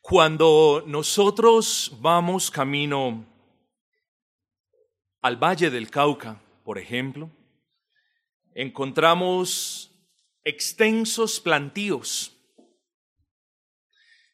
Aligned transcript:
Cuando 0.00 0.82
nosotros 0.86 1.96
vamos 2.00 2.50
camino 2.50 3.26
al 5.20 5.36
Valle 5.36 5.70
del 5.70 5.90
Cauca, 5.90 6.40
por 6.64 6.78
ejemplo, 6.78 7.30
encontramos 8.54 9.90
extensos 10.42 11.38
plantíos. 11.38 12.36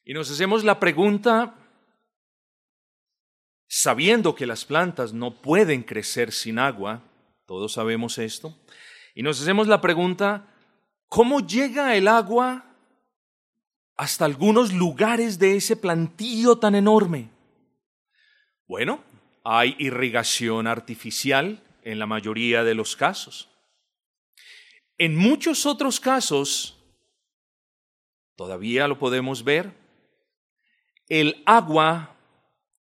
Y 0.04 0.14
nos 0.14 0.30
hacemos 0.30 0.62
la 0.62 0.78
pregunta, 0.78 1.54
sabiendo 3.66 4.34
que 4.36 4.46
las 4.46 4.64
plantas 4.64 5.12
no 5.12 5.42
pueden 5.42 5.82
crecer 5.82 6.32
sin 6.32 6.60
agua, 6.60 7.02
todos 7.44 7.72
sabemos 7.72 8.18
esto, 8.18 8.56
y 9.14 9.22
nos 9.22 9.42
hacemos 9.42 9.66
la 9.66 9.80
pregunta, 9.80 10.54
¿cómo 11.08 11.40
llega 11.40 11.96
el 11.96 12.06
agua 12.06 12.65
hasta 13.96 14.24
algunos 14.24 14.72
lugares 14.72 15.38
de 15.38 15.56
ese 15.56 15.76
plantío 15.76 16.58
tan 16.58 16.74
enorme? 16.74 17.30
Bueno, 18.66 19.02
hay 19.44 19.76
irrigación 19.78 20.66
artificial 20.66 21.62
en 21.82 21.98
la 21.98 22.06
mayoría 22.06 22.64
de 22.64 22.74
los 22.74 22.96
casos. 22.96 23.48
En 24.98 25.16
muchos 25.16 25.66
otros 25.66 26.00
casos, 26.00 26.78
todavía 28.34 28.88
lo 28.88 28.98
podemos 28.98 29.44
ver, 29.44 29.72
el 31.08 31.42
agua, 31.46 32.16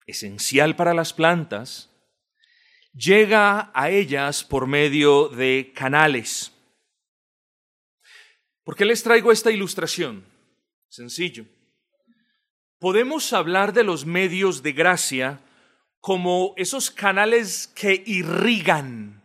esencial 0.05 0.75
para 0.75 0.93
las 0.93 1.13
plantas, 1.13 1.89
llega 2.93 3.71
a 3.73 3.89
ellas 3.89 4.43
por 4.43 4.67
medio 4.67 5.29
de 5.29 5.71
canales. 5.75 6.51
¿Por 8.63 8.75
qué 8.75 8.85
les 8.85 9.01
traigo 9.01 9.31
esta 9.31 9.51
ilustración? 9.51 10.28
Sencillo. 10.89 11.45
Podemos 12.79 13.31
hablar 13.33 13.73
de 13.73 13.83
los 13.83 14.05
medios 14.05 14.63
de 14.63 14.73
gracia 14.73 15.39
como 15.99 16.53
esos 16.57 16.89
canales 16.89 17.67
que 17.67 18.03
irrigan, 18.05 19.23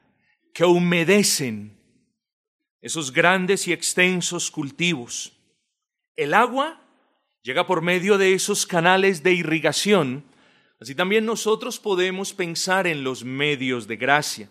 que 0.53 0.65
humedecen 0.65 1.75
esos 2.83 3.13
grandes 3.13 3.67
y 3.67 3.73
extensos 3.73 4.51
cultivos. 4.51 5.33
El 6.17 6.35
agua 6.35 6.83
llega 7.43 7.67
por 7.67 7.81
medio 7.81 8.19
de 8.19 8.35
esos 8.35 8.67
canales 8.67 9.23
de 9.23 9.33
irrigación. 9.33 10.25
Así 10.81 10.95
también 10.95 11.25
nosotros 11.25 11.79
podemos 11.79 12.35
pensar 12.35 12.87
en 12.87 13.03
los 13.05 13.25
medios 13.25 13.87
de 13.87 13.97
gracia. 13.97 14.51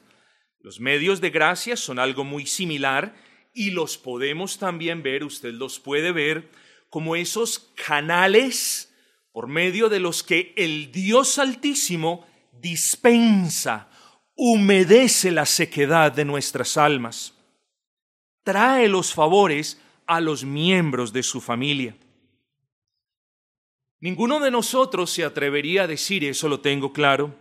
Los 0.61 0.79
medios 0.79 1.21
de 1.21 1.29
gracia 1.29 1.77
son 1.77 1.99
algo 1.99 2.23
muy 2.23 2.47
similar 2.47 3.13
y 3.53 3.69
los 3.69 3.99
podemos 3.99 4.57
también 4.57 5.03
ver, 5.03 5.23
usted 5.23 5.53
los 5.53 5.79
puede 5.79 6.11
ver, 6.11 6.49
como 6.93 7.15
esos 7.15 7.57
canales 7.87 8.93
por 9.31 9.47
medio 9.47 9.89
de 9.89 9.99
los 9.99 10.21
que 10.21 10.53
el 10.55 10.91
Dios 10.91 11.39
Altísimo 11.39 12.23
dispensa, 12.61 13.89
humedece 14.35 15.31
la 15.31 15.47
sequedad 15.47 16.11
de 16.11 16.23
nuestras 16.23 16.77
almas, 16.77 17.33
trae 18.43 18.87
los 18.89 19.11
favores 19.11 19.81
a 20.05 20.21
los 20.21 20.43
miembros 20.45 21.11
de 21.11 21.23
su 21.23 21.41
familia. 21.41 21.97
Ninguno 23.99 24.39
de 24.39 24.51
nosotros 24.51 25.09
se 25.09 25.23
atrevería 25.23 25.85
a 25.85 25.87
decir, 25.87 26.23
eso 26.23 26.47
lo 26.47 26.59
tengo 26.59 26.93
claro, 26.93 27.35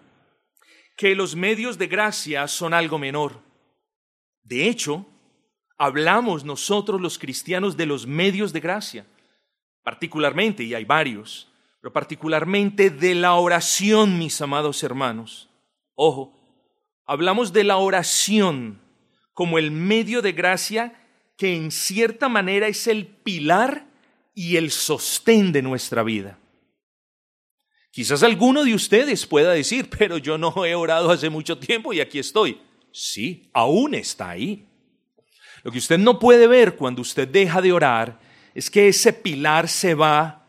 que 0.96 1.14
los 1.14 1.36
medios 1.36 1.76
de 1.76 1.88
gracia 1.88 2.48
son 2.48 2.72
algo 2.72 2.98
menor. 2.98 3.42
De 4.44 4.66
hecho, 4.70 5.04
hablamos 5.76 6.42
nosotros 6.42 7.02
los 7.02 7.18
cristianos 7.18 7.76
de 7.76 7.84
los 7.84 8.06
medios 8.06 8.54
de 8.54 8.60
gracia, 8.60 9.06
particularmente, 9.82 10.62
y 10.64 10.74
hay 10.74 10.84
varios, 10.84 11.48
pero 11.80 11.92
particularmente 11.92 12.90
de 12.90 13.14
la 13.14 13.34
oración, 13.34 14.18
mis 14.18 14.40
amados 14.40 14.82
hermanos. 14.82 15.48
Ojo, 15.94 16.32
hablamos 17.06 17.52
de 17.52 17.64
la 17.64 17.76
oración 17.76 18.80
como 19.34 19.58
el 19.58 19.70
medio 19.70 20.22
de 20.22 20.32
gracia 20.32 20.94
que 21.36 21.56
en 21.56 21.70
cierta 21.70 22.28
manera 22.28 22.68
es 22.68 22.86
el 22.86 23.06
pilar 23.06 23.86
y 24.34 24.56
el 24.56 24.70
sostén 24.70 25.52
de 25.52 25.62
nuestra 25.62 26.02
vida. 26.02 26.38
Quizás 27.90 28.22
alguno 28.22 28.64
de 28.64 28.74
ustedes 28.74 29.26
pueda 29.26 29.52
decir, 29.52 29.88
pero 29.98 30.18
yo 30.18 30.38
no 30.38 30.64
he 30.64 30.74
orado 30.74 31.10
hace 31.10 31.30
mucho 31.30 31.58
tiempo 31.58 31.92
y 31.92 32.00
aquí 32.00 32.18
estoy. 32.18 32.60
Sí, 32.92 33.50
aún 33.52 33.94
está 33.94 34.30
ahí. 34.30 34.66
Lo 35.62 35.70
que 35.70 35.78
usted 35.78 35.98
no 35.98 36.18
puede 36.18 36.46
ver 36.46 36.76
cuando 36.76 37.02
usted 37.02 37.28
deja 37.28 37.60
de 37.60 37.72
orar 37.72 38.20
es 38.54 38.70
que 38.70 38.88
ese 38.88 39.12
pilar 39.12 39.68
se 39.68 39.94
va 39.94 40.46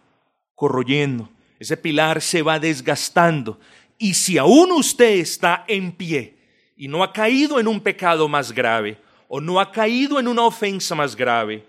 corroyendo, 0.56 1.30
ese 1.60 1.78
pilar 1.78 2.22
se 2.22 2.42
va 2.42 2.60
desgastando. 2.60 3.60
Y 3.98 4.14
si 4.14 4.38
aún 4.38 4.72
usted 4.72 5.20
está 5.20 5.64
en 5.68 5.92
pie 5.92 6.38
y 6.76 6.88
no 6.88 7.04
ha 7.04 7.14
caído 7.14 7.60
en 7.60 7.68
un 7.68 7.80
pecado 7.80 8.28
más 8.28 8.52
grave 8.52 8.98
o 9.28 9.40
no 9.40 9.60
ha 9.60 9.72
caído 9.72 10.20
en 10.20 10.28
una 10.28 10.44
ofensa 10.44 10.96
más 10.96 11.16
grave, 11.16 11.66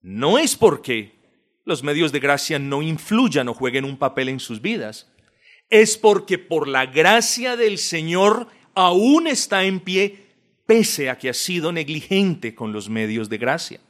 no 0.00 0.38
es 0.38 0.56
porque 0.56 1.18
los 1.64 1.82
medios 1.82 2.12
de 2.12 2.20
gracia 2.20 2.58
no 2.58 2.80
influyan 2.80 3.48
o 3.48 3.54
jueguen 3.54 3.84
un 3.84 3.98
papel 3.98 4.30
en 4.30 4.40
sus 4.40 4.62
vidas. 4.62 5.12
Es 5.68 5.98
porque 5.98 6.38
por 6.38 6.66
la 6.66 6.86
gracia 6.86 7.56
del 7.56 7.76
Señor 7.76 8.48
aún 8.74 9.26
está 9.26 9.64
en 9.64 9.80
pie 9.80 10.28
pese 10.64 11.10
a 11.10 11.18
que 11.18 11.28
ha 11.28 11.34
sido 11.34 11.72
negligente 11.72 12.54
con 12.54 12.72
los 12.72 12.88
medios 12.88 13.28
de 13.28 13.38
gracia. 13.38 13.80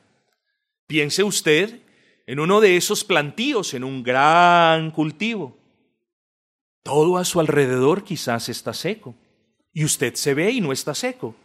Piense 0.88 1.22
usted 1.22 1.82
en 2.26 2.40
uno 2.40 2.62
de 2.62 2.78
esos 2.78 3.04
plantíos, 3.04 3.74
en 3.74 3.84
un 3.84 4.02
gran 4.02 4.90
cultivo. 4.90 5.58
Todo 6.82 7.18
a 7.18 7.26
su 7.26 7.40
alrededor 7.40 8.04
quizás 8.04 8.48
está 8.48 8.72
seco. 8.72 9.14
Y 9.74 9.84
usted 9.84 10.14
se 10.14 10.32
ve 10.32 10.50
y 10.50 10.62
no 10.62 10.72
está 10.72 10.94
seco. 10.94 11.36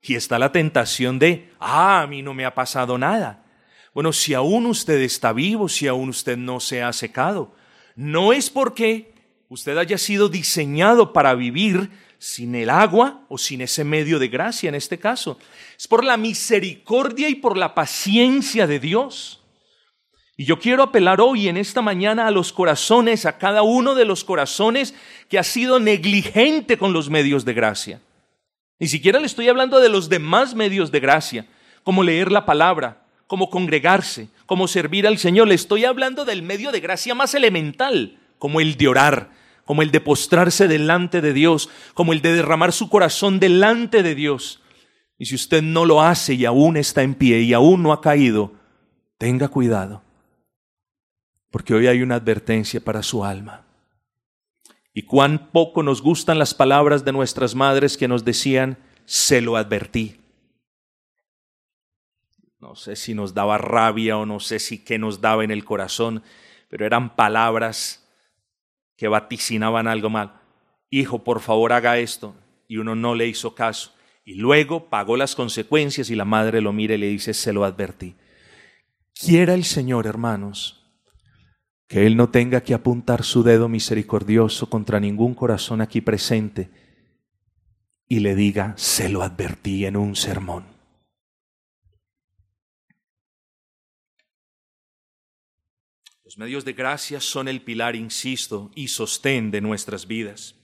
Y 0.00 0.14
está 0.14 0.38
la 0.38 0.52
tentación 0.52 1.18
de, 1.18 1.50
ah, 1.58 2.02
a 2.02 2.06
mí 2.06 2.22
no 2.22 2.32
me 2.32 2.44
ha 2.44 2.54
pasado 2.54 2.96
nada. 2.96 3.44
Bueno, 3.92 4.12
si 4.12 4.34
aún 4.34 4.66
usted 4.66 5.00
está 5.00 5.32
vivo, 5.32 5.68
si 5.68 5.88
aún 5.88 6.10
usted 6.10 6.36
no 6.36 6.60
se 6.60 6.80
ha 6.84 6.92
secado, 6.92 7.56
no 7.96 8.32
es 8.32 8.50
porque 8.50 9.14
usted 9.48 9.76
haya 9.78 9.98
sido 9.98 10.28
diseñado 10.28 11.12
para 11.12 11.34
vivir 11.34 11.90
sin 12.18 12.54
el 12.54 12.70
agua 12.70 13.22
o 13.28 13.38
sin 13.38 13.60
ese 13.60 13.84
medio 13.84 14.18
de 14.18 14.28
gracia 14.28 14.68
en 14.68 14.74
este 14.74 14.98
caso. 14.98 15.38
Es 15.78 15.86
por 15.86 16.04
la 16.04 16.16
misericordia 16.16 17.28
y 17.28 17.36
por 17.36 17.56
la 17.56 17.74
paciencia 17.74 18.66
de 18.66 18.78
Dios. 18.80 19.40
Y 20.36 20.44
yo 20.44 20.58
quiero 20.58 20.82
apelar 20.82 21.20
hoy 21.20 21.48
en 21.48 21.56
esta 21.56 21.80
mañana 21.80 22.26
a 22.26 22.30
los 22.30 22.52
corazones, 22.52 23.24
a 23.24 23.38
cada 23.38 23.62
uno 23.62 23.94
de 23.94 24.04
los 24.04 24.22
corazones 24.22 24.94
que 25.28 25.38
ha 25.38 25.42
sido 25.42 25.78
negligente 25.78 26.76
con 26.76 26.92
los 26.92 27.08
medios 27.08 27.44
de 27.44 27.54
gracia. 27.54 28.00
Ni 28.78 28.88
siquiera 28.88 29.18
le 29.18 29.26
estoy 29.26 29.48
hablando 29.48 29.80
de 29.80 29.88
los 29.88 30.10
demás 30.10 30.54
medios 30.54 30.92
de 30.92 31.00
gracia, 31.00 31.46
como 31.82 32.02
leer 32.02 32.30
la 32.30 32.44
palabra, 32.44 33.02
como 33.26 33.48
congregarse, 33.48 34.28
como 34.44 34.68
servir 34.68 35.06
al 35.06 35.16
Señor. 35.16 35.48
Le 35.48 35.54
estoy 35.54 35.86
hablando 35.86 36.26
del 36.26 36.42
medio 36.42 36.70
de 36.70 36.80
gracia 36.80 37.14
más 37.14 37.34
elemental, 37.34 38.18
como 38.38 38.60
el 38.60 38.76
de 38.76 38.88
orar, 38.88 39.30
como 39.66 39.82
el 39.82 39.90
de 39.90 40.00
postrarse 40.00 40.68
delante 40.68 41.20
de 41.20 41.34
Dios, 41.34 41.68
como 41.92 42.14
el 42.14 42.22
de 42.22 42.32
derramar 42.32 42.72
su 42.72 42.88
corazón 42.88 43.38
delante 43.38 44.02
de 44.02 44.14
Dios. 44.14 44.62
Y 45.18 45.26
si 45.26 45.34
usted 45.34 45.62
no 45.62 45.84
lo 45.84 46.00
hace 46.00 46.32
y 46.32 46.46
aún 46.46 46.78
está 46.78 47.02
en 47.02 47.14
pie 47.14 47.40
y 47.40 47.52
aún 47.52 47.82
no 47.82 47.92
ha 47.92 48.00
caído, 48.00 48.54
tenga 49.18 49.48
cuidado 49.48 50.06
porque 51.56 51.72
hoy 51.72 51.86
hay 51.86 52.02
una 52.02 52.16
advertencia 52.16 52.80
para 52.82 53.02
su 53.02 53.24
alma. 53.24 53.64
Y 54.92 55.04
cuán 55.04 55.50
poco 55.52 55.82
nos 55.82 56.02
gustan 56.02 56.38
las 56.38 56.52
palabras 56.52 57.02
de 57.02 57.12
nuestras 57.12 57.54
madres 57.54 57.96
que 57.96 58.08
nos 58.08 58.26
decían, 58.26 58.76
se 59.06 59.40
lo 59.40 59.56
advertí. 59.56 60.20
No 62.60 62.74
sé 62.74 62.94
si 62.94 63.14
nos 63.14 63.32
daba 63.32 63.56
rabia 63.56 64.18
o 64.18 64.26
no 64.26 64.38
sé 64.38 64.58
si 64.58 64.84
qué 64.84 64.98
nos 64.98 65.22
daba 65.22 65.44
en 65.44 65.50
el 65.50 65.64
corazón, 65.64 66.22
pero 66.68 66.84
eran 66.84 67.16
palabras 67.16 68.05
que 68.96 69.08
vaticinaban 69.08 69.88
algo 69.88 70.10
mal. 70.10 70.40
Hijo, 70.90 71.24
por 71.24 71.40
favor 71.40 71.72
haga 71.72 71.98
esto. 71.98 72.34
Y 72.68 72.78
uno 72.78 72.94
no 72.94 73.14
le 73.14 73.26
hizo 73.26 73.54
caso. 73.54 73.92
Y 74.24 74.34
luego 74.34 74.88
pagó 74.88 75.16
las 75.16 75.36
consecuencias 75.36 76.10
y 76.10 76.16
la 76.16 76.24
madre 76.24 76.60
lo 76.60 76.72
mira 76.72 76.94
y 76.94 76.98
le 76.98 77.08
dice, 77.08 77.32
se 77.32 77.52
lo 77.52 77.64
advertí. 77.64 78.16
Quiera 79.14 79.54
el 79.54 79.64
Señor, 79.64 80.06
hermanos, 80.06 80.84
que 81.88 82.06
Él 82.06 82.16
no 82.16 82.28
tenga 82.30 82.62
que 82.62 82.74
apuntar 82.74 83.22
su 83.22 83.42
dedo 83.42 83.68
misericordioso 83.68 84.68
contra 84.68 85.00
ningún 85.00 85.34
corazón 85.34 85.80
aquí 85.80 86.00
presente 86.00 86.70
y 88.08 88.20
le 88.20 88.34
diga, 88.34 88.74
se 88.76 89.08
lo 89.08 89.22
advertí 89.22 89.86
en 89.86 89.96
un 89.96 90.16
sermón. 90.16 90.75
Medios 96.36 96.66
de 96.66 96.74
gracia 96.74 97.18
son 97.18 97.48
el 97.48 97.62
pilar, 97.62 97.96
insisto, 97.96 98.70
y 98.74 98.88
sostén 98.88 99.50
de 99.50 99.62
nuestras 99.62 100.06
vidas. 100.06 100.54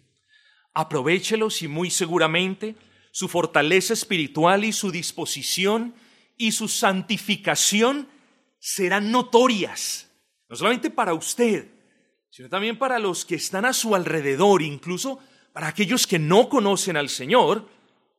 Aprovéchelos 0.74 1.62
y 1.62 1.68
muy 1.68 1.88
seguramente 1.88 2.76
su 3.10 3.26
fortaleza 3.26 3.94
espiritual 3.94 4.64
y 4.64 4.72
su 4.72 4.90
disposición 4.90 5.94
y 6.36 6.52
su 6.52 6.68
santificación 6.68 8.06
serán 8.58 9.10
notorias 9.10 10.10
No 10.50 10.56
solamente 10.56 10.90
para 10.90 11.14
usted, 11.14 11.70
sino 12.28 12.50
también 12.50 12.78
para 12.78 12.98
los 12.98 13.24
que 13.24 13.36
están 13.36 13.64
a 13.64 13.72
su 13.72 13.94
alrededor, 13.94 14.60
incluso 14.60 15.20
para 15.54 15.68
aquellos 15.68 16.06
que 16.06 16.18
no 16.18 16.50
conocen 16.50 16.98
al 16.98 17.08
Señor, 17.08 17.66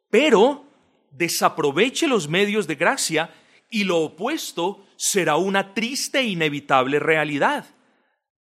pero 0.09 0.65
desaproveche 1.11 2.07
los 2.07 2.27
medios 2.27 2.65
de 2.65 2.75
gracia 2.75 3.31
y 3.69 3.83
lo 3.83 3.99
opuesto 3.99 4.87
será 5.03 5.35
una 5.35 5.73
triste 5.73 6.19
e 6.19 6.27
inevitable 6.27 6.97
realidad. 6.97 7.65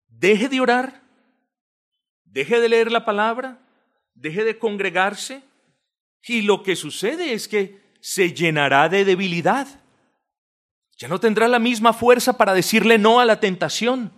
Deje 0.08 0.48
de 0.48 0.58
orar, 0.58 1.02
deje 2.24 2.58
de 2.60 2.70
leer 2.70 2.90
la 2.90 3.04
palabra, 3.04 3.58
deje 4.14 4.42
de 4.42 4.58
congregarse 4.58 5.42
y 6.22 6.40
lo 6.40 6.62
que 6.62 6.74
sucede 6.74 7.34
es 7.34 7.46
que 7.46 7.82
se 8.00 8.32
llenará 8.32 8.88
de 8.88 9.04
debilidad. 9.04 9.68
Ya 10.96 11.08
no 11.08 11.20
tendrá 11.20 11.46
la 11.46 11.58
misma 11.58 11.92
fuerza 11.92 12.38
para 12.38 12.54
decirle 12.54 12.96
no 12.96 13.20
a 13.20 13.26
la 13.26 13.38
tentación. 13.38 14.10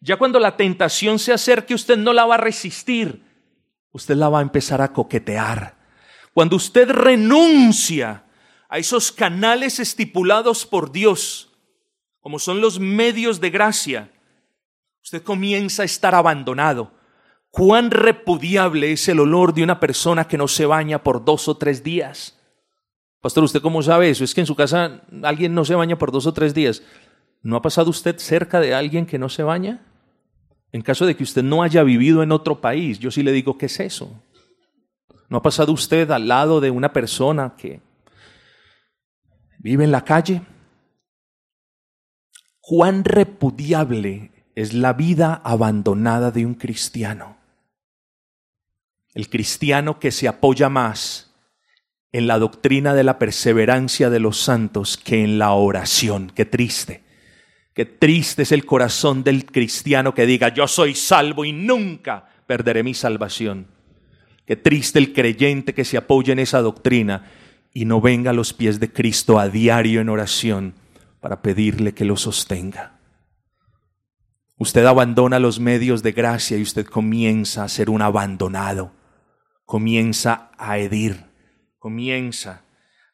Ya 0.00 0.16
cuando 0.16 0.40
la 0.40 0.56
tentación 0.56 1.20
se 1.20 1.32
acerque, 1.32 1.72
usted 1.72 1.96
no 1.96 2.12
la 2.12 2.26
va 2.26 2.34
a 2.34 2.38
resistir, 2.38 3.22
usted 3.92 4.16
la 4.16 4.28
va 4.28 4.40
a 4.40 4.42
empezar 4.42 4.82
a 4.82 4.92
coquetear. 4.92 5.76
Cuando 6.34 6.56
usted 6.56 6.90
renuncia 6.90 8.24
a 8.68 8.78
esos 8.78 9.12
canales 9.12 9.78
estipulados 9.78 10.66
por 10.66 10.90
Dios, 10.90 11.52
como 12.26 12.40
son 12.40 12.60
los 12.60 12.80
medios 12.80 13.40
de 13.40 13.50
gracia, 13.50 14.10
usted 15.00 15.22
comienza 15.22 15.82
a 15.82 15.84
estar 15.84 16.12
abandonado. 16.12 16.90
Cuán 17.50 17.92
repudiable 17.92 18.90
es 18.90 19.06
el 19.06 19.20
olor 19.20 19.54
de 19.54 19.62
una 19.62 19.78
persona 19.78 20.26
que 20.26 20.36
no 20.36 20.48
se 20.48 20.66
baña 20.66 21.04
por 21.04 21.24
dos 21.24 21.46
o 21.46 21.56
tres 21.56 21.84
días. 21.84 22.36
Pastor, 23.20 23.44
¿usted 23.44 23.62
cómo 23.62 23.80
sabe 23.80 24.10
eso? 24.10 24.24
Es 24.24 24.34
que 24.34 24.40
en 24.40 24.48
su 24.48 24.56
casa 24.56 25.02
alguien 25.22 25.54
no 25.54 25.64
se 25.64 25.76
baña 25.76 25.98
por 25.98 26.10
dos 26.10 26.26
o 26.26 26.34
tres 26.34 26.52
días. 26.52 26.82
¿No 27.44 27.54
ha 27.54 27.62
pasado 27.62 27.90
usted 27.90 28.18
cerca 28.18 28.58
de 28.58 28.74
alguien 28.74 29.06
que 29.06 29.20
no 29.20 29.28
se 29.28 29.44
baña? 29.44 29.86
En 30.72 30.82
caso 30.82 31.06
de 31.06 31.14
que 31.14 31.22
usted 31.22 31.44
no 31.44 31.62
haya 31.62 31.84
vivido 31.84 32.24
en 32.24 32.32
otro 32.32 32.60
país, 32.60 32.98
yo 32.98 33.12
sí 33.12 33.22
le 33.22 33.30
digo, 33.30 33.56
¿qué 33.56 33.66
es 33.66 33.78
eso? 33.78 34.20
¿No 35.28 35.36
ha 35.36 35.42
pasado 35.42 35.70
usted 35.70 36.10
al 36.10 36.26
lado 36.26 36.60
de 36.60 36.72
una 36.72 36.92
persona 36.92 37.54
que 37.56 37.80
vive 39.60 39.84
en 39.84 39.92
la 39.92 40.02
calle? 40.04 40.42
¿Cuán 42.68 43.04
repudiable 43.04 44.32
es 44.56 44.74
la 44.74 44.92
vida 44.92 45.40
abandonada 45.44 46.32
de 46.32 46.44
un 46.44 46.54
cristiano? 46.54 47.36
El 49.14 49.30
cristiano 49.30 50.00
que 50.00 50.10
se 50.10 50.26
apoya 50.26 50.68
más 50.68 51.32
en 52.10 52.26
la 52.26 52.40
doctrina 52.40 52.92
de 52.92 53.04
la 53.04 53.20
perseverancia 53.20 54.10
de 54.10 54.18
los 54.18 54.40
santos 54.40 54.96
que 54.96 55.22
en 55.22 55.38
la 55.38 55.52
oración. 55.52 56.32
Qué 56.34 56.44
triste. 56.44 57.04
Qué 57.72 57.84
triste 57.84 58.42
es 58.42 58.50
el 58.50 58.66
corazón 58.66 59.22
del 59.22 59.46
cristiano 59.46 60.12
que 60.12 60.26
diga, 60.26 60.48
yo 60.48 60.66
soy 60.66 60.96
salvo 60.96 61.44
y 61.44 61.52
nunca 61.52 62.28
perderé 62.48 62.82
mi 62.82 62.94
salvación. 62.94 63.68
Qué 64.44 64.56
triste 64.56 64.98
el 64.98 65.12
creyente 65.12 65.72
que 65.72 65.84
se 65.84 65.98
apoya 65.98 66.32
en 66.32 66.40
esa 66.40 66.62
doctrina 66.62 67.30
y 67.72 67.84
no 67.84 68.00
venga 68.00 68.32
a 68.32 68.34
los 68.34 68.52
pies 68.52 68.80
de 68.80 68.92
Cristo 68.92 69.38
a 69.38 69.48
diario 69.48 70.00
en 70.00 70.08
oración 70.08 70.74
para 71.20 71.42
pedirle 71.42 71.94
que 71.94 72.04
lo 72.04 72.16
sostenga. 72.16 72.98
Usted 74.58 74.84
abandona 74.86 75.38
los 75.38 75.60
medios 75.60 76.02
de 76.02 76.12
gracia 76.12 76.56
y 76.56 76.62
usted 76.62 76.86
comienza 76.86 77.64
a 77.64 77.68
ser 77.68 77.90
un 77.90 78.00
abandonado, 78.00 78.92
comienza 79.66 80.50
a 80.56 80.78
herir, 80.78 81.26
comienza 81.78 82.64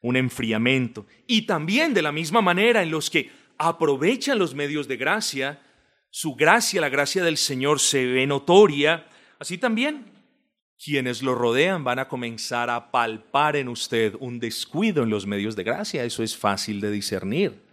un 0.02 0.16
enfriamiento. 0.16 1.06
Y 1.26 1.42
también 1.42 1.94
de 1.94 2.02
la 2.02 2.12
misma 2.12 2.42
manera 2.42 2.82
en 2.82 2.90
los 2.90 3.10
que 3.10 3.30
aprovechan 3.58 4.38
los 4.38 4.54
medios 4.54 4.86
de 4.86 4.96
gracia, 4.96 5.60
su 6.10 6.34
gracia, 6.34 6.80
la 6.80 6.88
gracia 6.88 7.24
del 7.24 7.36
Señor 7.36 7.80
se 7.80 8.04
ve 8.06 8.26
notoria, 8.26 9.06
así 9.38 9.58
también 9.58 10.12
quienes 10.82 11.22
lo 11.22 11.34
rodean 11.34 11.84
van 11.84 12.00
a 12.00 12.08
comenzar 12.08 12.68
a 12.68 12.90
palpar 12.90 13.56
en 13.56 13.68
usted 13.68 14.14
un 14.18 14.40
descuido 14.40 15.04
en 15.04 15.10
los 15.10 15.26
medios 15.26 15.54
de 15.54 15.62
gracia, 15.62 16.04
eso 16.04 16.22
es 16.22 16.36
fácil 16.36 16.80
de 16.80 16.90
discernir. 16.90 17.71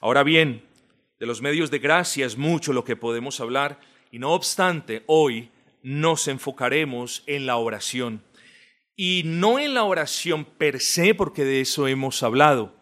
Ahora 0.00 0.22
bien, 0.22 0.64
de 1.18 1.26
los 1.26 1.42
medios 1.42 1.70
de 1.70 1.80
gracia 1.80 2.26
es 2.26 2.36
mucho 2.36 2.72
lo 2.72 2.84
que 2.84 2.96
podemos 2.96 3.40
hablar 3.40 3.80
y 4.10 4.18
no 4.18 4.32
obstante, 4.32 5.02
hoy 5.06 5.50
nos 5.82 6.28
enfocaremos 6.28 7.24
en 7.26 7.46
la 7.46 7.56
oración. 7.56 8.22
Y 8.96 9.22
no 9.24 9.58
en 9.58 9.74
la 9.74 9.84
oración 9.84 10.44
per 10.44 10.80
se, 10.80 11.14
porque 11.14 11.44
de 11.44 11.60
eso 11.60 11.86
hemos 11.86 12.22
hablado, 12.22 12.74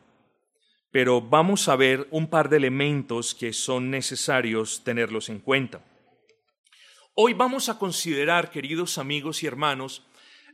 pero 0.90 1.20
vamos 1.20 1.68
a 1.68 1.76
ver 1.76 2.06
un 2.10 2.28
par 2.28 2.48
de 2.48 2.56
elementos 2.56 3.34
que 3.34 3.52
son 3.52 3.90
necesarios 3.90 4.82
tenerlos 4.84 5.28
en 5.28 5.40
cuenta. 5.40 5.84
Hoy 7.14 7.32
vamos 7.32 7.68
a 7.68 7.78
considerar, 7.78 8.50
queridos 8.50 8.98
amigos 8.98 9.42
y 9.42 9.46
hermanos, 9.46 10.06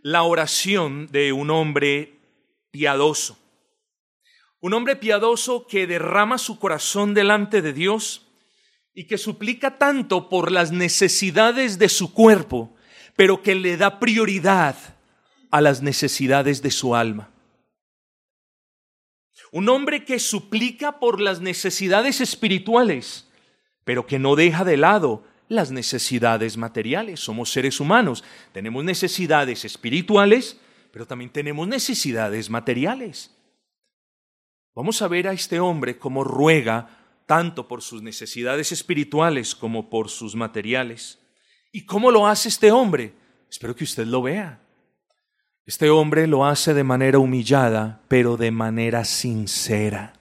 la 0.03 0.23
oración 0.23 1.09
de 1.11 1.33
un 1.33 1.51
hombre 1.51 2.19
piadoso. 2.71 3.39
Un 4.63 4.75
hombre 4.75 4.95
piadoso 4.95 5.67
que 5.67 5.89
derrama 5.89 6.39
su 6.39 6.61
corazón 6.61 7.15
delante 7.15 7.63
de 7.63 7.73
Dios 7.73 8.29
y 8.95 9.09
que 9.09 9.19
suplica 9.19 9.77
tanto 9.77 10.29
por 10.29 10.53
las 10.53 10.71
necesidades 10.71 11.81
de 11.81 11.89
su 11.89 12.15
cuerpo, 12.15 12.73
pero 13.17 13.43
que 13.43 13.57
le 13.57 13.77
da 13.77 13.99
prioridad 13.99 14.77
a 15.51 15.61
las 15.61 15.83
necesidades 15.83 16.63
de 16.63 16.71
su 16.71 16.95
alma. 16.95 17.33
Un 19.51 19.69
hombre 19.69 20.05
que 20.05 20.21
suplica 20.21 21.01
por 21.01 21.21
las 21.21 21.41
necesidades 21.41 22.21
espirituales, 22.21 23.29
pero 23.83 24.07
que 24.07 24.21
no 24.21 24.37
deja 24.37 24.65
de 24.65 24.77
lado 24.77 25.25
las 25.49 25.73
necesidades 25.73 26.57
materiales. 26.57 27.19
Somos 27.19 27.51
seres 27.51 27.81
humanos, 27.81 28.23
tenemos 28.53 28.85
necesidades 28.85 29.65
espirituales, 29.65 30.57
pero 30.93 31.05
también 31.05 31.33
tenemos 31.33 31.67
necesidades 31.67 32.49
materiales. 32.49 33.32
Vamos 34.75 35.03
a 35.03 35.09
ver 35.09 35.29
a 35.29 35.33
este 35.33 35.61
hombre 35.61 35.99
cómo 35.99 36.25
ruega 36.25 36.89
tanto 37.27 37.69
por 37.69 37.83
sus 37.83 38.03
necesidades 38.03 38.73
espirituales 38.73 39.55
como 39.55 39.91
por 39.91 40.09
sus 40.09 40.35
materiales. 40.35 41.19
¿Y 41.73 41.85
cómo 41.85 42.11
lo 42.11 42.27
hace 42.27 42.49
este 42.49 42.73
hombre? 42.73 43.15
Espero 43.51 43.77
que 43.77 43.85
usted 43.85 44.07
lo 44.07 44.23
vea. 44.23 44.61
Este 45.67 45.91
hombre 45.91 46.27
lo 46.27 46.45
hace 46.45 46.75
de 46.75 46.85
manera 46.85 47.19
humillada, 47.19 48.03
pero 48.09 48.37
de 48.37 48.51
manera 48.51 49.05
sincera. 49.05 50.15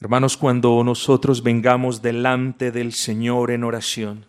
Hermanos, 0.00 0.36
cuando 0.36 0.82
nosotros 0.84 1.42
vengamos 1.42 2.02
delante 2.02 2.70
del 2.70 2.92
Señor 2.92 3.50
en 3.50 3.64
oración, 3.64 4.26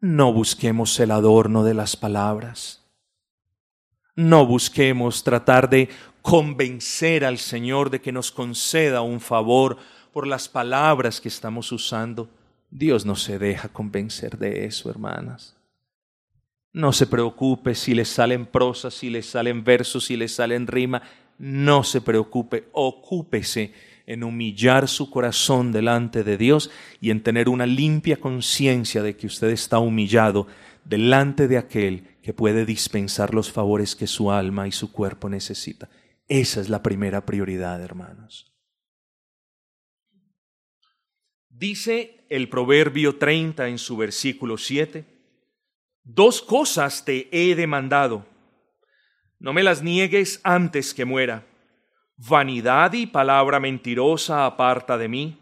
no 0.00 0.32
busquemos 0.32 0.98
el 0.98 1.10
adorno 1.10 1.62
de 1.62 1.74
las 1.74 1.96
palabras. 1.96 2.80
No 4.16 4.46
busquemos 4.46 5.24
tratar 5.24 5.70
de 5.70 5.88
convencer 6.22 7.24
al 7.24 7.38
Señor 7.38 7.90
de 7.90 8.00
que 8.00 8.12
nos 8.12 8.30
conceda 8.30 9.02
un 9.02 9.20
favor 9.20 9.78
por 10.12 10.26
las 10.26 10.48
palabras 10.48 11.20
que 11.20 11.28
estamos 11.28 11.72
usando. 11.72 12.28
Dios 12.70 13.04
no 13.04 13.16
se 13.16 13.38
deja 13.38 13.68
convencer 13.68 14.38
de 14.38 14.64
eso, 14.64 14.90
hermanas. 14.90 15.56
No 16.72 16.92
se 16.92 17.06
preocupe 17.06 17.74
si 17.74 17.94
le 17.94 18.04
salen 18.04 18.46
prosas, 18.46 18.94
si 18.94 19.10
le 19.10 19.22
salen 19.22 19.64
versos, 19.64 20.04
si 20.04 20.16
le 20.16 20.28
salen 20.28 20.66
rima. 20.66 21.02
No 21.38 21.82
se 21.82 22.00
preocupe, 22.00 22.68
ocúpese 22.72 23.72
en 24.06 24.22
humillar 24.22 24.88
su 24.88 25.10
corazón 25.10 25.72
delante 25.72 26.22
de 26.22 26.36
Dios 26.36 26.70
y 27.00 27.10
en 27.10 27.22
tener 27.22 27.48
una 27.48 27.66
limpia 27.66 28.18
conciencia 28.18 29.02
de 29.02 29.16
que 29.16 29.26
usted 29.26 29.50
está 29.50 29.78
humillado 29.78 30.46
delante 30.84 31.48
de 31.48 31.58
aquel 31.58 32.04
que 32.22 32.34
puede 32.34 32.66
dispensar 32.66 33.34
los 33.34 33.50
favores 33.50 33.96
que 33.96 34.06
su 34.06 34.30
alma 34.30 34.68
y 34.68 34.72
su 34.72 34.92
cuerpo 34.92 35.28
necesita. 35.28 35.88
Esa 36.30 36.60
es 36.60 36.68
la 36.68 36.80
primera 36.80 37.26
prioridad, 37.26 37.82
hermanos. 37.82 38.54
Dice 41.48 42.24
el 42.30 42.48
Proverbio 42.48 43.16
30 43.16 43.66
en 43.66 43.78
su 43.78 43.96
versículo 43.96 44.56
7 44.56 45.04
Dos 46.04 46.40
cosas 46.40 47.04
te 47.04 47.28
he 47.32 47.56
demandado. 47.56 48.26
No 49.40 49.52
me 49.52 49.64
las 49.64 49.82
niegues 49.82 50.40
antes 50.44 50.94
que 50.94 51.04
muera. 51.04 51.46
Vanidad 52.16 52.92
y 52.92 53.06
palabra 53.06 53.58
mentirosa 53.58 54.46
aparta 54.46 54.96
de 54.96 55.08
mí. 55.08 55.36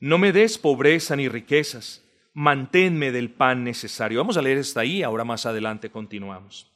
No 0.00 0.18
me 0.18 0.32
des 0.32 0.58
pobreza 0.58 1.14
ni 1.14 1.28
riquezas. 1.28 2.04
Manténme 2.34 3.12
del 3.12 3.30
pan 3.30 3.62
necesario. 3.62 4.18
Vamos 4.18 4.36
a 4.36 4.42
leer 4.42 4.58
hasta 4.58 4.80
ahí, 4.80 5.04
ahora 5.04 5.24
más 5.24 5.46
adelante 5.46 5.88
continuamos. 5.88 6.69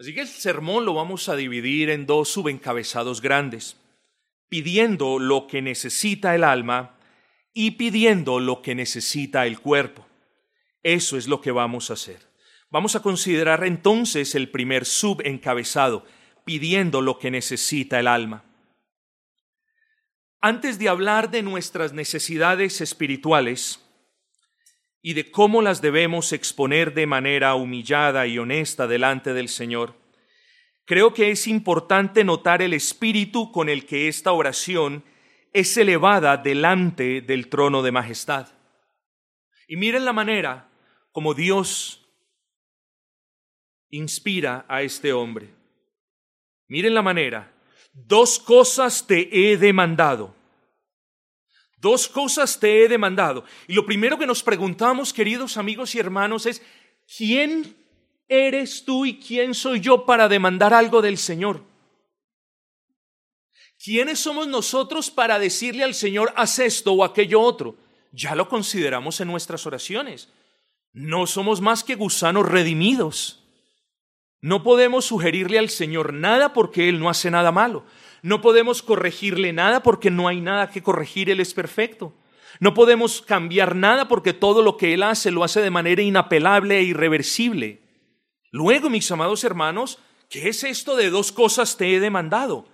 Así 0.00 0.14
que 0.14 0.22
el 0.22 0.28
sermón 0.28 0.86
lo 0.86 0.94
vamos 0.94 1.28
a 1.28 1.36
dividir 1.36 1.90
en 1.90 2.06
dos 2.06 2.30
subencabezados 2.30 3.20
grandes, 3.20 3.76
pidiendo 4.48 5.18
lo 5.18 5.46
que 5.46 5.60
necesita 5.60 6.34
el 6.34 6.42
alma 6.42 6.96
y 7.52 7.72
pidiendo 7.72 8.40
lo 8.40 8.62
que 8.62 8.74
necesita 8.74 9.46
el 9.46 9.60
cuerpo. 9.60 10.06
Eso 10.82 11.18
es 11.18 11.28
lo 11.28 11.42
que 11.42 11.50
vamos 11.50 11.90
a 11.90 11.94
hacer. 11.94 12.30
Vamos 12.70 12.96
a 12.96 13.02
considerar 13.02 13.62
entonces 13.64 14.34
el 14.34 14.48
primer 14.48 14.86
subencabezado, 14.86 16.06
pidiendo 16.46 17.02
lo 17.02 17.18
que 17.18 17.30
necesita 17.30 18.00
el 18.00 18.06
alma. 18.06 18.42
Antes 20.40 20.78
de 20.78 20.88
hablar 20.88 21.30
de 21.30 21.42
nuestras 21.42 21.92
necesidades 21.92 22.80
espirituales 22.80 23.80
y 25.02 25.14
de 25.14 25.30
cómo 25.30 25.62
las 25.62 25.80
debemos 25.80 26.32
exponer 26.32 26.94
de 26.94 27.06
manera 27.06 27.54
humillada 27.54 28.26
y 28.26 28.38
honesta 28.38 28.86
delante 28.86 29.32
del 29.32 29.48
Señor, 29.48 29.94
creo 30.84 31.14
que 31.14 31.30
es 31.30 31.46
importante 31.46 32.24
notar 32.24 32.62
el 32.62 32.74
espíritu 32.74 33.50
con 33.52 33.68
el 33.68 33.86
que 33.86 34.08
esta 34.08 34.32
oración 34.32 35.04
es 35.52 35.76
elevada 35.76 36.36
delante 36.36 37.20
del 37.20 37.48
trono 37.48 37.82
de 37.82 37.92
majestad. 37.92 38.48
Y 39.66 39.76
miren 39.76 40.04
la 40.04 40.12
manera 40.12 40.68
como 41.12 41.34
Dios 41.34 42.06
inspira 43.90 44.64
a 44.68 44.82
este 44.82 45.12
hombre. 45.12 45.50
Miren 46.68 46.94
la 46.94 47.02
manera. 47.02 47.52
Dos 47.92 48.38
cosas 48.38 49.06
te 49.06 49.28
he 49.32 49.56
demandado. 49.56 50.34
Dos 51.80 52.08
cosas 52.08 52.60
te 52.60 52.84
he 52.84 52.88
demandado. 52.88 53.44
Y 53.66 53.72
lo 53.72 53.86
primero 53.86 54.18
que 54.18 54.26
nos 54.26 54.42
preguntamos, 54.42 55.12
queridos 55.12 55.56
amigos 55.56 55.94
y 55.94 55.98
hermanos, 55.98 56.44
es, 56.44 56.62
¿quién 57.16 57.74
eres 58.28 58.84
tú 58.84 59.06
y 59.06 59.18
quién 59.18 59.54
soy 59.54 59.80
yo 59.80 60.04
para 60.04 60.28
demandar 60.28 60.74
algo 60.74 61.00
del 61.00 61.16
Señor? 61.16 61.62
¿Quiénes 63.82 64.20
somos 64.20 64.46
nosotros 64.46 65.10
para 65.10 65.38
decirle 65.38 65.82
al 65.82 65.94
Señor, 65.94 66.34
haz 66.36 66.58
esto 66.58 66.92
o 66.92 67.02
aquello 67.02 67.40
otro? 67.40 67.76
Ya 68.12 68.34
lo 68.34 68.46
consideramos 68.48 69.20
en 69.22 69.28
nuestras 69.28 69.66
oraciones. 69.66 70.28
No 70.92 71.26
somos 71.26 71.62
más 71.62 71.82
que 71.82 71.94
gusanos 71.94 72.46
redimidos. 72.46 73.42
No 74.42 74.62
podemos 74.62 75.06
sugerirle 75.06 75.58
al 75.58 75.70
Señor 75.70 76.12
nada 76.12 76.52
porque 76.52 76.90
Él 76.90 77.00
no 77.00 77.08
hace 77.08 77.30
nada 77.30 77.52
malo. 77.52 77.86
No 78.22 78.40
podemos 78.40 78.82
corregirle 78.82 79.52
nada 79.52 79.82
porque 79.82 80.10
no 80.10 80.28
hay 80.28 80.40
nada 80.40 80.70
que 80.70 80.82
corregir, 80.82 81.30
Él 81.30 81.40
es 81.40 81.54
perfecto. 81.54 82.12
No 82.58 82.74
podemos 82.74 83.22
cambiar 83.22 83.76
nada 83.76 84.08
porque 84.08 84.32
todo 84.32 84.62
lo 84.62 84.76
que 84.76 84.94
Él 84.94 85.02
hace 85.02 85.30
lo 85.30 85.44
hace 85.44 85.60
de 85.60 85.70
manera 85.70 86.02
inapelable 86.02 86.78
e 86.78 86.82
irreversible. 86.82 87.80
Luego, 88.50 88.90
mis 88.90 89.10
amados 89.10 89.44
hermanos, 89.44 89.98
¿qué 90.28 90.48
es 90.48 90.64
esto 90.64 90.96
de 90.96 91.10
dos 91.10 91.32
cosas 91.32 91.76
te 91.76 91.94
he 91.94 92.00
demandado? 92.00 92.66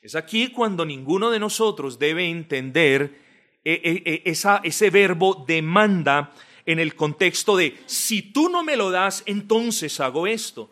Es 0.00 0.14
aquí 0.14 0.48
cuando 0.48 0.84
ninguno 0.84 1.30
de 1.30 1.38
nosotros 1.38 1.98
debe 1.98 2.28
entender 2.28 3.20
eh, 3.64 3.80
eh, 3.84 4.02
eh, 4.06 4.22
esa, 4.24 4.60
ese 4.64 4.90
verbo 4.90 5.44
demanda 5.46 6.32
en 6.64 6.78
el 6.78 6.94
contexto 6.94 7.56
de 7.56 7.78
si 7.86 8.22
tú 8.22 8.48
no 8.48 8.62
me 8.62 8.76
lo 8.76 8.90
das, 8.90 9.22
entonces 9.26 10.00
hago 10.00 10.26
esto. 10.26 10.70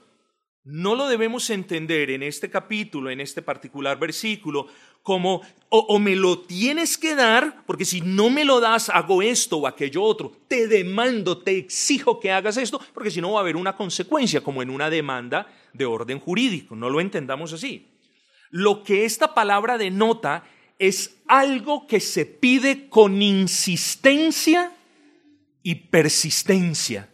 No 0.67 0.97
lo 0.97 1.07
debemos 1.07 1.49
entender 1.51 2.11
en 2.11 2.25
este 2.25 2.51
capítulo, 2.51 3.09
en 3.09 3.21
este 3.21 3.41
particular 3.41 4.01
versículo, 4.01 4.67
como 5.01 5.43
o, 5.69 5.99
me 6.01 6.17
lo 6.17 6.41
tienes 6.41 6.99
que 6.99 7.15
dar, 7.15 7.63
porque 7.67 7.85
si 7.85 8.01
no 8.01 8.31
me 8.31 8.45
lo 8.45 8.59
das, 8.59 8.89
hago 8.89 9.23
esto 9.23 9.59
o 9.59 9.69
aquello 9.69 10.03
otro. 10.03 10.33
Te 10.49 10.67
demando, 10.67 11.39
te 11.39 11.57
exijo 11.57 12.19
que 12.19 12.33
hagas 12.33 12.57
esto, 12.57 12.81
porque 12.93 13.13
si 13.13 13.21
no 13.21 13.31
va 13.31 13.39
a 13.39 13.43
haber 13.43 13.55
una 13.55 13.77
consecuencia, 13.77 14.41
como 14.41 14.61
en 14.61 14.71
una 14.71 14.91
demanda 14.91 15.47
de 15.73 15.87
orden 15.87 16.19
jurídico. 16.19 16.75
No 16.75 16.91
lo 16.91 17.01
entendamos 17.01 17.53
así. 17.53 17.87
Lo 18.51 18.83
que 18.83 19.05
esta 19.05 19.35
palabra 19.35 19.79
denota 19.79 20.43
es 20.81 21.19
algo 21.29 21.87
que 21.87 22.01
se 22.01 22.27
pide 22.27 22.89
con 22.89 23.23
insistencia 23.23 24.73
y 25.63 25.77
persistencia. 25.77 27.09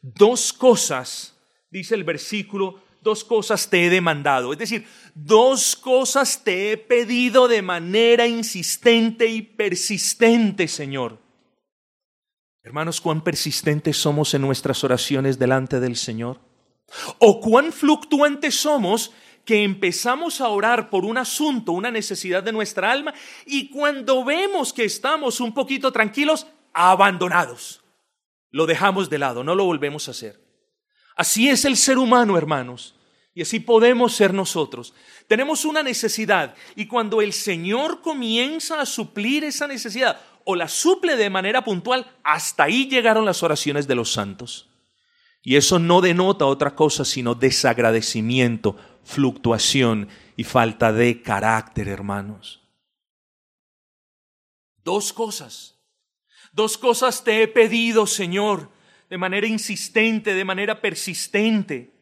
Dos 0.00 0.54
cosas, 0.54 1.33
dice 1.74 1.96
el 1.96 2.04
versículo, 2.04 2.80
dos 3.02 3.24
cosas 3.24 3.68
te 3.68 3.84
he 3.84 3.90
demandado. 3.90 4.52
Es 4.52 4.58
decir, 4.58 4.86
dos 5.14 5.74
cosas 5.74 6.42
te 6.44 6.70
he 6.70 6.76
pedido 6.76 7.48
de 7.48 7.62
manera 7.62 8.28
insistente 8.28 9.26
y 9.26 9.42
persistente, 9.42 10.68
Señor. 10.68 11.18
Hermanos, 12.62 13.00
cuán 13.00 13.22
persistentes 13.22 13.96
somos 13.96 14.32
en 14.34 14.42
nuestras 14.42 14.84
oraciones 14.84 15.36
delante 15.36 15.80
del 15.80 15.96
Señor. 15.96 16.38
O 17.18 17.40
cuán 17.40 17.72
fluctuantes 17.72 18.54
somos 18.54 19.12
que 19.44 19.64
empezamos 19.64 20.40
a 20.40 20.48
orar 20.48 20.90
por 20.90 21.04
un 21.04 21.18
asunto, 21.18 21.72
una 21.72 21.90
necesidad 21.90 22.44
de 22.44 22.52
nuestra 22.52 22.92
alma, 22.92 23.12
y 23.46 23.68
cuando 23.68 24.24
vemos 24.24 24.72
que 24.72 24.84
estamos 24.84 25.40
un 25.40 25.52
poquito 25.52 25.92
tranquilos, 25.92 26.46
abandonados. 26.72 27.82
Lo 28.52 28.64
dejamos 28.64 29.10
de 29.10 29.18
lado, 29.18 29.42
no 29.42 29.56
lo 29.56 29.64
volvemos 29.64 30.06
a 30.06 30.12
hacer. 30.12 30.43
Así 31.16 31.48
es 31.48 31.64
el 31.64 31.76
ser 31.76 31.98
humano, 31.98 32.36
hermanos, 32.36 32.94
y 33.34 33.42
así 33.42 33.60
podemos 33.60 34.14
ser 34.14 34.34
nosotros. 34.34 34.94
Tenemos 35.28 35.64
una 35.64 35.82
necesidad, 35.82 36.54
y 36.76 36.86
cuando 36.86 37.22
el 37.22 37.32
Señor 37.32 38.00
comienza 38.02 38.80
a 38.80 38.86
suplir 38.86 39.44
esa 39.44 39.66
necesidad, 39.66 40.20
o 40.44 40.56
la 40.56 40.68
suple 40.68 41.16
de 41.16 41.30
manera 41.30 41.64
puntual, 41.64 42.06
hasta 42.22 42.64
ahí 42.64 42.88
llegaron 42.88 43.24
las 43.24 43.42
oraciones 43.42 43.86
de 43.86 43.94
los 43.94 44.12
santos. 44.12 44.68
Y 45.42 45.56
eso 45.56 45.78
no 45.78 46.00
denota 46.00 46.46
otra 46.46 46.74
cosa 46.74 47.04
sino 47.04 47.34
desagradecimiento, 47.34 48.76
fluctuación 49.04 50.08
y 50.36 50.44
falta 50.44 50.92
de 50.92 51.22
carácter, 51.22 51.88
hermanos. 51.88 52.62
Dos 54.82 55.12
cosas. 55.12 55.74
Dos 56.52 56.78
cosas 56.78 57.24
te 57.24 57.42
he 57.42 57.48
pedido, 57.48 58.06
Señor, 58.06 58.70
de 59.14 59.18
manera 59.18 59.46
insistente, 59.46 60.34
de 60.34 60.44
manera 60.44 60.80
persistente. 60.80 61.92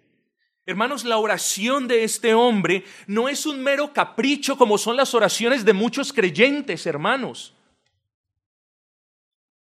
Hermanos, 0.65 1.05
la 1.05 1.19
oración 1.19 1.87
de 1.87 2.05
este 2.05 2.33
hombre 2.33 2.87
no 3.07 3.29
es 3.29 3.45
un 3.45 3.63
mero 3.63 3.93
capricho 3.93 4.57
como 4.57 4.79
son 4.79 4.97
las 4.97 5.13
oraciones 5.13 5.63
de 5.67 5.75
muchos 5.75 6.11
creyentes, 6.11 6.87
hermanos. 6.87 7.53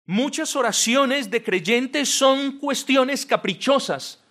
Muchas 0.07 0.55
oraciones 0.55 1.29
de 1.29 1.43
creyentes 1.43 2.09
son 2.09 2.57
cuestiones 2.59 3.27
caprichosas. 3.27 4.23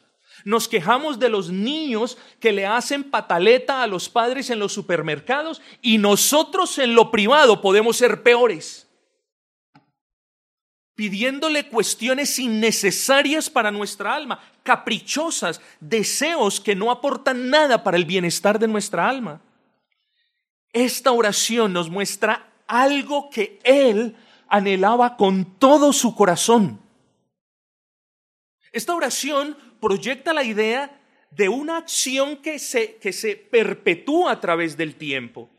Nos 0.46 0.70
quejamos 0.70 1.20
de 1.20 1.28
los 1.28 1.50
niños 1.50 2.18
que 2.40 2.54
le 2.54 2.66
hacen 2.66 3.04
pataleta 3.04 3.84
a 3.84 3.88
los 3.88 4.08
padres 4.08 4.50
en 4.50 4.60
los 4.60 4.72
supermercados 4.72 5.62
y 5.82 5.98
nosotros 5.98 6.80
en 6.80 6.96
lo 6.96 7.12
privado 7.12 7.62
podemos 7.62 7.98
ser 7.98 8.24
peores. 8.24 8.88
Pidiéndole 11.00 11.70
cuestiones 11.70 12.38
innecesarias 12.39 13.50
para 13.50 13.72
nuestra 13.72 14.13
alma, 14.13 14.38
caprichosas, 14.63 15.62
deseos 15.79 16.60
que 16.60 16.75
no 16.75 16.91
aportan 16.91 17.50
nada 17.50 17.86
para 17.86 17.96
el 17.96 18.03
bienestar 18.03 18.60
de 18.60 18.68
nuestra 18.68 19.08
alma. 19.08 19.39
Esta 20.74 21.13
oración 21.13 21.72
nos 21.72 21.89
muestra 21.89 22.51
algo 22.68 23.29
que 23.29 23.62
Él 23.63 24.18
anhelaba 24.50 25.15
con 25.15 25.46
todo 25.58 25.94
su 25.94 26.13
corazón. 26.13 26.82
Esta 28.74 28.94
oración 28.94 29.56
proyecta 29.79 30.34
la 30.34 30.44
idea 30.44 31.00
de 31.32 31.48
una 31.48 31.77
acción 31.77 32.36
que 32.36 32.60
se, 32.60 32.96
que 32.96 33.13
se 33.13 33.38
perpetúa 33.38 34.34
a 34.34 34.41
través 34.41 34.75
del 34.75 34.96
tiempo, 34.96 35.50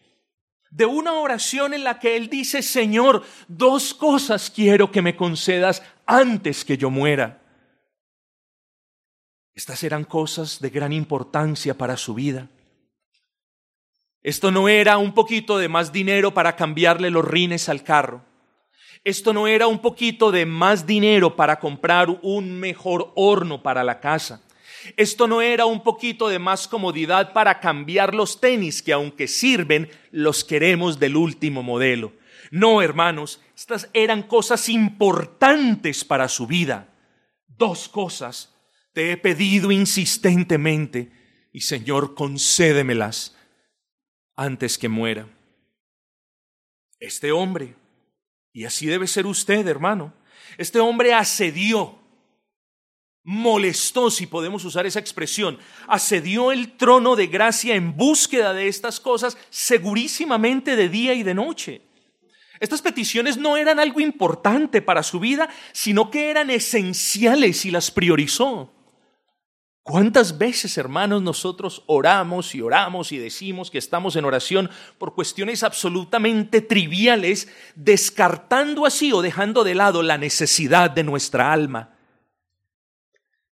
de 0.70 0.86
una 0.86 1.14
oración 1.14 1.74
en 1.74 1.84
la 1.84 1.98
que 1.98 2.16
Él 2.16 2.28
dice, 2.28 2.62
Señor, 2.62 3.24
dos 3.48 3.92
cosas 3.92 4.50
quiero 4.50 4.90
que 4.90 5.02
me 5.02 5.16
concedas 5.16 5.82
antes 6.06 6.64
que 6.64 6.78
yo 6.78 6.90
muera. 6.90 7.40
Estas 9.54 9.82
eran 9.82 10.04
cosas 10.04 10.60
de 10.60 10.70
gran 10.70 10.92
importancia 10.92 11.74
para 11.74 11.96
su 11.96 12.14
vida. 12.14 12.48
Esto 14.22 14.50
no 14.50 14.68
era 14.68 14.98
un 14.98 15.12
poquito 15.12 15.58
de 15.58 15.68
más 15.68 15.92
dinero 15.92 16.32
para 16.32 16.54
cambiarle 16.54 17.10
los 17.10 17.24
rines 17.24 17.68
al 17.68 17.82
carro. 17.82 18.22
Esto 19.02 19.32
no 19.32 19.46
era 19.46 19.66
un 19.66 19.78
poquito 19.78 20.30
de 20.30 20.44
más 20.44 20.86
dinero 20.86 21.34
para 21.34 21.58
comprar 21.58 22.10
un 22.22 22.60
mejor 22.60 23.12
horno 23.16 23.62
para 23.62 23.82
la 23.82 23.98
casa. 23.98 24.42
Esto 24.96 25.26
no 25.26 25.42
era 25.42 25.66
un 25.66 25.82
poquito 25.82 26.28
de 26.28 26.38
más 26.38 26.68
comodidad 26.68 27.32
para 27.32 27.60
cambiar 27.60 28.14
los 28.14 28.40
tenis 28.40 28.82
que 28.82 28.92
aunque 28.92 29.28
sirven, 29.28 29.90
los 30.10 30.44
queremos 30.44 30.98
del 30.98 31.16
último 31.16 31.62
modelo. 31.62 32.12
No, 32.50 32.82
hermanos, 32.82 33.40
estas 33.56 33.88
eran 33.92 34.22
cosas 34.22 34.68
importantes 34.68 36.04
para 36.04 36.28
su 36.28 36.46
vida. 36.46 36.88
Dos 37.46 37.88
cosas 37.88 38.54
te 38.92 39.12
he 39.12 39.16
pedido 39.16 39.70
insistentemente 39.70 41.12
y 41.52 41.60
Señor, 41.60 42.14
concédemelas 42.14 43.36
antes 44.36 44.78
que 44.78 44.88
muera. 44.88 45.28
Este 46.98 47.32
hombre 47.32 47.76
y 48.52 48.64
así 48.64 48.86
debe 48.86 49.06
ser 49.06 49.26
usted, 49.26 49.66
hermano. 49.66 50.12
Este 50.58 50.80
hombre 50.80 51.14
asedió, 51.14 51.99
molestó, 53.22 54.10
si 54.10 54.26
podemos 54.26 54.64
usar 54.64 54.86
esa 54.86 55.00
expresión, 55.00 55.58
asedió 55.86 56.52
el 56.52 56.76
trono 56.76 57.16
de 57.16 57.26
gracia 57.26 57.74
en 57.74 57.96
búsqueda 57.96 58.52
de 58.54 58.68
estas 58.68 59.00
cosas 59.00 59.36
segurísimamente 59.50 60.76
de 60.76 60.88
día 60.88 61.14
y 61.14 61.22
de 61.22 61.34
noche. 61.34 61.82
Estas 62.60 62.82
peticiones 62.82 63.38
no 63.38 63.56
eran 63.56 63.78
algo 63.78 64.00
importante 64.00 64.82
para 64.82 65.02
su 65.02 65.18
vida, 65.18 65.48
sino 65.72 66.10
que 66.10 66.30
eran 66.30 66.50
esenciales 66.50 67.64
y 67.64 67.70
las 67.70 67.90
priorizó. 67.90 68.70
¿Cuántas 69.82 70.36
veces, 70.36 70.76
hermanos, 70.76 71.22
nosotros 71.22 71.82
oramos 71.86 72.54
y 72.54 72.60
oramos 72.60 73.12
y 73.12 73.18
decimos 73.18 73.70
que 73.70 73.78
estamos 73.78 74.14
en 74.14 74.26
oración 74.26 74.70
por 74.98 75.14
cuestiones 75.14 75.62
absolutamente 75.62 76.60
triviales, 76.60 77.48
descartando 77.74 78.84
así 78.84 79.10
o 79.12 79.22
dejando 79.22 79.64
de 79.64 79.74
lado 79.74 80.02
la 80.02 80.18
necesidad 80.18 80.90
de 80.90 81.02
nuestra 81.02 81.52
alma? 81.52 81.94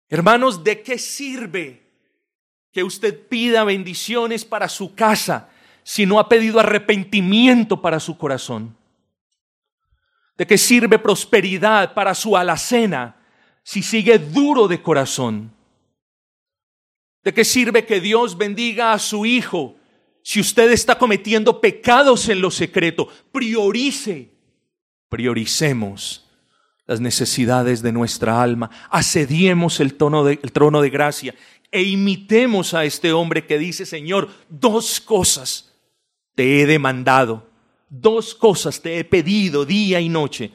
Hermanos, 0.08 0.64
¿de 0.64 0.82
qué 0.82 0.98
sirve 0.98 1.82
que 2.72 2.82
usted 2.82 3.28
pida 3.28 3.64
bendiciones 3.64 4.44
para 4.44 4.68
su 4.68 4.94
casa 4.94 5.50
si 5.82 6.06
no 6.06 6.18
ha 6.18 6.28
pedido 6.28 6.60
arrepentimiento 6.60 7.82
para 7.82 8.00
su 8.00 8.16
corazón? 8.16 8.76
¿De 10.36 10.46
qué 10.46 10.56
sirve 10.56 10.98
prosperidad 10.98 11.94
para 11.94 12.14
su 12.14 12.36
alacena 12.36 13.16
si 13.62 13.82
sigue 13.82 14.18
duro 14.18 14.66
de 14.66 14.80
corazón? 14.80 15.52
¿De 17.22 17.34
qué 17.34 17.44
sirve 17.44 17.84
que 17.84 18.00
Dios 18.00 18.38
bendiga 18.38 18.92
a 18.92 18.98
su 18.98 19.26
hijo 19.26 19.76
si 20.22 20.40
usted 20.40 20.70
está 20.70 20.96
cometiendo 20.96 21.60
pecados 21.60 22.28
en 22.30 22.40
lo 22.40 22.50
secreto? 22.50 23.08
Priorice, 23.30 24.30
prioricemos 25.10 26.27
las 26.88 27.00
necesidades 27.00 27.82
de 27.82 27.92
nuestra 27.92 28.42
alma, 28.42 28.70
asediemos 28.90 29.78
el, 29.78 29.94
tono 29.94 30.24
de, 30.24 30.40
el 30.42 30.52
trono 30.52 30.80
de 30.80 30.90
gracia 30.90 31.34
e 31.70 31.82
imitemos 31.82 32.72
a 32.72 32.86
este 32.86 33.12
hombre 33.12 33.46
que 33.46 33.58
dice, 33.58 33.84
Señor, 33.84 34.30
dos 34.48 34.98
cosas 35.00 35.74
te 36.34 36.60
he 36.60 36.66
demandado, 36.66 37.46
dos 37.90 38.34
cosas 38.34 38.80
te 38.80 38.98
he 38.98 39.04
pedido 39.04 39.66
día 39.66 40.00
y 40.00 40.08
noche. 40.08 40.50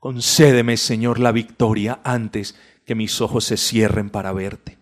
Concédeme, 0.00 0.76
Señor, 0.76 1.20
la 1.20 1.30
victoria 1.30 2.00
antes 2.02 2.58
que 2.84 2.96
mis 2.96 3.20
ojos 3.20 3.44
se 3.44 3.56
cierren 3.56 4.10
para 4.10 4.32
verte. 4.32 4.78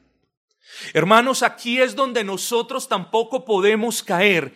Hermanos, 0.95 1.43
aquí 1.43 1.79
es 1.79 1.95
donde 1.95 2.25
nosotros 2.25 2.89
tampoco 2.89 3.45
podemos 3.45 4.03
caer 4.03 4.55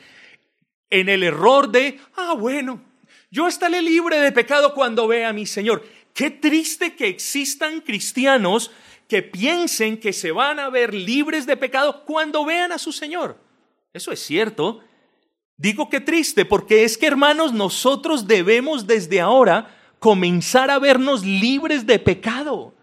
en 0.89 1.11
el 1.11 1.23
error 1.23 1.71
de, 1.71 2.01
ah, 2.17 2.35
bueno, 2.35 2.81
yo 3.31 3.47
estaré 3.47 3.83
libre 3.83 4.19
de 4.21 4.33
pecado 4.33 4.75
cuando 4.75 5.07
vea 5.07 5.29
a 5.29 5.33
mi 5.33 5.47
Señor. 5.47 5.85
Qué 6.15 6.31
triste 6.31 6.95
que 6.95 7.09
existan 7.09 7.81
cristianos 7.81 8.71
que 9.09 9.23
piensen 9.23 9.99
que 9.99 10.13
se 10.13 10.31
van 10.31 10.61
a 10.61 10.71
ver 10.71 10.95
libres 10.95 11.45
de 11.45 11.57
pecado 11.57 12.05
cuando 12.05 12.45
vean 12.45 12.71
a 12.71 12.79
su 12.79 12.93
Señor. 12.93 13.37
Eso 13.93 14.13
es 14.13 14.21
cierto. 14.21 14.81
Digo 15.57 15.91
que 15.91 16.01
triste 16.01 16.45
porque 16.45 16.85
es 16.85 16.97
que 16.97 17.09
hermanos, 17.09 17.53
nosotros 17.53 18.29
debemos 18.29 18.87
desde 18.87 19.21
ahora 19.21 19.77
comenzar 19.99 20.71
a 20.71 20.79
vernos 20.79 21.25
libres 21.25 21.87
de 21.87 21.99
pecado. 21.99 22.75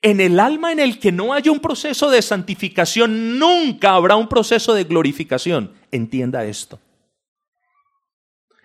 En 0.00 0.20
el 0.20 0.40
alma 0.40 0.72
en 0.72 0.80
el 0.80 0.98
que 0.98 1.12
no 1.12 1.32
haya 1.32 1.52
un 1.52 1.60
proceso 1.60 2.08
de 2.10 2.22
santificación, 2.22 3.38
nunca 3.38 3.94
habrá 3.94 4.16
un 4.16 4.28
proceso 4.28 4.72
de 4.72 4.84
glorificación. 4.84 5.74
Entienda 5.90 6.44
esto. 6.44 6.80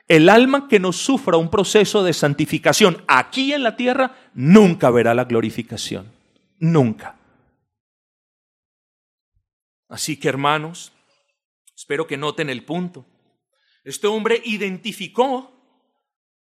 El 0.07 0.29
alma 0.29 0.67
que 0.67 0.79
no 0.79 0.91
sufra 0.91 1.37
un 1.37 1.49
proceso 1.49 2.03
de 2.03 2.13
santificación 2.13 3.03
aquí 3.07 3.53
en 3.53 3.63
la 3.63 3.75
tierra, 3.75 4.15
nunca 4.33 4.89
verá 4.89 5.13
la 5.13 5.25
glorificación. 5.25 6.11
Nunca. 6.59 7.17
Así 9.87 10.17
que 10.17 10.27
hermanos, 10.27 10.91
espero 11.75 12.05
que 12.07 12.17
noten 12.17 12.49
el 12.49 12.63
punto. 12.63 13.05
Este 13.83 14.07
hombre 14.07 14.41
identificó 14.43 15.51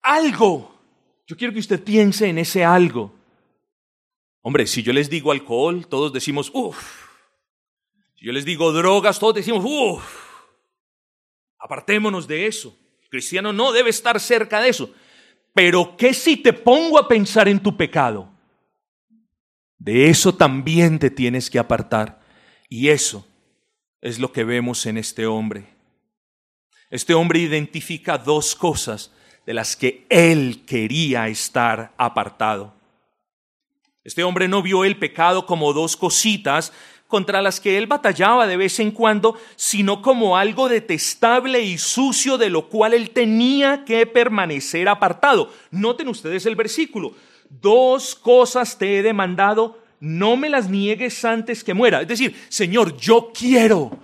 algo. 0.02 0.80
Yo 1.26 1.36
quiero 1.36 1.54
que 1.54 1.60
usted 1.60 1.84
piense 1.84 2.28
en 2.28 2.38
ese 2.38 2.64
algo. 2.64 3.14
Hombre, 4.42 4.68
si 4.68 4.84
yo 4.84 4.94
les 4.94 5.10
digo 5.10 5.32
alcohol, 5.32 5.88
todos 5.88 6.14
decimos, 6.14 6.52
uff. 6.54 7.08
Si 8.16 8.26
yo 8.26 8.32
les 8.32 8.46
digo 8.46 8.72
drogas, 8.72 9.20
todos 9.20 9.36
decimos, 9.36 9.64
uff. 9.66 10.26
Apartémonos 11.60 12.28
de 12.28 12.48
eso. 12.48 12.78
Cristiano 13.10 13.54
no 13.54 13.72
debe 13.72 13.90
estar 13.90 14.20
cerca 14.20 14.62
de 14.62 14.70
eso. 14.70 14.94
Pero 15.54 15.96
¿qué 15.98 16.14
si 16.14 16.38
te 16.38 16.54
pongo 16.54 17.00
a 17.00 17.08
pensar 17.08 17.48
en 17.48 17.60
tu 17.60 17.76
pecado? 17.76 18.32
De 19.78 20.10
eso 20.10 20.36
también 20.36 21.00
te 21.00 21.10
tienes 21.10 21.50
que 21.50 21.60
apartar. 21.60 22.20
Y 22.70 22.90
eso 22.90 23.26
es 24.02 24.20
lo 24.20 24.32
que 24.32 24.44
vemos 24.44 24.86
en 24.86 24.98
este 24.98 25.26
hombre. 25.26 25.68
Este 26.90 27.14
hombre 27.14 27.40
identifica 27.40 28.18
dos 28.18 28.56
cosas 28.56 29.12
de 29.46 29.54
las 29.54 29.76
que 29.76 30.06
él 30.10 30.64
quería 30.66 31.28
estar 31.28 31.94
apartado. 31.98 32.76
Este 34.04 34.24
hombre 34.24 34.48
no 34.48 34.62
vio 34.62 34.86
el 34.86 34.98
pecado 34.98 35.46
como 35.46 35.74
dos 35.74 35.98
cositas 35.98 36.72
contra 37.08 37.42
las 37.42 37.60
que 37.60 37.78
él 37.78 37.88
batallaba 37.88 38.48
de 38.48 38.58
vez 38.58 38.80
en 38.80 38.92
cuando, 38.92 39.38
sino 39.56 40.02
como 40.02 40.38
algo 40.38 40.70
detestable 40.70 41.62
y 41.62 41.78
sucio 41.78 42.38
de 42.38 42.50
lo 42.50 42.70
cual 42.70 42.94
él 42.94 43.12
tenía 43.12 43.86
que 43.86 44.06
permanecer 44.06 44.90
apartado. 44.90 45.52
Noten 45.72 46.10
ustedes 46.10 46.46
el 46.46 46.56
versículo. 46.56 47.14
Dos 47.50 48.14
cosas 48.16 48.78
te 48.78 49.00
he 49.00 49.04
demandado, 49.04 49.80
no 50.00 50.36
me 50.36 50.50
las 50.50 50.70
niegues 50.70 51.24
antes 51.24 51.64
que 51.64 51.74
muera. 51.74 52.02
Es 52.02 52.08
decir, 52.08 52.36
Señor, 52.50 52.98
yo 52.98 53.32
quiero 53.34 53.98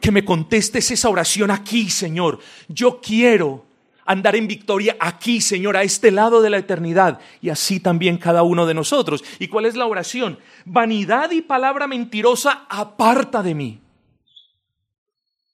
que 0.00 0.10
me 0.10 0.24
contestes 0.24 0.90
esa 0.90 1.08
oración 1.08 1.50
aquí, 1.52 1.88
Señor. 1.88 2.40
Yo 2.68 3.00
quiero 3.00 3.64
andar 4.04 4.36
en 4.36 4.48
victoria 4.48 4.96
aquí, 5.00 5.40
Señor, 5.40 5.76
a 5.76 5.82
este 5.82 6.10
lado 6.10 6.42
de 6.42 6.50
la 6.50 6.58
eternidad 6.58 7.20
y 7.40 7.50
así 7.50 7.80
también 7.80 8.18
cada 8.18 8.42
uno 8.42 8.66
de 8.66 8.74
nosotros. 8.74 9.24
¿Y 9.38 9.48
cuál 9.48 9.66
es 9.66 9.76
la 9.76 9.86
oración? 9.86 10.38
Vanidad 10.64 11.30
y 11.30 11.42
palabra 11.42 11.86
mentirosa 11.86 12.66
aparta 12.68 13.42
de 13.42 13.54
mí. 13.54 13.80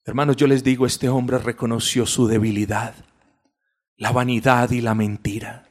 Hermanos, 0.05 0.37
yo 0.37 0.47
les 0.47 0.65
digo, 0.65 0.87
este 0.87 1.09
hombre 1.09 1.39
reconoció 1.39 2.07
su 2.07 2.27
debilidad, 2.27 2.95
la 3.97 4.11
vanidad 4.11 4.71
y 4.71 4.81
la 4.81 4.95
mentira. 4.95 5.67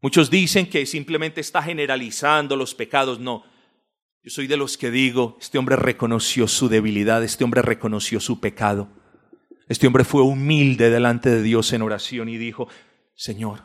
Muchos 0.00 0.30
dicen 0.30 0.70
que 0.70 0.86
simplemente 0.86 1.40
está 1.40 1.62
generalizando 1.62 2.56
los 2.56 2.74
pecados. 2.74 3.18
No, 3.18 3.44
yo 4.22 4.30
soy 4.30 4.46
de 4.46 4.56
los 4.56 4.78
que 4.78 4.90
digo, 4.90 5.36
este 5.40 5.58
hombre 5.58 5.76
reconoció 5.76 6.46
su 6.46 6.68
debilidad, 6.68 7.24
este 7.24 7.42
hombre 7.42 7.62
reconoció 7.62 8.20
su 8.20 8.38
pecado. 8.38 8.88
Este 9.70 9.86
hombre 9.86 10.02
fue 10.02 10.22
humilde 10.22 10.90
delante 10.90 11.30
de 11.30 11.42
Dios 11.42 11.72
en 11.72 11.82
oración 11.82 12.28
y 12.28 12.38
dijo, 12.38 12.66
Señor, 13.14 13.60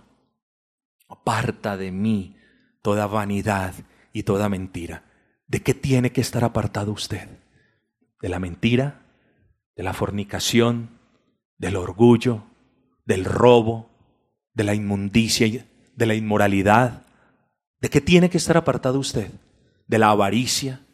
aparta 1.10 1.78
de 1.78 1.92
mí 1.92 2.38
toda 2.84 3.08
vanidad 3.08 3.74
y 4.14 4.22
toda 4.22 4.48
mentira. 4.48 5.04
¿De 5.48 5.64
qué 5.64 5.74
tiene 5.74 6.12
que 6.12 6.22
estar 6.22 6.44
apartado 6.44 6.92
usted? 6.92 7.28
¿De 8.22 8.30
la 8.30 8.38
mentira? 8.38 9.02
¿De 9.76 9.82
la 9.82 9.94
fornicación? 9.94 11.00
¿Del 11.58 11.76
orgullo? 11.76 12.44
¿Del 13.04 13.26
robo? 13.26 13.90
¿De 14.54 14.64
la 14.64 14.76
inmundicia? 14.76 15.66
¿De 15.96 16.06
la 16.06 16.14
inmoralidad? 16.14 17.08
¿De 17.82 17.90
qué 17.90 18.00
tiene 18.00 18.30
que 18.30 18.38
estar 18.38 18.58
apartado 18.58 19.00
usted? 19.00 19.32
¿De 19.88 19.98
la 19.98 20.12
avaricia? 20.12 20.85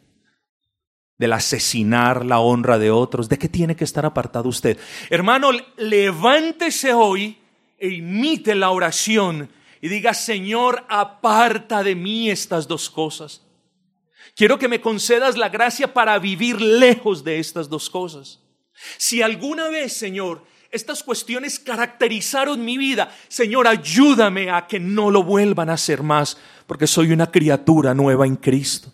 Del 1.22 1.34
asesinar 1.34 2.26
la 2.26 2.40
honra 2.40 2.80
de 2.80 2.90
otros. 2.90 3.28
¿De 3.28 3.38
qué 3.38 3.48
tiene 3.48 3.76
que 3.76 3.84
estar 3.84 4.04
apartado 4.04 4.48
usted? 4.48 4.76
Hermano, 5.08 5.50
levántese 5.76 6.92
hoy 6.92 7.38
e 7.78 7.90
imite 7.90 8.56
la 8.56 8.70
oración 8.70 9.48
y 9.80 9.86
diga, 9.86 10.14
Señor, 10.14 10.84
aparta 10.88 11.84
de 11.84 11.94
mí 11.94 12.28
estas 12.28 12.66
dos 12.66 12.90
cosas. 12.90 13.42
Quiero 14.34 14.58
que 14.58 14.66
me 14.66 14.80
concedas 14.80 15.36
la 15.36 15.48
gracia 15.48 15.94
para 15.94 16.18
vivir 16.18 16.60
lejos 16.60 17.22
de 17.22 17.38
estas 17.38 17.68
dos 17.68 17.88
cosas. 17.88 18.40
Si 18.96 19.22
alguna 19.22 19.68
vez, 19.68 19.92
Señor, 19.92 20.44
estas 20.72 21.04
cuestiones 21.04 21.60
caracterizaron 21.60 22.64
mi 22.64 22.78
vida, 22.78 23.14
Señor, 23.28 23.68
ayúdame 23.68 24.50
a 24.50 24.66
que 24.66 24.80
no 24.80 25.08
lo 25.12 25.22
vuelvan 25.22 25.70
a 25.70 25.74
hacer 25.74 26.02
más, 26.02 26.36
porque 26.66 26.88
soy 26.88 27.12
una 27.12 27.30
criatura 27.30 27.94
nueva 27.94 28.26
en 28.26 28.34
Cristo. 28.34 28.92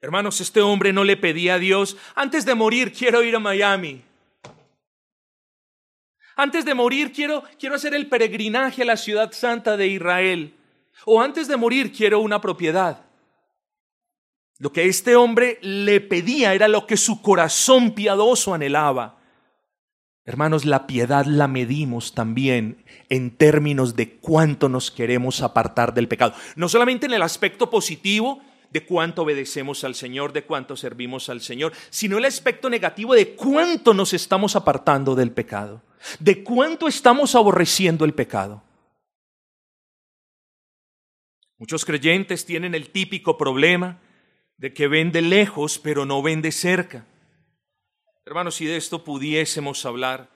Hermanos, 0.00 0.40
este 0.40 0.60
hombre 0.60 0.92
no 0.92 1.02
le 1.02 1.16
pedía 1.16 1.54
a 1.54 1.58
Dios, 1.58 1.96
antes 2.14 2.44
de 2.44 2.54
morir 2.54 2.92
quiero 2.92 3.22
ir 3.22 3.34
a 3.34 3.40
Miami. 3.40 4.02
Antes 6.36 6.64
de 6.64 6.74
morir 6.74 7.12
quiero, 7.12 7.42
quiero 7.58 7.74
hacer 7.74 7.94
el 7.94 8.08
peregrinaje 8.08 8.82
a 8.82 8.84
la 8.84 8.96
ciudad 8.96 9.32
santa 9.32 9.76
de 9.76 9.88
Israel. 9.88 10.54
O 11.04 11.20
antes 11.20 11.48
de 11.48 11.56
morir 11.56 11.92
quiero 11.92 12.20
una 12.20 12.40
propiedad. 12.40 13.06
Lo 14.58 14.72
que 14.72 14.86
este 14.86 15.16
hombre 15.16 15.58
le 15.62 16.00
pedía 16.00 16.54
era 16.54 16.68
lo 16.68 16.86
que 16.86 16.96
su 16.96 17.22
corazón 17.22 17.92
piadoso 17.92 18.54
anhelaba. 18.54 19.18
Hermanos, 20.24 20.64
la 20.64 20.86
piedad 20.86 21.24
la 21.24 21.48
medimos 21.48 22.14
también 22.14 22.84
en 23.08 23.36
términos 23.36 23.96
de 23.96 24.18
cuánto 24.18 24.68
nos 24.68 24.92
queremos 24.92 25.42
apartar 25.42 25.92
del 25.92 26.06
pecado. 26.06 26.34
No 26.54 26.68
solamente 26.68 27.06
en 27.06 27.14
el 27.14 27.22
aspecto 27.22 27.68
positivo, 27.68 28.42
de 28.70 28.84
cuánto 28.84 29.22
obedecemos 29.22 29.84
al 29.84 29.94
Señor, 29.94 30.32
de 30.32 30.44
cuánto 30.44 30.76
servimos 30.76 31.28
al 31.28 31.40
Señor, 31.40 31.72
sino 31.90 32.18
el 32.18 32.24
aspecto 32.24 32.68
negativo 32.68 33.14
de 33.14 33.34
cuánto 33.34 33.94
nos 33.94 34.12
estamos 34.12 34.56
apartando 34.56 35.14
del 35.14 35.32
pecado, 35.32 35.82
de 36.18 36.42
cuánto 36.42 36.86
estamos 36.88 37.34
aborreciendo 37.34 38.04
el 38.04 38.14
pecado. 38.14 38.62
Muchos 41.56 41.84
creyentes 41.84 42.44
tienen 42.44 42.74
el 42.74 42.90
típico 42.90 43.36
problema 43.36 44.00
de 44.58 44.72
que 44.72 44.86
ven 44.86 45.10
de 45.12 45.22
lejos 45.22 45.78
pero 45.78 46.04
no 46.04 46.22
ven 46.22 46.42
de 46.42 46.52
cerca. 46.52 47.06
Hermanos, 48.24 48.56
si 48.56 48.66
de 48.66 48.76
esto 48.76 49.02
pudiésemos 49.02 49.86
hablar, 49.86 50.30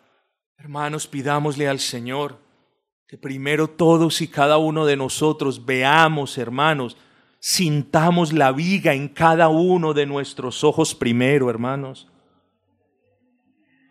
hermanos, 0.56 1.06
pidámosle 1.06 1.68
al 1.68 1.78
Señor 1.78 2.38
que 3.06 3.18
primero 3.18 3.68
todos 3.68 4.22
y 4.22 4.28
cada 4.28 4.56
uno 4.56 4.86
de 4.86 4.96
nosotros 4.96 5.66
veamos, 5.66 6.38
hermanos, 6.38 6.96
sintamos 7.44 8.32
la 8.32 8.52
viga 8.52 8.94
en 8.94 9.08
cada 9.08 9.48
uno 9.48 9.94
de 9.94 10.06
nuestros 10.06 10.62
ojos 10.62 10.94
primero, 10.94 11.50
hermanos. 11.50 12.06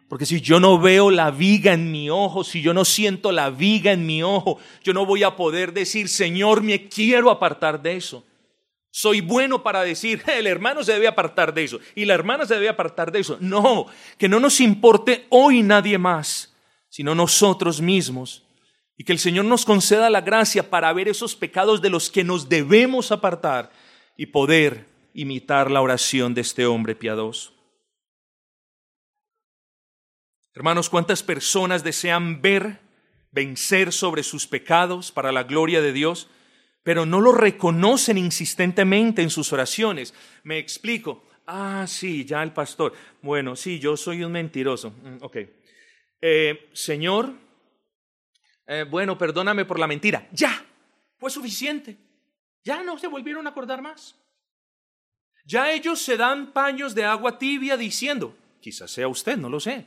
Porque 0.08 0.26
si 0.26 0.40
yo 0.40 0.62
no 0.62 0.80
veo 0.80 1.12
la 1.12 1.32
viga 1.32 1.74
en 1.74 1.92
mi 1.92 2.10
ojo, 2.10 2.46
si 2.46 2.62
yo 2.62 2.74
no 2.74 2.86
siento 2.86 3.34
la 3.34 3.50
viga 3.50 3.92
en 3.92 4.06
mi 4.06 4.24
ojo, 4.24 4.58
yo 4.84 4.94
no 4.94 5.06
voy 5.06 5.24
a 5.24 5.36
poder 5.36 5.74
decir, 5.74 6.08
Señor, 6.08 6.64
me 6.64 6.88
quiero 6.88 7.30
apartar 7.30 7.82
de 7.82 7.98
eso. 7.98 8.24
Soy 8.90 9.20
bueno 9.20 9.62
para 9.62 9.84
decir, 9.84 10.24
el 10.28 10.48
hermano 10.48 10.82
se 10.82 10.94
debe 10.94 11.08
apartar 11.08 11.54
de 11.54 11.66
eso 11.66 11.80
y 11.94 12.06
la 12.06 12.14
hermana 12.14 12.46
se 12.46 12.54
debe 12.54 12.70
apartar 12.70 13.12
de 13.12 13.20
eso. 13.20 13.38
No, 13.42 13.88
que 14.18 14.30
no 14.30 14.40
nos 14.40 14.62
importe 14.62 15.26
hoy 15.30 15.62
nadie 15.62 15.98
más, 15.98 16.56
sino 16.88 17.14
nosotros 17.14 17.82
mismos. 17.82 18.46
Y 19.02 19.04
que 19.04 19.14
el 19.14 19.18
Señor 19.18 19.46
nos 19.46 19.66
conceda 19.66 20.12
la 20.12 20.22
gracia 20.22 20.70
para 20.70 20.94
ver 20.94 21.08
esos 21.08 21.36
pecados 21.36 21.82
de 21.82 21.90
los 21.90 22.12
que 22.12 22.24
nos 22.24 22.50
debemos 22.50 23.12
apartar 23.12 23.72
y 24.16 24.28
poder 24.28 24.86
imitar 25.16 25.72
la 25.72 25.82
oración 25.82 26.36
de 26.36 26.42
este 26.42 26.68
hombre 26.68 26.94
piadoso. 26.94 27.52
Hermanos, 30.54 30.88
¿cuántas 30.88 31.24
personas 31.24 31.84
desean 31.84 32.44
ver 32.44 32.80
vencer 33.32 33.92
sobre 33.92 34.22
sus 34.22 34.46
pecados 34.46 35.12
para 35.12 35.32
la 35.32 35.46
gloria 35.46 35.82
de 35.82 35.94
Dios, 35.94 36.28
pero 36.84 37.08
no 37.08 37.22
lo 37.22 37.32
reconocen 37.32 38.20
insistentemente 38.20 39.24
en 39.24 39.32
sus 39.32 39.52
oraciones? 39.52 40.14
Me 40.44 40.60
explico. 40.60 41.28
Ah, 41.48 41.86
sí, 41.88 42.24
ya 42.24 42.44
el 42.44 42.54
pastor. 42.54 42.94
Bueno, 43.24 43.56
sí, 43.56 43.80
yo 43.80 43.98
soy 43.98 44.24
un 44.24 44.34
mentiroso. 44.34 44.92
Mm, 44.92 45.24
ok. 45.24 45.38
Eh, 46.22 46.70
señor, 46.74 47.34
eh, 48.68 48.86
bueno, 48.90 49.18
perdóname 49.18 49.66
por 49.66 49.80
la 49.80 49.88
mentira. 49.88 50.28
Ya, 50.32 50.64
fue 51.18 51.30
suficiente. 51.30 51.98
Ya 52.64 52.84
no 52.84 52.98
se 52.98 53.08
volvieron 53.08 53.48
a 53.48 53.52
acordar 53.52 53.82
más. 53.82 54.16
Ya 55.46 55.72
ellos 55.72 56.02
se 56.02 56.18
dan 56.18 56.54
paños 56.54 56.94
de 56.94 57.06
agua 57.06 57.38
tibia 57.40 57.76
diciendo, 57.76 58.36
quizás 58.60 58.92
sea 58.92 59.08
usted, 59.08 59.38
no 59.38 59.50
lo 59.50 59.60
sé 59.60 59.86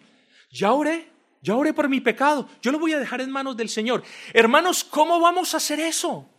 ya 0.55 0.73
oré, 0.73 1.09
ya 1.43 1.57
oré 1.57 1.75
por 1.75 1.89
mi 1.89 2.01
pecado, 2.01 2.49
yo 2.63 2.71
lo 2.71 2.79
voy 2.79 2.93
a 2.93 2.99
dejar 2.99 3.21
en 3.21 3.31
manos 3.31 3.57
del 3.57 3.69
Señor. 3.69 4.05
Hermanos, 4.33 4.85
¿cómo 4.85 5.21
vamos 5.21 5.53
a 5.53 5.57
hacer 5.57 5.81
eso? 5.81 6.31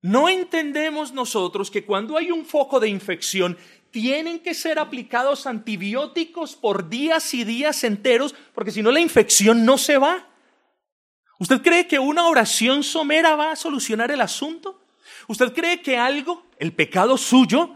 No 0.00 0.28
entendemos 0.28 1.12
nosotros 1.12 1.70
que 1.70 1.84
cuando 1.84 2.16
hay 2.16 2.30
un 2.30 2.44
foco 2.46 2.78
de 2.78 2.88
infección, 2.88 3.58
tienen 3.90 4.38
que 4.38 4.54
ser 4.54 4.78
aplicados 4.78 5.46
antibióticos 5.46 6.56
por 6.56 6.88
días 6.88 7.34
y 7.34 7.44
días 7.44 7.84
enteros, 7.84 8.34
porque 8.54 8.70
si 8.70 8.80
no 8.80 8.90
la 8.90 9.00
infección 9.00 9.64
no 9.66 9.76
se 9.76 9.98
va. 9.98 10.28
¿Usted 11.42 11.60
cree 11.60 11.88
que 11.88 11.98
una 11.98 12.28
oración 12.28 12.84
somera 12.84 13.34
va 13.34 13.50
a 13.50 13.56
solucionar 13.56 14.12
el 14.12 14.20
asunto? 14.20 14.80
¿Usted 15.26 15.52
cree 15.52 15.82
que 15.82 15.98
algo, 15.98 16.46
el 16.60 16.72
pecado 16.72 17.18
suyo, 17.18 17.74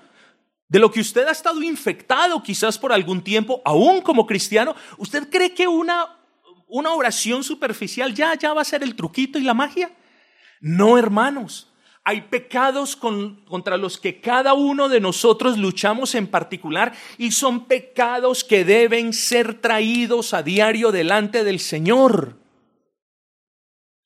de 0.69 0.79
lo 0.79 0.93
que 0.93 1.01
usted 1.01 1.27
ha 1.27 1.33
estado 1.33 1.61
infectado 1.61 2.41
quizás 2.45 2.79
por 2.79 2.93
algún 2.93 3.25
tiempo, 3.25 3.63
aún 3.65 4.03
como 4.03 4.25
cristiano, 4.25 4.77
¿usted 4.99 5.29
cree 5.31 5.53
que 5.53 5.67
una, 5.67 6.17
una 6.69 6.93
oración 6.93 7.43
superficial 7.43 8.15
ya, 8.15 8.37
ya 8.37 8.55
va 8.55 8.63
a 8.63 8.65
ser 8.65 8.85
el 8.85 8.95
truquito 8.95 9.37
y 9.37 9.43
la 9.43 9.53
magia? 9.53 9.91
No, 10.61 10.97
hermanos. 10.97 11.73
Hay 12.05 12.21
pecados 12.21 12.95
contra 12.95 13.77
los 13.77 13.99
que 13.99 14.21
cada 14.21 14.55
uno 14.55 14.89
de 14.89 15.01
nosotros 15.01 15.59
luchamos 15.59 16.15
en 16.15 16.29
particular 16.29 16.93
y 17.19 17.33
son 17.33 17.65
pecados 17.65 18.45
que 18.45 18.65
deben 18.65 19.13
ser 19.13 19.55
traídos 19.55 20.35
a 20.35 20.45
diario 20.45 20.93
delante 20.93 21.43
del 21.43 21.59
Señor. 21.59 22.46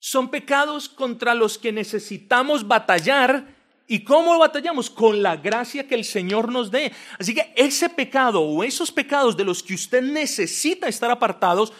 Son 0.00 0.30
pecados 0.30 0.88
contra 0.88 1.34
los 1.34 1.56
que 1.58 1.70
necesitamos 1.70 2.66
batallar 2.66 3.60
¿Y 3.92 4.04
cómo 4.04 4.38
batallamos? 4.38 4.88
Con 4.88 5.20
la 5.20 5.36
gracia 5.36 5.88
que 5.88 5.96
el 5.96 6.04
Señor 6.04 6.52
nos 6.52 6.70
dé. 6.70 6.92
Así 7.18 7.34
que 7.34 7.52
ese 7.56 7.88
pecado 7.88 8.40
o 8.40 8.62
esos 8.62 8.92
pecados 8.92 9.36
de 9.36 9.42
los 9.42 9.64
que 9.64 9.74
usted 9.74 10.00
necesita 10.00 10.86
estar 10.86 11.10
apartados, 11.10 11.72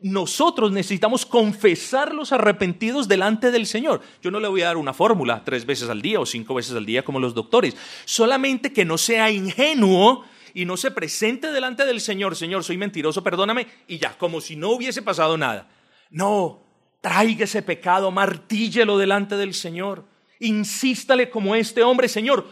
nosotros 0.00 0.70
necesitamos 0.70 1.26
confesarlos 1.26 2.30
arrepentidos 2.30 3.08
delante 3.08 3.50
del 3.50 3.66
Señor. 3.66 4.00
Yo 4.22 4.30
no 4.30 4.38
le 4.38 4.46
voy 4.46 4.62
a 4.62 4.66
dar 4.66 4.76
una 4.76 4.94
fórmula 4.94 5.42
tres 5.44 5.66
veces 5.66 5.88
al 5.88 6.02
día 6.02 6.20
o 6.20 6.24
cinco 6.24 6.54
veces 6.54 6.76
al 6.76 6.86
día 6.86 7.04
como 7.04 7.18
los 7.18 7.34
doctores. 7.34 7.76
Solamente 8.04 8.72
que 8.72 8.84
no 8.84 8.96
sea 8.96 9.32
ingenuo 9.32 10.24
y 10.54 10.66
no 10.66 10.76
se 10.76 10.92
presente 10.92 11.50
delante 11.50 11.84
del 11.84 12.00
Señor, 12.00 12.36
Señor, 12.36 12.62
soy 12.62 12.76
mentiroso, 12.76 13.24
perdóname, 13.24 13.66
y 13.88 13.98
ya, 13.98 14.16
como 14.16 14.40
si 14.40 14.54
no 14.54 14.70
hubiese 14.70 15.02
pasado 15.02 15.36
nada. 15.36 15.66
No, 16.10 16.65
traiga 17.06 17.44
ese 17.44 17.62
pecado, 17.62 18.10
martíllelo 18.10 18.98
delante 18.98 19.36
del 19.36 19.54
Señor. 19.54 20.04
Insístale 20.40 21.30
como 21.30 21.54
este 21.54 21.84
hombre, 21.84 22.08
Señor, 22.08 22.48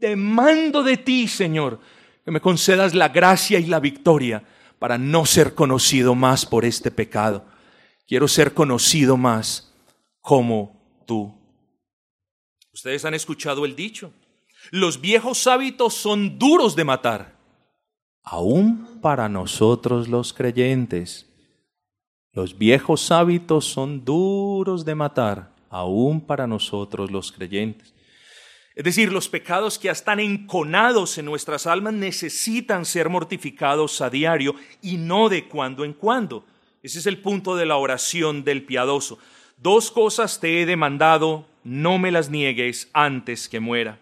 demando 0.00 0.82
de 0.82 0.96
ti, 0.96 1.28
Señor, 1.28 1.78
que 2.24 2.30
me 2.30 2.40
concedas 2.40 2.94
la 2.94 3.10
gracia 3.10 3.58
y 3.58 3.66
la 3.66 3.80
victoria 3.80 4.42
para 4.78 4.96
no 4.96 5.26
ser 5.26 5.54
conocido 5.54 6.14
más 6.14 6.46
por 6.46 6.64
este 6.64 6.90
pecado. 6.90 7.44
Quiero 8.06 8.28
ser 8.28 8.54
conocido 8.54 9.18
más 9.18 9.74
como 10.22 11.02
tú. 11.06 11.34
Ustedes 12.72 13.04
han 13.04 13.12
escuchado 13.12 13.66
el 13.66 13.76
dicho. 13.76 14.10
Los 14.70 15.02
viejos 15.02 15.46
hábitos 15.46 15.92
son 15.92 16.38
duros 16.38 16.74
de 16.74 16.84
matar, 16.84 17.36
aún 18.22 19.00
para 19.02 19.28
nosotros 19.28 20.08
los 20.08 20.32
creyentes. 20.32 21.27
Los 22.32 22.56
viejos 22.56 23.10
hábitos 23.10 23.64
son 23.64 24.04
duros 24.04 24.84
de 24.84 24.94
matar, 24.94 25.50
aún 25.70 26.20
para 26.20 26.46
nosotros 26.46 27.10
los 27.10 27.32
creyentes. 27.32 27.94
Es 28.78 28.84
decir, 28.84 29.10
los 29.10 29.28
pecados 29.28 29.76
que 29.76 29.88
están 29.88 30.20
enconados 30.20 31.18
en 31.18 31.24
nuestras 31.24 31.66
almas 31.66 31.94
necesitan 31.94 32.84
ser 32.84 33.08
mortificados 33.08 34.00
a 34.00 34.08
diario 34.08 34.54
y 34.80 34.98
no 34.98 35.28
de 35.28 35.48
cuando 35.48 35.84
en 35.84 35.94
cuando. 35.94 36.46
Ese 36.82 37.00
es 37.00 37.06
el 37.06 37.18
punto 37.18 37.56
de 37.56 37.66
la 37.66 37.76
oración 37.76 38.44
del 38.44 38.62
piadoso. 38.62 39.18
Dos 39.56 39.90
cosas 39.90 40.38
te 40.38 40.62
he 40.62 40.66
demandado, 40.66 41.44
no 41.64 41.98
me 41.98 42.12
las 42.12 42.30
niegues 42.30 42.88
antes 42.92 43.48
que 43.48 43.58
muera. 43.58 43.98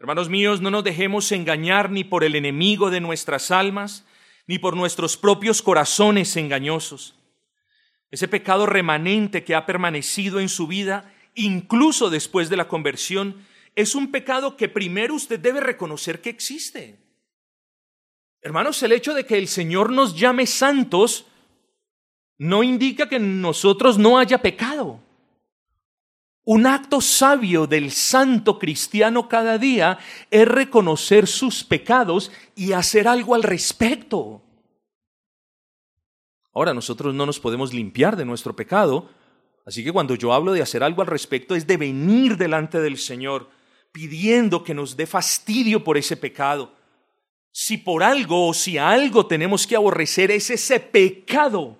Hermanos 0.00 0.28
míos, 0.28 0.60
no 0.60 0.72
nos 0.72 0.82
dejemos 0.82 1.30
engañar 1.30 1.88
ni 1.88 2.02
por 2.02 2.24
el 2.24 2.34
enemigo 2.34 2.90
de 2.90 3.00
nuestras 3.00 3.52
almas, 3.52 4.04
ni 4.46 4.58
por 4.58 4.76
nuestros 4.76 5.16
propios 5.16 5.62
corazones 5.62 6.36
engañosos 6.36 7.14
ese 8.12 8.28
pecado 8.28 8.66
remanente 8.66 9.42
que 9.42 9.54
ha 9.54 9.64
permanecido 9.64 10.38
en 10.38 10.50
su 10.50 10.66
vida, 10.66 11.10
incluso 11.34 12.10
después 12.10 12.50
de 12.50 12.58
la 12.58 12.68
conversión, 12.68 13.42
es 13.74 13.94
un 13.94 14.12
pecado 14.12 14.58
que 14.58 14.68
primero 14.68 15.14
usted 15.14 15.40
debe 15.40 15.60
reconocer 15.60 16.20
que 16.20 16.28
existe. 16.28 16.98
Hermanos, 18.42 18.82
el 18.82 18.92
hecho 18.92 19.14
de 19.14 19.24
que 19.24 19.38
el 19.38 19.48
Señor 19.48 19.90
nos 19.90 20.14
llame 20.14 20.46
santos 20.46 21.24
no 22.36 22.62
indica 22.62 23.08
que 23.08 23.16
en 23.16 23.40
nosotros 23.40 23.96
no 23.96 24.18
haya 24.18 24.42
pecado. 24.42 25.00
Un 26.44 26.66
acto 26.66 27.00
sabio 27.00 27.68
del 27.68 27.92
santo 27.92 28.58
cristiano 28.58 29.28
cada 29.28 29.58
día 29.58 29.98
es 30.28 30.48
reconocer 30.48 31.28
sus 31.28 31.62
pecados 31.62 32.32
y 32.56 32.72
hacer 32.72 33.06
algo 33.06 33.36
al 33.36 33.44
respecto. 33.44 34.42
Ahora, 36.52 36.74
nosotros 36.74 37.14
no 37.14 37.26
nos 37.26 37.38
podemos 37.38 37.72
limpiar 37.72 38.16
de 38.16 38.24
nuestro 38.24 38.56
pecado, 38.56 39.08
así 39.64 39.84
que 39.84 39.92
cuando 39.92 40.16
yo 40.16 40.32
hablo 40.32 40.52
de 40.52 40.62
hacer 40.62 40.82
algo 40.82 41.00
al 41.00 41.08
respecto 41.08 41.54
es 41.54 41.66
de 41.66 41.76
venir 41.76 42.36
delante 42.36 42.80
del 42.80 42.98
Señor 42.98 43.48
pidiendo 43.92 44.64
que 44.64 44.74
nos 44.74 44.96
dé 44.96 45.06
fastidio 45.06 45.84
por 45.84 45.96
ese 45.96 46.16
pecado. 46.16 46.74
Si 47.52 47.76
por 47.78 48.02
algo 48.02 48.48
o 48.48 48.54
si 48.54 48.78
algo 48.78 49.26
tenemos 49.26 49.66
que 49.66 49.76
aborrecer 49.76 50.32
es 50.32 50.50
ese 50.50 50.80
pecado 50.80 51.78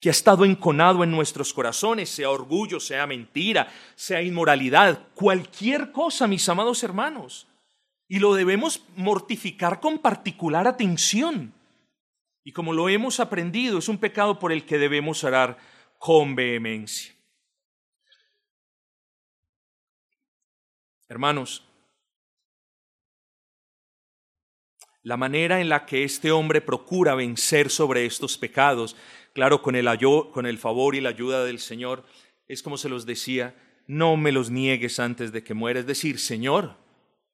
que 0.00 0.08
ha 0.08 0.12
estado 0.12 0.46
enconado 0.46 1.04
en 1.04 1.10
nuestros 1.10 1.52
corazones, 1.52 2.08
sea 2.08 2.30
orgullo, 2.30 2.80
sea 2.80 3.06
mentira, 3.06 3.70
sea 3.94 4.22
inmoralidad, 4.22 5.08
cualquier 5.14 5.92
cosa, 5.92 6.26
mis 6.26 6.48
amados 6.48 6.82
hermanos. 6.82 7.46
Y 8.08 8.18
lo 8.18 8.34
debemos 8.34 8.82
mortificar 8.96 9.78
con 9.78 9.98
particular 9.98 10.66
atención. 10.66 11.52
Y 12.42 12.52
como 12.52 12.72
lo 12.72 12.88
hemos 12.88 13.20
aprendido, 13.20 13.78
es 13.78 13.88
un 13.88 13.98
pecado 13.98 14.38
por 14.38 14.52
el 14.52 14.64
que 14.64 14.78
debemos 14.78 15.22
orar 15.22 15.58
con 15.98 16.34
vehemencia. 16.34 17.14
Hermanos, 21.08 21.62
la 25.02 25.16
manera 25.16 25.60
en 25.60 25.68
la 25.68 25.86
que 25.86 26.04
este 26.04 26.30
hombre 26.30 26.60
procura 26.60 27.14
vencer 27.14 27.70
sobre 27.70 28.06
estos 28.06 28.38
pecados, 28.38 28.96
claro, 29.40 29.62
con 29.62 29.74
el, 29.74 29.88
con 30.34 30.44
el 30.44 30.58
favor 30.58 30.94
y 30.94 31.00
la 31.00 31.08
ayuda 31.08 31.46
del 31.46 31.60
Señor, 31.60 32.04
es 32.46 32.62
como 32.62 32.76
se 32.76 32.90
los 32.90 33.06
decía, 33.06 33.54
no 33.86 34.18
me 34.18 34.32
los 34.32 34.50
niegues 34.50 35.00
antes 35.00 35.32
de 35.32 35.42
que 35.42 35.54
muera. 35.54 35.80
Es 35.80 35.86
decir, 35.86 36.18
Señor, 36.18 36.76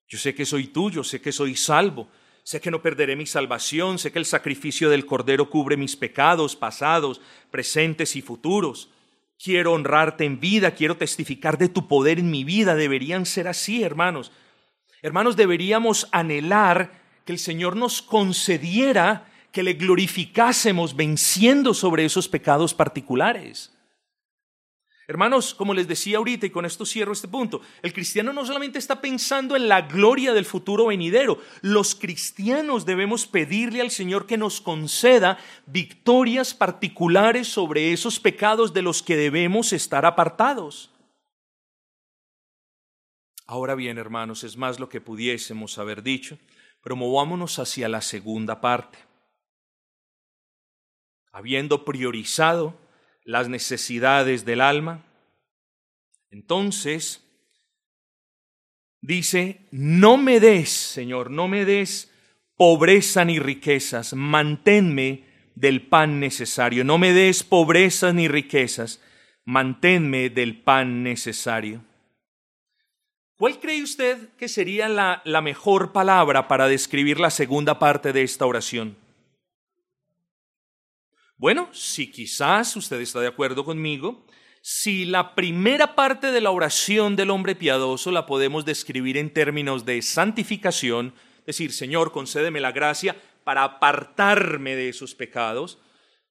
yo 0.07 0.17
sé 0.17 0.33
que 0.33 0.47
soy 0.47 0.69
tuyo, 0.69 1.03
sé 1.03 1.21
que 1.21 1.33
soy 1.33 1.57
salvo, 1.57 2.07
sé 2.45 2.61
que 2.61 2.71
no 2.71 2.81
perderé 2.81 3.17
mi 3.17 3.27
salvación, 3.27 3.99
sé 3.99 4.13
que 4.13 4.21
el 4.21 4.25
sacrificio 4.25 4.89
del 4.89 5.05
Cordero 5.05 5.51
cubre 5.51 5.77
mis 5.77 5.97
pecados 5.97 6.55
pasados, 6.55 7.21
presentes 7.51 8.15
y 8.15 8.23
futuros. 8.23 8.89
Quiero 9.37 9.73
honrarte 9.73 10.25
en 10.25 10.39
vida, 10.39 10.77
quiero 10.77 10.97
testificar 10.97 11.59
de 11.59 11.71
tu 11.71 11.89
poder 11.89 12.21
en 12.21 12.31
mi 12.31 12.45
vida. 12.45 12.77
Deberían 12.77 13.27
ser 13.27 13.49
así, 13.49 13.83
hermanos. 13.83 14.31
Hermanos, 15.03 15.35
deberíamos 15.35 16.07
anhelar 16.13 17.03
que 17.25 17.33
el 17.33 17.41
Señor 17.41 17.75
nos 17.75 18.01
concediera 18.01 19.27
que 19.57 19.63
le 19.63 19.73
glorificásemos 19.73 20.95
venciendo 20.95 21.73
sobre 21.73 22.05
esos 22.05 22.29
pecados 22.29 22.75
particulares. 22.75 23.73
Hermanos, 25.09 25.55
como 25.55 25.73
les 25.73 25.89
decía 25.89 26.19
ahorita, 26.19 26.45
y 26.45 26.51
con 26.51 26.67
esto 26.67 26.85
cierro 26.85 27.15
este 27.15 27.27
punto, 27.27 27.63
el 27.81 27.95
cristiano 27.95 28.35
no 28.35 28.45
solamente 28.45 28.79
está 28.79 29.01
pensando 29.01 29.57
en 29.57 29.67
la 29.67 29.81
gloria 29.81 30.35
del 30.35 30.45
futuro 30.45 30.89
venidero, 30.89 31.41
los 31.63 31.95
cristianos 31.95 32.85
debemos 32.85 33.27
pedirle 33.27 33.81
al 33.81 33.91
Señor 33.91 34.27
que 34.27 34.37
nos 34.37 34.61
conceda 34.61 35.39
victorias 35.65 36.53
particulares 36.53 37.49
sobre 37.49 37.95
esos 37.95 38.21
pecados 38.21 38.75
de 38.75 38.83
los 38.83 39.03
que 39.03 39.17
debemos 39.17 39.73
estar 39.73 40.05
apartados. 40.05 40.91
Ahora 43.47 43.75
bien, 43.75 43.97
hermanos, 43.97 44.45
es 44.45 44.59
más 44.59 44.79
lo 44.79 44.91
que 44.91 45.01
pudiésemos 45.01 45.79
haber 45.79 46.03
dicho, 46.03 46.37
pero 46.83 46.95
movámonos 46.95 47.59
hacia 47.59 47.89
la 47.89 48.03
segunda 48.03 48.61
parte 48.61 49.06
habiendo 51.37 51.85
priorizado 51.85 52.75
las 53.23 53.51
necesidades 53.51 54.47
del 54.47 54.63
alma, 54.63 55.05
entonces 56.31 57.23
dice, 59.03 59.61
no 59.71 60.17
me 60.17 60.41
des, 60.41 60.71
Señor, 60.71 61.31
no 61.31 61.47
me 61.47 61.67
des 61.67 62.11
pobreza 62.57 63.27
ni 63.27 63.39
riquezas, 63.39 64.15
manténme 64.15 65.25
del 65.55 65.87
pan 65.87 66.21
necesario, 66.21 66.85
no 66.85 66.97
me 66.97 67.13
des 67.13 67.43
pobreza 67.43 68.15
ni 68.15 68.29
riquezas, 68.29 69.03
manténme 69.45 70.31
del 70.31 70.63
pan 70.63 71.03
necesario. 71.03 71.85
¿Cuál 73.37 73.61
cree 73.61 73.83
usted 73.83 74.31
que 74.39 74.49
sería 74.49 74.89
la, 74.89 75.21
la 75.27 75.43
mejor 75.43 75.93
palabra 75.93 76.49
para 76.49 76.67
describir 76.67 77.21
la 77.21 77.29
segunda 77.29 77.79
parte 77.79 78.15
de 78.15 78.23
esta 78.23 78.47
oración? 78.47 78.97
Bueno, 81.39 81.69
si 81.73 82.11
quizás 82.11 82.75
usted 82.77 83.01
está 83.01 83.21
de 83.21 83.27
acuerdo 83.27 83.65
conmigo, 83.65 84.25
si 84.63 85.05
la 85.05 85.35
primera 85.35 85.95
parte 85.95 86.33
de 86.33 86.41
la 86.41 86.51
oración 86.51 87.15
del 87.15 87.31
hombre 87.31 87.55
piadoso 87.55 88.11
la 88.11 88.25
podemos 88.25 88.65
describir 88.65 89.19
en 89.19 89.33
términos 89.33 89.85
de 89.85 90.01
santificación, 90.01 91.15
decir, 91.47 91.73
Señor, 91.73 92.11
concédeme 92.11 92.61
la 92.61 92.73
gracia 92.73 93.17
para 93.45 93.65
apartarme 93.65 94.75
de 94.77 94.89
esos 94.89 95.15
pecados, 95.15 95.79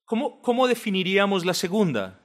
¿cómo, 0.06 0.42
cómo 0.42 0.68
definiríamos 0.68 1.46
la 1.46 1.54
segunda? 1.54 2.20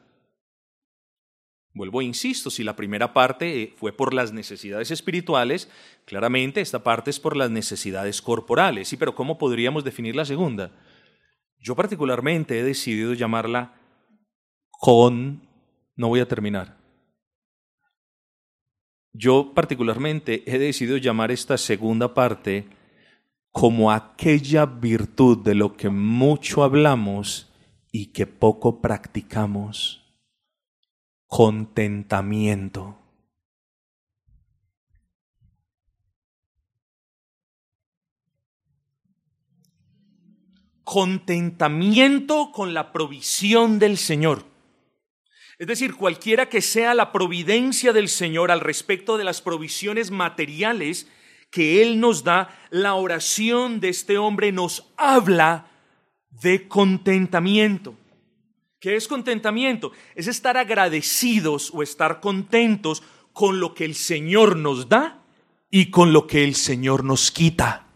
Vuelvo 1.75 2.01
e 2.01 2.05
insisto, 2.05 2.51
si 2.51 2.65
la 2.65 2.75
primera 2.75 3.13
parte 3.13 3.75
fue 3.77 3.93
por 3.93 4.13
las 4.15 4.33
necesidades 4.33 4.91
espirituales, 4.91 5.71
claramente 6.07 6.61
esta 6.61 6.83
parte 6.83 7.11
es 7.11 7.21
por 7.21 7.37
las 7.37 7.51
necesidades 7.51 8.21
corporales. 8.21 8.89
Sí, 8.89 8.97
pero 8.97 9.15
¿cómo 9.15 9.39
podríamos 9.39 9.85
definir 9.85 10.17
la 10.17 10.25
segunda? 10.25 10.73
Yo 11.61 11.77
particularmente 11.77 12.59
he 12.59 12.63
decidido 12.63 13.15
llamarla 13.15 13.75
con... 14.71 15.47
No 15.95 16.09
voy 16.09 16.21
a 16.21 16.29
terminar. 16.29 16.79
Yo 19.13 19.53
particularmente 19.55 20.43
he 20.47 20.59
decidido 20.59 20.97
llamar 20.97 21.31
esta 21.31 21.59
segunda 21.59 22.15
parte 22.15 22.67
como 23.51 23.91
aquella 23.91 24.65
virtud 24.65 25.39
de 25.39 25.55
lo 25.55 25.77
que 25.77 25.91
mucho 25.91 26.63
hablamos 26.63 27.53
y 27.93 28.07
que 28.07 28.27
poco 28.27 28.81
practicamos. 28.81 30.01
Contentamiento. 31.27 33.00
Contentamiento 40.91 42.51
con 42.51 42.75
la 42.75 42.91
provisión 42.91 43.79
del 43.79 43.97
Señor. 43.97 44.45
Es 45.57 45.69
decir, 45.69 45.95
cualquiera 45.95 46.49
que 46.49 46.61
sea 46.61 46.95
la 46.95 47.13
providencia 47.13 47.93
del 47.93 48.09
Señor 48.09 48.51
al 48.51 48.59
respecto 48.59 49.17
de 49.17 49.23
las 49.23 49.41
provisiones 49.41 50.11
materiales 50.11 51.07
que 51.53 51.81
Él 51.81 52.01
nos 52.01 52.25
da, 52.25 52.49
la 52.71 52.95
oración 52.95 53.79
de 53.79 53.91
este 53.91 54.19
hombre 54.19 54.51
nos 54.51 54.89
habla 54.97 55.69
de 56.43 56.67
contentamiento. 56.67 57.95
¿Qué 58.81 58.97
es 58.97 59.07
contentamiento? 59.07 59.93
Es 60.17 60.27
estar 60.27 60.57
agradecidos 60.57 61.71
o 61.73 61.85
estar 61.85 62.19
contentos 62.19 63.05
con 63.33 63.61
lo 63.61 63.75
que 63.75 63.85
el 63.85 63.95
Señor 63.95 64.57
nos 64.57 64.89
da 64.89 65.23
y 65.71 65.93
con 65.93 66.13
lo 66.13 66.27
que 66.27 66.43
el 66.43 66.57
Señor 66.57 67.05
nos 67.05 67.31
quita. 67.31 67.90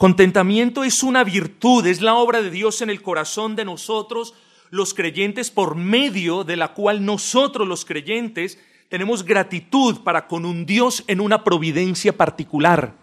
Contentamiento 0.00 0.82
es 0.82 1.02
una 1.02 1.24
virtud, 1.24 1.84
es 1.84 2.00
la 2.00 2.14
obra 2.14 2.40
de 2.40 2.50
Dios 2.50 2.80
en 2.80 2.88
el 2.88 3.02
corazón 3.02 3.54
de 3.54 3.66
nosotros, 3.66 4.32
los 4.70 4.94
creyentes, 4.94 5.50
por 5.50 5.74
medio 5.74 6.42
de 6.42 6.56
la 6.56 6.72
cual 6.72 7.04
nosotros 7.04 7.68
los 7.68 7.84
creyentes 7.84 8.58
tenemos 8.88 9.24
gratitud 9.24 10.00
para 10.02 10.26
con 10.26 10.46
un 10.46 10.64
Dios 10.64 11.04
en 11.06 11.20
una 11.20 11.44
providencia 11.44 12.16
particular. 12.16 12.94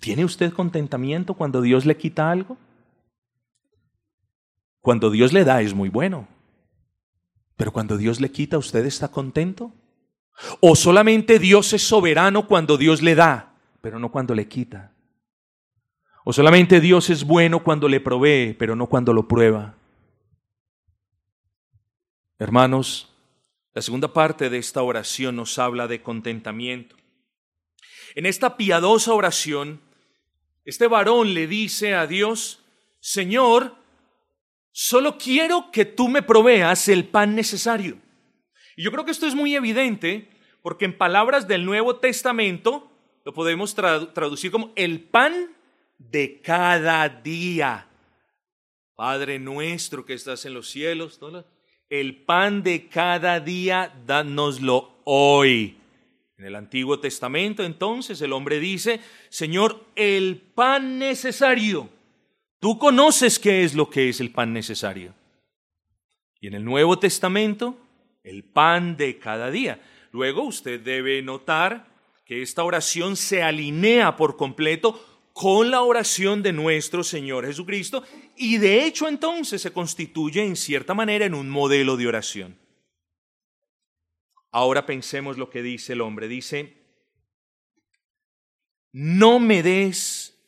¿Tiene 0.00 0.26
usted 0.26 0.52
contentamiento 0.52 1.32
cuando 1.32 1.62
Dios 1.62 1.86
le 1.86 1.96
quita 1.96 2.30
algo? 2.30 2.58
Cuando 4.82 5.10
Dios 5.10 5.32
le 5.32 5.44
da 5.44 5.62
es 5.62 5.72
muy 5.72 5.88
bueno, 5.88 6.28
pero 7.56 7.72
cuando 7.72 7.96
Dios 7.96 8.20
le 8.20 8.30
quita, 8.30 8.58
¿usted 8.58 8.84
está 8.84 9.08
contento? 9.08 9.72
¿O 10.60 10.76
solamente 10.76 11.38
Dios 11.38 11.72
es 11.72 11.80
soberano 11.80 12.46
cuando 12.46 12.76
Dios 12.76 13.00
le 13.00 13.14
da, 13.14 13.54
pero 13.80 13.98
no 13.98 14.12
cuando 14.12 14.34
le 14.34 14.46
quita? 14.46 14.93
O 16.24 16.32
solamente 16.32 16.80
Dios 16.80 17.10
es 17.10 17.24
bueno 17.24 17.62
cuando 17.62 17.86
le 17.86 18.00
provee, 18.00 18.56
pero 18.58 18.74
no 18.74 18.86
cuando 18.86 19.12
lo 19.12 19.28
prueba. 19.28 19.76
Hermanos, 22.38 23.12
la 23.74 23.82
segunda 23.82 24.12
parte 24.12 24.48
de 24.48 24.56
esta 24.56 24.82
oración 24.82 25.36
nos 25.36 25.58
habla 25.58 25.86
de 25.86 26.02
contentamiento. 26.02 26.96
En 28.14 28.24
esta 28.24 28.56
piadosa 28.56 29.12
oración, 29.12 29.82
este 30.64 30.86
varón 30.86 31.34
le 31.34 31.46
dice 31.46 31.94
a 31.94 32.06
Dios, 32.06 32.64
Señor, 33.00 33.74
solo 34.72 35.18
quiero 35.18 35.70
que 35.70 35.84
tú 35.84 36.08
me 36.08 36.22
proveas 36.22 36.88
el 36.88 37.04
pan 37.04 37.34
necesario. 37.34 37.98
Y 38.76 38.82
yo 38.82 38.90
creo 38.90 39.04
que 39.04 39.10
esto 39.10 39.26
es 39.26 39.34
muy 39.34 39.54
evidente 39.54 40.30
porque 40.62 40.86
en 40.86 40.96
palabras 40.96 41.46
del 41.46 41.66
Nuevo 41.66 41.96
Testamento 41.96 42.90
lo 43.26 43.34
podemos 43.34 43.74
traducir 43.74 44.50
como 44.50 44.72
el 44.74 45.02
pan 45.02 45.54
de 45.98 46.40
cada 46.40 47.08
día. 47.08 47.86
Padre 48.94 49.38
nuestro 49.38 50.04
que 50.04 50.14
estás 50.14 50.44
en 50.44 50.54
los 50.54 50.68
cielos, 50.68 51.18
el 51.90 52.16
pan 52.24 52.62
de 52.62 52.88
cada 52.88 53.40
día, 53.40 53.94
dánoslo 54.06 55.00
hoy. 55.04 55.76
En 56.36 56.46
el 56.46 56.54
Antiguo 56.56 56.98
Testamento 56.98 57.64
entonces 57.64 58.20
el 58.20 58.32
hombre 58.32 58.58
dice, 58.58 59.00
Señor, 59.28 59.84
el 59.94 60.36
pan 60.54 60.98
necesario. 60.98 61.88
Tú 62.58 62.78
conoces 62.78 63.38
qué 63.38 63.62
es 63.62 63.74
lo 63.74 63.90
que 63.90 64.08
es 64.08 64.20
el 64.20 64.30
pan 64.30 64.52
necesario. 64.52 65.14
Y 66.40 66.48
en 66.48 66.54
el 66.54 66.64
Nuevo 66.64 66.98
Testamento, 66.98 67.76
el 68.22 68.44
pan 68.44 68.96
de 68.96 69.18
cada 69.18 69.50
día. 69.50 69.80
Luego 70.12 70.42
usted 70.42 70.80
debe 70.80 71.22
notar 71.22 71.86
que 72.24 72.42
esta 72.42 72.64
oración 72.64 73.16
se 73.16 73.42
alinea 73.42 74.16
por 74.16 74.36
completo 74.36 75.13
con 75.34 75.72
la 75.72 75.82
oración 75.82 76.44
de 76.44 76.52
nuestro 76.52 77.02
Señor 77.02 77.44
Jesucristo 77.44 78.04
y 78.36 78.58
de 78.58 78.86
hecho 78.86 79.08
entonces 79.08 79.60
se 79.60 79.72
constituye 79.72 80.44
en 80.44 80.54
cierta 80.54 80.94
manera 80.94 81.26
en 81.26 81.34
un 81.34 81.50
modelo 81.50 81.96
de 81.96 82.06
oración. 82.06 82.56
Ahora 84.52 84.86
pensemos 84.86 85.36
lo 85.36 85.50
que 85.50 85.60
dice 85.62 85.94
el 85.94 86.02
hombre. 86.02 86.28
Dice, 86.28 86.76
no 88.92 89.40
me 89.40 89.64
des 89.64 90.38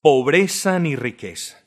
pobreza 0.00 0.78
ni 0.78 0.94
riqueza. 0.94 1.60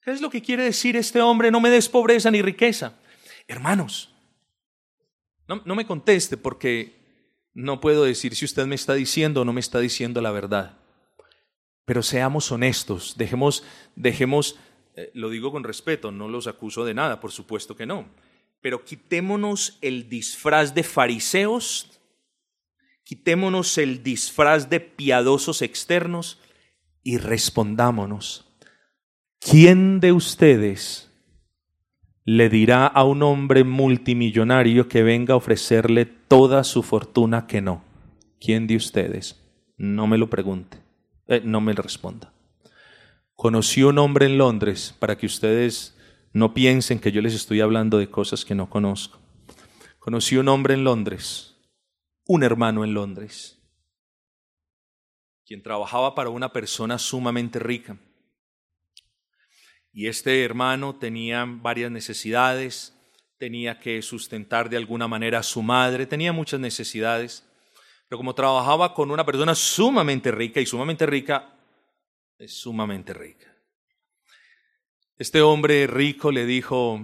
¿Qué 0.00 0.12
es 0.12 0.20
lo 0.20 0.30
que 0.30 0.40
quiere 0.40 0.62
decir 0.62 0.96
este 0.96 1.20
hombre? 1.20 1.50
No 1.50 1.60
me 1.60 1.70
des 1.70 1.88
pobreza 1.88 2.30
ni 2.30 2.42
riqueza. 2.42 2.96
Hermanos, 3.48 4.14
no, 5.48 5.62
no 5.64 5.74
me 5.74 5.84
conteste 5.84 6.36
porque 6.36 6.94
no 7.54 7.80
puedo 7.80 8.04
decir 8.04 8.36
si 8.36 8.44
usted 8.44 8.66
me 8.66 8.76
está 8.76 8.94
diciendo 8.94 9.40
o 9.40 9.44
no 9.44 9.52
me 9.52 9.60
está 9.60 9.80
diciendo 9.80 10.20
la 10.20 10.30
verdad. 10.30 10.78
Pero 11.84 12.02
seamos 12.02 12.50
honestos, 12.50 13.14
dejemos, 13.16 13.62
dejemos, 13.94 14.58
eh, 14.96 15.10
lo 15.14 15.28
digo 15.28 15.52
con 15.52 15.64
respeto, 15.64 16.10
no 16.10 16.28
los 16.28 16.46
acuso 16.46 16.84
de 16.84 16.94
nada, 16.94 17.20
por 17.20 17.30
supuesto 17.32 17.76
que 17.76 17.86
no. 17.86 18.06
pero 18.64 18.82
quitémonos 18.82 19.76
el 19.82 20.08
disfraz 20.08 20.74
de 20.74 20.84
fariseos, 20.84 22.00
quitémonos 23.04 23.76
el 23.76 24.02
disfraz 24.02 24.70
de 24.70 24.80
piadosos 24.80 25.60
externos 25.60 26.40
y 27.02 27.18
respondámonos. 27.18 28.46
¿Quién 29.38 30.00
de 30.00 30.12
ustedes 30.12 31.10
le 32.24 32.48
dirá 32.48 32.86
a 32.86 33.04
un 33.04 33.22
hombre 33.22 33.62
multimillonario 33.64 34.88
que 34.88 35.02
venga 35.02 35.34
a 35.34 35.36
ofrecerle 35.36 36.06
toda 36.06 36.64
su 36.64 36.82
fortuna 36.82 37.46
que 37.46 37.60
no? 37.60 37.84
¿Quién 38.40 38.66
de 38.66 38.76
ustedes? 38.76 39.44
No 39.76 40.06
me 40.06 40.16
lo 40.16 40.30
pregunte, 40.30 40.78
eh, 41.28 41.40
no 41.44 41.60
me 41.60 41.72
responda. 41.72 42.32
Conocí 43.34 43.82
un 43.82 43.98
hombre 43.98 44.26
en 44.26 44.38
Londres, 44.38 44.94
para 44.98 45.16
que 45.18 45.26
ustedes 45.26 45.96
no 46.32 46.54
piensen 46.54 46.98
que 46.98 47.12
yo 47.12 47.20
les 47.20 47.34
estoy 47.34 47.60
hablando 47.60 47.98
de 47.98 48.10
cosas 48.10 48.44
que 48.44 48.54
no 48.54 48.68
conozco. 48.68 49.18
Conocí 49.98 50.36
un 50.36 50.48
hombre 50.48 50.74
en 50.74 50.84
Londres, 50.84 51.56
un 52.26 52.42
hermano 52.42 52.84
en 52.84 52.94
Londres, 52.94 53.58
quien 55.46 55.62
trabajaba 55.62 56.14
para 56.14 56.30
una 56.30 56.52
persona 56.52 56.98
sumamente 56.98 57.58
rica. 57.58 57.96
Y 59.92 60.08
este 60.08 60.44
hermano 60.44 60.96
tenía 60.96 61.44
varias 61.46 61.90
necesidades, 61.90 62.94
tenía 63.38 63.78
que 63.78 64.02
sustentar 64.02 64.68
de 64.68 64.76
alguna 64.76 65.06
manera 65.06 65.38
a 65.38 65.42
su 65.42 65.62
madre, 65.62 66.06
tenía 66.06 66.32
muchas 66.32 66.60
necesidades, 66.60 67.48
pero 68.08 68.18
como 68.18 68.34
trabajaba 68.34 68.94
con 68.94 69.10
una 69.10 69.24
persona 69.24 69.54
sumamente 69.54 70.30
rica 70.30 70.60
y 70.60 70.66
sumamente 70.66 71.06
rica, 71.06 71.54
es 72.38 72.52
sumamente 72.52 73.14
rica. 73.14 73.54
Este 75.16 75.40
hombre 75.42 75.86
rico 75.86 76.32
le 76.32 76.44
dijo, 76.44 77.00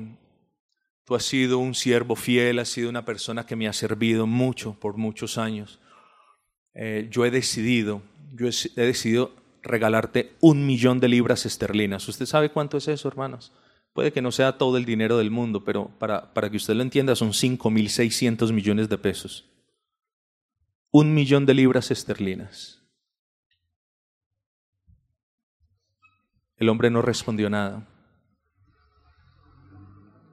tú 1.04 1.14
has 1.14 1.24
sido 1.24 1.58
un 1.58 1.74
siervo 1.74 2.16
fiel, 2.16 2.58
has 2.58 2.68
sido 2.68 2.90
una 2.90 3.04
persona 3.04 3.46
que 3.46 3.56
me 3.56 3.68
ha 3.68 3.72
servido 3.72 4.26
mucho 4.26 4.74
por 4.74 4.96
muchos 4.96 5.38
años. 5.38 5.80
Eh, 6.74 7.08
yo 7.10 7.24
he 7.24 7.30
decidido, 7.30 8.02
yo 8.32 8.46
he 8.46 8.82
decidido 8.82 9.32
regalarte 9.62 10.32
un 10.40 10.66
millón 10.66 11.00
de 11.00 11.08
libras 11.08 11.46
esterlinas. 11.46 12.08
¿Usted 12.08 12.26
sabe 12.26 12.50
cuánto 12.50 12.76
es 12.76 12.88
eso, 12.88 13.08
hermanos? 13.08 13.52
Puede 13.92 14.12
que 14.12 14.22
no 14.22 14.32
sea 14.32 14.56
todo 14.56 14.76
el 14.76 14.84
dinero 14.84 15.18
del 15.18 15.30
mundo, 15.30 15.64
pero 15.64 15.90
para, 15.98 16.32
para 16.32 16.50
que 16.50 16.56
usted 16.56 16.74
lo 16.74 16.82
entienda 16.82 17.16
son 17.16 17.30
5.600 17.32 18.52
millones 18.52 18.88
de 18.88 18.98
pesos. 18.98 19.49
Un 20.90 21.14
millón 21.14 21.46
de 21.46 21.54
libras 21.54 21.90
esterlinas. 21.90 22.82
El 26.56 26.68
hombre 26.68 26.90
no 26.90 27.00
respondió 27.00 27.48
nada. 27.48 27.86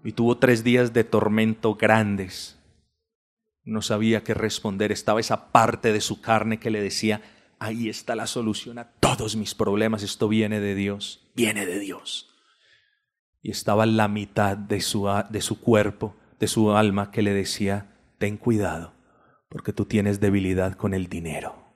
Y 0.04 0.12
tuvo 0.12 0.38
tres 0.38 0.64
días 0.64 0.94
de 0.94 1.04
tormento 1.04 1.76
grandes. 1.76 2.60
No 3.64 3.82
sabía 3.82 4.24
qué 4.24 4.34
responder. 4.34 4.92
Estaba 4.92 5.20
esa 5.20 5.52
parte 5.52 5.94
de 5.94 6.02
su 6.02 6.22
carne 6.22 6.60
que 6.60 6.70
le 6.70 6.82
decía, 6.82 7.22
ahí 7.60 7.90
está 7.90 8.16
la 8.16 8.28
solución 8.28 8.80
a 8.80 8.92
todos 9.00 9.36
mis 9.36 9.56
problemas, 9.56 10.04
esto 10.04 10.28
viene 10.28 10.60
de 10.60 10.76
Dios, 10.76 11.30
viene 11.36 11.66
de 11.66 11.80
Dios. 11.80 12.36
Y 13.42 13.52
estaba 13.52 13.86
la 13.86 14.08
mitad 14.08 14.58
de 14.58 14.82
su, 14.82 15.08
de 15.30 15.42
su 15.42 15.60
cuerpo, 15.62 16.16
de 16.40 16.48
su 16.48 16.72
alma, 16.72 17.12
que 17.12 17.22
le 17.22 17.34
decía, 17.34 17.96
ten 18.18 18.38
cuidado, 18.38 18.94
porque 19.50 19.74
tú 19.74 19.86
tienes 19.86 20.20
debilidad 20.20 20.74
con 20.74 20.94
el 20.94 21.08
dinero. 21.08 21.68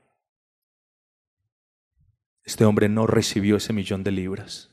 Este 2.44 2.66
hombre 2.66 2.90
no 2.90 3.08
recibió 3.08 3.58
ese 3.58 3.74
millón 3.74 4.04
de 4.04 4.12
libras. 4.12 4.70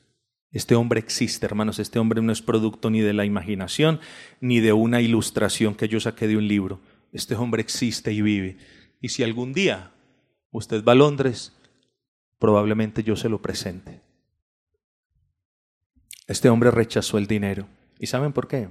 Este 0.51 0.75
hombre 0.75 0.99
existe, 0.99 1.45
hermanos. 1.45 1.79
Este 1.79 1.99
hombre 1.99 2.21
no 2.21 2.31
es 2.31 2.41
producto 2.41 2.89
ni 2.89 3.01
de 3.01 3.13
la 3.13 3.25
imaginación, 3.25 3.99
ni 4.41 4.59
de 4.59 4.73
una 4.73 5.01
ilustración 5.01 5.75
que 5.75 5.87
yo 5.87 5.99
saqué 5.99 6.27
de 6.27 6.37
un 6.37 6.47
libro. 6.47 6.81
Este 7.13 7.35
hombre 7.35 7.61
existe 7.61 8.11
y 8.11 8.21
vive. 8.21 8.57
Y 9.01 9.09
si 9.09 9.23
algún 9.23 9.53
día 9.53 9.91
usted 10.51 10.83
va 10.83 10.93
a 10.93 10.95
Londres, 10.95 11.53
probablemente 12.39 13.03
yo 13.03 13.15
se 13.15 13.29
lo 13.29 13.41
presente. 13.41 14.01
Este 16.27 16.49
hombre 16.49 16.71
rechazó 16.71 17.17
el 17.17 17.27
dinero. 17.27 17.67
¿Y 17.99 18.07
saben 18.07 18.33
por 18.33 18.47
qué? 18.47 18.69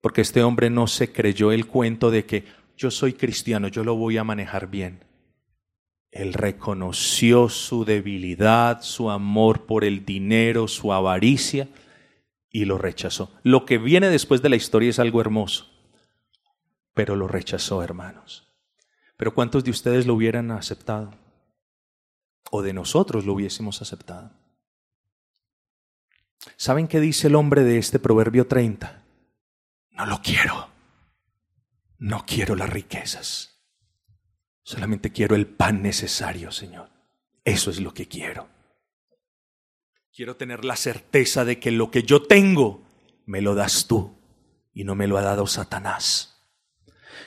Porque 0.00 0.22
este 0.22 0.42
hombre 0.42 0.70
no 0.70 0.86
se 0.86 1.12
creyó 1.12 1.52
el 1.52 1.66
cuento 1.66 2.10
de 2.10 2.24
que 2.24 2.44
yo 2.80 2.90
soy 2.90 3.12
cristiano, 3.12 3.68
yo 3.68 3.84
lo 3.84 3.94
voy 3.94 4.16
a 4.16 4.24
manejar 4.24 4.68
bien. 4.68 5.04
Él 6.10 6.32
reconoció 6.32 7.50
su 7.50 7.84
debilidad, 7.84 8.80
su 8.80 9.10
amor 9.10 9.66
por 9.66 9.84
el 9.84 10.06
dinero, 10.06 10.66
su 10.66 10.90
avaricia 10.90 11.68
y 12.48 12.64
lo 12.64 12.78
rechazó. 12.78 13.30
Lo 13.42 13.66
que 13.66 13.76
viene 13.76 14.08
después 14.08 14.40
de 14.40 14.48
la 14.48 14.56
historia 14.56 14.88
es 14.88 14.98
algo 14.98 15.20
hermoso, 15.20 15.68
pero 16.94 17.16
lo 17.16 17.28
rechazó, 17.28 17.82
hermanos. 17.82 18.48
Pero 19.18 19.34
¿cuántos 19.34 19.62
de 19.62 19.72
ustedes 19.72 20.06
lo 20.06 20.14
hubieran 20.14 20.50
aceptado? 20.50 21.12
O 22.50 22.62
de 22.62 22.72
nosotros 22.72 23.26
lo 23.26 23.34
hubiésemos 23.34 23.82
aceptado. 23.82 24.30
¿Saben 26.56 26.88
qué 26.88 26.98
dice 26.98 27.26
el 27.26 27.34
hombre 27.34 27.62
de 27.62 27.76
este 27.76 27.98
Proverbio 27.98 28.46
30? 28.46 29.02
No 29.90 30.06
lo 30.06 30.22
quiero. 30.22 30.69
No 32.00 32.24
quiero 32.26 32.56
las 32.56 32.70
riquezas. 32.70 33.60
Solamente 34.62 35.12
quiero 35.12 35.36
el 35.36 35.46
pan 35.46 35.82
necesario, 35.82 36.50
Señor. 36.50 36.88
Eso 37.44 37.70
es 37.70 37.78
lo 37.78 37.92
que 37.92 38.08
quiero. 38.08 38.48
Quiero 40.10 40.34
tener 40.36 40.64
la 40.64 40.76
certeza 40.76 41.44
de 41.44 41.58
que 41.58 41.70
lo 41.70 41.90
que 41.90 42.02
yo 42.02 42.22
tengo 42.22 42.82
me 43.26 43.42
lo 43.42 43.54
das 43.54 43.86
tú 43.86 44.16
y 44.72 44.84
no 44.84 44.94
me 44.94 45.06
lo 45.06 45.18
ha 45.18 45.22
dado 45.22 45.46
Satanás. 45.46 46.42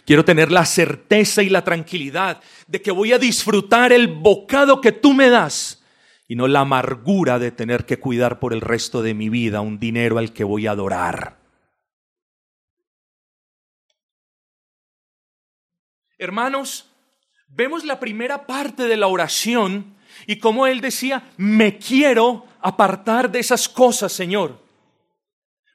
Quiero 0.06 0.26
tener 0.26 0.52
la 0.52 0.66
certeza 0.66 1.44
y 1.44 1.50
la 1.50 1.64
tranquilidad 1.64 2.42
de 2.66 2.82
que 2.82 2.92
voy 2.92 3.14
a 3.14 3.20
disfrutar 3.20 3.94
el 3.94 4.08
bocado 4.08 4.82
que 4.82 4.92
tú 4.92 5.14
me 5.14 5.30
das 5.30 5.84
y 6.28 6.36
no 6.36 6.48
la 6.48 6.62
amargura 6.62 7.38
de 7.38 7.52
tener 7.52 7.86
que 7.86 8.00
cuidar 8.00 8.40
por 8.40 8.54
el 8.54 8.62
resto 8.62 9.04
de 9.04 9.14
mi 9.14 9.30
vida 9.30 9.62
un 9.62 9.80
dinero 9.80 10.18
al 10.18 10.34
que 10.34 10.44
voy 10.44 10.66
a 10.66 10.72
adorar. 10.72 11.43
Hermanos, 16.18 16.90
vemos 17.48 17.84
la 17.84 18.00
primera 18.00 18.46
parte 18.46 18.84
de 18.84 18.98
la 18.98 19.08
oración 19.08 19.96
y 20.28 20.38
como 20.38 20.68
él 20.68 20.82
decía, 20.82 21.32
me 21.38 21.78
quiero 21.78 22.46
apartar 22.62 23.32
de 23.32 23.40
esas 23.40 23.68
cosas, 23.68 24.12
Señor. 24.12 24.62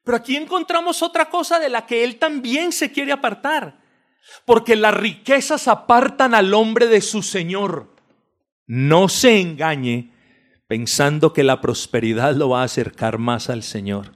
Pero 0.05 0.16
aquí 0.16 0.37
encontramos 0.37 1.03
otra 1.03 1.29
cosa 1.29 1.59
de 1.59 1.68
la 1.68 1.87
que 1.87 2.05
él 2.05 2.18
también 2.18 2.72
se 2.72 2.92
quiere 2.92 3.12
apartar 3.12 3.79
porque 4.44 4.77
las 4.77 4.94
riquezas 4.94 5.68
apartan 5.68 6.35
al 6.35 6.55
hombre 6.55 6.87
de 6.87 7.01
su 7.01 7.22
Señor. 7.22 7.94
No 8.66 9.09
se 9.09 9.40
engañe 9.40 10.12
pensando 10.66 11.33
que 11.33 11.44
la 11.44 11.61
prosperidad 11.61 12.35
lo 12.35 12.51
va 12.51 12.62
a 12.62 12.64
acercar 12.64 13.18
más 13.18 13.48
al 13.48 13.62
Señor. 13.62 14.12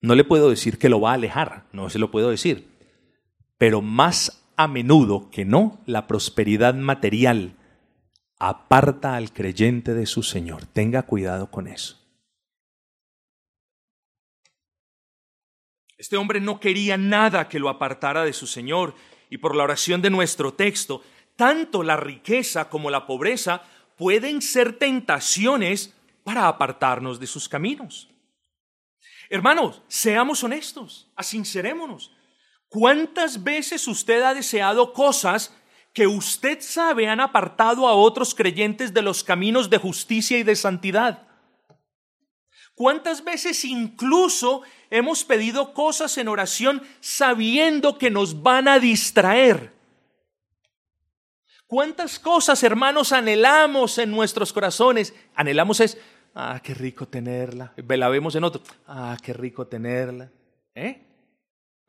No 0.00 0.14
le 0.14 0.24
puedo 0.24 0.50
decir 0.50 0.78
que 0.78 0.88
lo 0.88 1.00
va 1.00 1.12
a 1.12 1.14
alejar, 1.14 1.66
no 1.72 1.88
se 1.88 1.98
lo 1.98 2.10
puedo 2.10 2.30
decir, 2.30 2.68
pero 3.56 3.80
más 3.80 4.41
a 4.56 4.68
menudo 4.68 5.30
que 5.30 5.44
no, 5.44 5.80
la 5.86 6.06
prosperidad 6.06 6.74
material 6.74 7.56
aparta 8.38 9.16
al 9.16 9.32
creyente 9.32 9.94
de 9.94 10.06
su 10.06 10.22
Señor. 10.22 10.66
Tenga 10.66 11.02
cuidado 11.04 11.50
con 11.50 11.68
eso. 11.68 11.98
Este 15.96 16.16
hombre 16.16 16.40
no 16.40 16.58
quería 16.58 16.96
nada 16.96 17.48
que 17.48 17.60
lo 17.60 17.68
apartara 17.68 18.24
de 18.24 18.32
su 18.32 18.48
Señor 18.48 18.96
y 19.30 19.38
por 19.38 19.54
la 19.54 19.62
oración 19.62 20.02
de 20.02 20.10
nuestro 20.10 20.52
texto, 20.52 21.02
tanto 21.36 21.84
la 21.84 21.96
riqueza 21.96 22.68
como 22.68 22.90
la 22.90 23.06
pobreza 23.06 23.62
pueden 23.96 24.42
ser 24.42 24.78
tentaciones 24.78 25.94
para 26.24 26.48
apartarnos 26.48 27.20
de 27.20 27.28
sus 27.28 27.48
caminos. 27.48 28.10
Hermanos, 29.30 29.82
seamos 29.86 30.42
honestos, 30.42 31.08
asincerémonos. 31.14 32.12
¿Cuántas 32.72 33.44
veces 33.44 33.86
usted 33.86 34.22
ha 34.22 34.32
deseado 34.32 34.94
cosas 34.94 35.54
que 35.92 36.06
usted 36.06 36.62
sabe 36.62 37.06
han 37.06 37.20
apartado 37.20 37.86
a 37.86 37.92
otros 37.92 38.34
creyentes 38.34 38.94
de 38.94 39.02
los 39.02 39.22
caminos 39.22 39.68
de 39.68 39.76
justicia 39.76 40.38
y 40.38 40.42
de 40.42 40.56
santidad? 40.56 41.28
¿Cuántas 42.74 43.22
veces 43.22 43.62
incluso 43.66 44.62
hemos 44.88 45.22
pedido 45.22 45.74
cosas 45.74 46.16
en 46.16 46.28
oración 46.28 46.82
sabiendo 47.00 47.98
que 47.98 48.10
nos 48.10 48.42
van 48.42 48.68
a 48.68 48.78
distraer? 48.78 49.74
¿Cuántas 51.66 52.18
cosas, 52.18 52.62
hermanos, 52.62 53.12
anhelamos 53.12 53.98
en 53.98 54.10
nuestros 54.10 54.50
corazones? 54.50 55.12
Anhelamos 55.34 55.78
es, 55.80 55.98
ah, 56.34 56.58
qué 56.64 56.72
rico 56.72 57.06
tenerla. 57.06 57.74
La 57.76 58.08
vemos 58.08 58.34
en 58.34 58.44
otro, 58.44 58.62
ah, 58.86 59.14
qué 59.22 59.34
rico 59.34 59.66
tenerla. 59.66 60.30
¿Eh? 60.74 61.11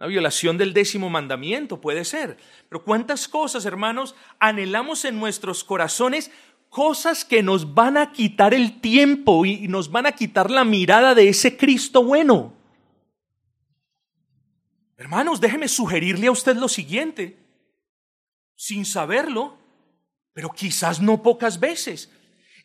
Violación 0.07 0.57
del 0.57 0.73
décimo 0.73 1.09
mandamiento 1.09 1.79
puede 1.79 2.05
ser. 2.05 2.37
Pero 2.69 2.83
¿cuántas 2.83 3.27
cosas, 3.27 3.65
hermanos, 3.65 4.15
anhelamos 4.39 5.05
en 5.05 5.19
nuestros 5.19 5.63
corazones 5.63 6.31
cosas 6.73 7.23
que 7.23 7.43
nos 7.43 7.75
van 7.75 7.97
a 7.97 8.11
quitar 8.11 8.51
el 8.51 8.81
tiempo 8.81 9.45
y 9.45 9.67
nos 9.67 9.91
van 9.91 10.07
a 10.07 10.11
quitar 10.11 10.49
la 10.49 10.63
mirada 10.63 11.13
de 11.13 11.29
ese 11.29 11.55
Cristo 11.55 12.03
bueno. 12.03 12.51
Hermanos, 14.97 15.39
déjeme 15.39 15.67
sugerirle 15.67 16.27
a 16.27 16.31
usted 16.31 16.55
lo 16.55 16.67
siguiente, 16.67 17.37
sin 18.55 18.85
saberlo, 18.85 19.55
pero 20.33 20.49
quizás 20.49 20.99
no 20.99 21.21
pocas 21.21 21.59
veces. 21.59 22.11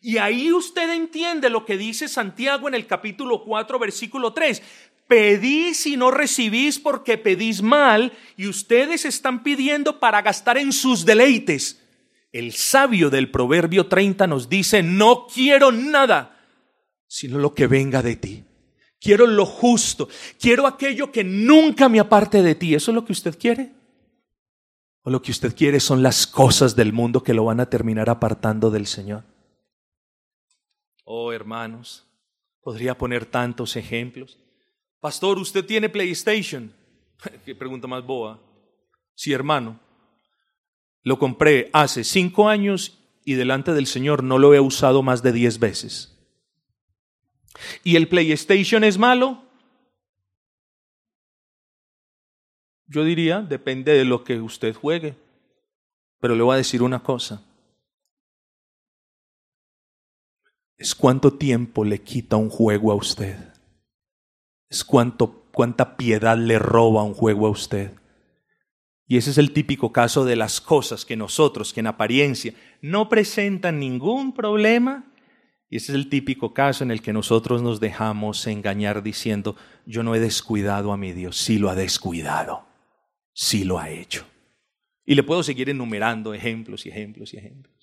Y 0.01 0.17
ahí 0.17 0.51
usted 0.51 0.89
entiende 0.91 1.51
lo 1.51 1.63
que 1.65 1.77
dice 1.77 2.07
Santiago 2.07 2.67
en 2.67 2.73
el 2.73 2.87
capítulo 2.87 3.43
4, 3.43 3.77
versículo 3.77 4.33
3. 4.33 4.63
Pedís 5.09 5.87
y 5.87 5.97
no 5.97 6.11
recibís 6.11 6.77
porque 6.77 7.17
pedís 7.17 7.63
mal 7.63 8.13
y 8.37 8.45
ustedes 8.45 9.05
están 9.05 9.41
pidiendo 9.41 9.99
para 9.99 10.21
gastar 10.21 10.59
en 10.59 10.71
sus 10.71 11.03
deleites. 11.03 11.81
El 12.31 12.53
sabio 12.53 13.09
del 13.09 13.31
Proverbio 13.31 13.87
30 13.87 14.27
nos 14.27 14.49
dice, 14.49 14.83
no 14.83 15.25
quiero 15.25 15.71
nada, 15.71 16.39
sino 17.07 17.39
lo 17.39 17.55
que 17.55 17.65
venga 17.65 18.03
de 18.03 18.17
ti. 18.17 18.43
Quiero 19.01 19.25
lo 19.25 19.47
justo, 19.47 20.09
quiero 20.39 20.67
aquello 20.67 21.11
que 21.11 21.23
nunca 21.23 21.89
me 21.89 21.99
aparte 21.99 22.43
de 22.43 22.53
ti. 22.53 22.75
¿Eso 22.75 22.91
es 22.91 22.95
lo 22.95 23.03
que 23.03 23.13
usted 23.13 23.35
quiere? 23.35 23.71
¿O 25.01 25.09
lo 25.09 25.23
que 25.23 25.31
usted 25.31 25.55
quiere 25.55 25.79
son 25.79 26.03
las 26.03 26.27
cosas 26.27 26.75
del 26.75 26.93
mundo 26.93 27.23
que 27.23 27.33
lo 27.33 27.45
van 27.45 27.61
a 27.61 27.65
terminar 27.67 28.11
apartando 28.11 28.69
del 28.69 28.85
Señor? 28.85 29.23
Oh, 31.03 31.33
hermanos, 31.33 32.05
podría 32.61 32.95
poner 32.95 33.25
tantos 33.25 33.75
ejemplos. 33.75 34.37
Pastor, 34.99 35.37
¿usted 35.39 35.65
tiene 35.65 35.89
PlayStation? 35.89 36.73
Qué 37.45 37.55
pregunta 37.55 37.87
más 37.87 38.05
boa. 38.05 38.39
Sí, 39.15 39.33
hermano. 39.33 39.79
Lo 41.03 41.17
compré 41.17 41.69
hace 41.73 42.03
cinco 42.03 42.49
años 42.49 42.99
y 43.23 43.33
delante 43.33 43.73
del 43.73 43.87
Señor 43.87 44.23
no 44.23 44.37
lo 44.37 44.53
he 44.53 44.59
usado 44.59 45.01
más 45.01 45.23
de 45.23 45.31
diez 45.31 45.59
veces. 45.59 46.17
¿Y 47.83 47.95
el 47.95 48.07
PlayStation 48.07 48.83
es 48.83 48.97
malo? 48.97 49.43
Yo 52.87 53.03
diría, 53.03 53.41
depende 53.41 53.93
de 53.93 54.05
lo 54.05 54.23
que 54.23 54.39
usted 54.39 54.75
juegue. 54.75 55.15
Pero 56.19 56.35
le 56.35 56.43
voy 56.43 56.55
a 56.55 56.57
decir 56.57 56.81
una 56.81 57.01
cosa. 57.01 57.45
es 60.79 60.95
cuánto 60.95 61.33
tiempo 61.33 61.83
le 61.83 62.01
quita 62.01 62.37
un 62.37 62.49
juego 62.49 62.91
a 62.93 62.95
usted. 62.95 63.48
Es 64.69 64.83
cuánto, 64.83 65.45
cuánta 65.51 65.97
piedad 65.97 66.37
le 66.37 66.59
roba 66.59 67.03
un 67.03 67.13
juego 67.13 67.47
a 67.47 67.49
usted. 67.49 67.91
Y 69.07 69.17
ese 69.17 69.31
es 69.31 69.39
el 69.39 69.51
típico 69.53 69.91
caso 69.91 70.23
de 70.23 70.35
las 70.35 70.61
cosas 70.61 71.03
que 71.03 71.17
nosotros, 71.17 71.73
que 71.73 71.79
en 71.79 71.87
apariencia 71.87 72.53
no 72.81 73.09
presentan 73.09 73.79
ningún 73.79 74.33
problema, 74.33 75.11
y 75.67 75.77
ese 75.77 75.91
es 75.91 75.95
el 75.95 76.09
típico 76.09 76.53
caso 76.53 76.83
en 76.83 76.91
el 76.91 77.01
que 77.01 77.13
nosotros 77.13 77.61
nos 77.61 77.79
dejamos 77.79 78.45
engañar 78.45 79.01
diciendo, 79.01 79.55
yo 79.85 80.03
no 80.03 80.13
he 80.13 80.19
descuidado 80.19 80.91
a 80.91 80.97
mi 80.97 81.13
Dios, 81.13 81.37
sí 81.37 81.57
lo 81.57 81.69
ha 81.69 81.75
descuidado, 81.75 82.67
sí 83.33 83.63
lo 83.63 83.79
ha 83.79 83.89
hecho. 83.89 84.25
Y 85.05 85.15
le 85.15 85.23
puedo 85.23 85.41
seguir 85.41 85.69
enumerando 85.69 86.35
ejemplos 86.35 86.85
y 86.85 86.89
ejemplos 86.89 87.33
y 87.33 87.37
ejemplos. 87.37 87.78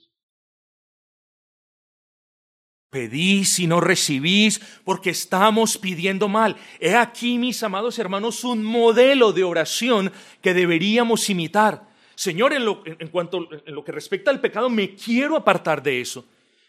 Pedís 2.90 3.58
y 3.58 3.66
no 3.66 3.80
recibís 3.80 4.60
porque 4.84 5.10
estamos 5.10 5.76
pidiendo 5.78 6.28
mal. 6.28 6.56
He 6.80 6.94
aquí, 6.94 7.38
mis 7.38 7.62
amados 7.62 7.98
hermanos, 7.98 8.44
un 8.44 8.64
modelo 8.64 9.32
de 9.32 9.44
oración 9.44 10.12
que 10.40 10.54
deberíamos 10.54 11.28
imitar. 11.28 11.88
Señor, 12.14 12.52
en 12.52 12.64
lo, 12.64 12.82
en 12.86 13.08
cuanto 13.08 13.48
en 13.66 13.74
lo 13.74 13.84
que 13.84 13.92
respecta 13.92 14.30
al 14.30 14.40
pecado, 14.40 14.70
me 14.70 14.94
quiero 14.94 15.36
apartar 15.36 15.82
de 15.82 16.00
eso. 16.00 16.24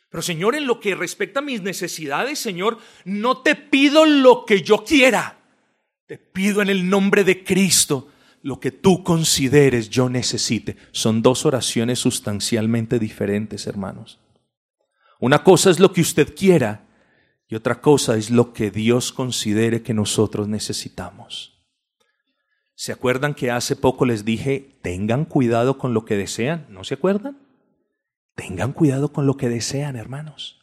Pero 0.09 0.21
Señor, 0.21 0.55
en 0.55 0.65
lo 0.65 0.79
que 0.79 0.95
respecta 0.95 1.39
a 1.39 1.43
mis 1.43 1.61
necesidades, 1.61 2.39
Señor, 2.39 2.77
no 3.05 3.41
te 3.41 3.55
pido 3.55 4.05
lo 4.05 4.45
que 4.45 4.61
yo 4.61 4.83
quiera. 4.83 5.39
Te 6.05 6.17
pido 6.17 6.61
en 6.61 6.69
el 6.69 6.89
nombre 6.89 7.23
de 7.23 7.43
Cristo 7.43 8.09
lo 8.41 8.59
que 8.59 8.71
tú 8.71 9.03
consideres 9.03 9.89
yo 9.89 10.09
necesite. 10.09 10.77
Son 10.91 11.21
dos 11.21 11.45
oraciones 11.45 11.99
sustancialmente 11.99 12.99
diferentes, 12.99 13.67
hermanos. 13.67 14.19
Una 15.19 15.43
cosa 15.43 15.69
es 15.69 15.79
lo 15.79 15.91
que 15.93 16.01
usted 16.01 16.35
quiera 16.35 16.87
y 17.47 17.55
otra 17.55 17.81
cosa 17.81 18.17
es 18.17 18.29
lo 18.29 18.53
que 18.53 18.71
Dios 18.71 19.11
considere 19.11 19.81
que 19.81 19.93
nosotros 19.93 20.47
necesitamos. 20.47 21.57
¿Se 22.75 22.91
acuerdan 22.91 23.33
que 23.33 23.49
hace 23.49 23.75
poco 23.75 24.05
les 24.05 24.23
dije, 24.23 24.79
tengan 24.83 25.25
cuidado 25.25 25.79
con 25.79 25.93
lo 25.93 26.05
que 26.05 26.15
desean? 26.15 26.67
¿No 26.69 26.83
se 26.83 26.93
acuerdan? 26.93 27.39
Tengan 28.35 28.73
cuidado 28.73 29.11
con 29.11 29.25
lo 29.25 29.35
que 29.35 29.49
desean, 29.49 29.95
hermanos. 29.95 30.59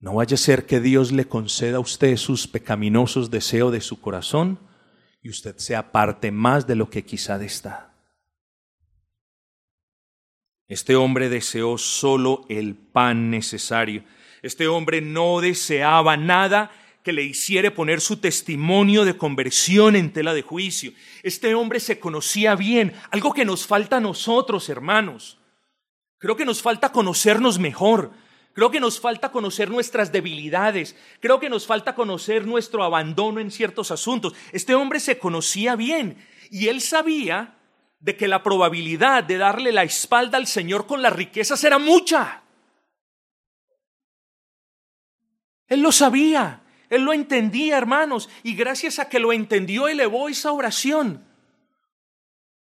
No 0.00 0.14
vaya 0.14 0.34
a 0.34 0.38
ser 0.38 0.66
que 0.66 0.80
Dios 0.80 1.12
le 1.12 1.26
conceda 1.26 1.76
a 1.76 1.80
usted 1.80 2.16
sus 2.16 2.48
pecaminosos 2.48 3.30
deseos 3.30 3.70
de 3.70 3.80
su 3.80 4.00
corazón 4.00 4.58
y 5.22 5.30
usted 5.30 5.56
sea 5.58 5.92
parte 5.92 6.32
más 6.32 6.66
de 6.66 6.74
lo 6.74 6.90
que 6.90 7.04
quizá 7.04 7.40
está. 7.44 7.91
Este 10.72 10.96
hombre 10.96 11.28
deseó 11.28 11.76
solo 11.76 12.46
el 12.48 12.74
pan 12.74 13.28
necesario. 13.28 14.04
Este 14.40 14.68
hombre 14.68 15.02
no 15.02 15.42
deseaba 15.42 16.16
nada 16.16 16.70
que 17.02 17.12
le 17.12 17.22
hiciera 17.22 17.74
poner 17.74 18.00
su 18.00 18.16
testimonio 18.16 19.04
de 19.04 19.18
conversión 19.18 19.96
en 19.96 20.14
tela 20.14 20.32
de 20.32 20.40
juicio. 20.40 20.94
Este 21.22 21.54
hombre 21.54 21.78
se 21.78 22.00
conocía 22.00 22.54
bien, 22.54 22.94
algo 23.10 23.34
que 23.34 23.44
nos 23.44 23.66
falta 23.66 23.98
a 23.98 24.00
nosotros, 24.00 24.70
hermanos. 24.70 25.36
Creo 26.16 26.36
que 26.36 26.46
nos 26.46 26.62
falta 26.62 26.90
conocernos 26.90 27.58
mejor. 27.58 28.12
Creo 28.54 28.70
que 28.70 28.80
nos 28.80 28.98
falta 28.98 29.30
conocer 29.30 29.68
nuestras 29.68 30.10
debilidades. 30.10 30.96
Creo 31.20 31.38
que 31.38 31.50
nos 31.50 31.66
falta 31.66 31.94
conocer 31.94 32.46
nuestro 32.46 32.82
abandono 32.82 33.40
en 33.40 33.50
ciertos 33.50 33.90
asuntos. 33.90 34.32
Este 34.52 34.74
hombre 34.74 35.00
se 35.00 35.18
conocía 35.18 35.76
bien 35.76 36.16
y 36.50 36.68
él 36.68 36.80
sabía 36.80 37.58
de 38.02 38.16
que 38.16 38.26
la 38.26 38.42
probabilidad 38.42 39.22
de 39.22 39.38
darle 39.38 39.70
la 39.70 39.84
espalda 39.84 40.36
al 40.36 40.48
Señor 40.48 40.86
con 40.86 41.02
las 41.02 41.12
riquezas 41.12 41.62
era 41.62 41.78
mucha. 41.78 42.42
Él 45.68 45.80
lo 45.80 45.92
sabía, 45.92 46.64
él 46.90 47.04
lo 47.04 47.12
entendía, 47.12 47.78
hermanos, 47.78 48.28
y 48.42 48.54
gracias 48.54 48.98
a 48.98 49.08
que 49.08 49.20
lo 49.20 49.32
entendió, 49.32 49.86
elevó 49.86 50.28
esa 50.28 50.50
oración. 50.50 51.24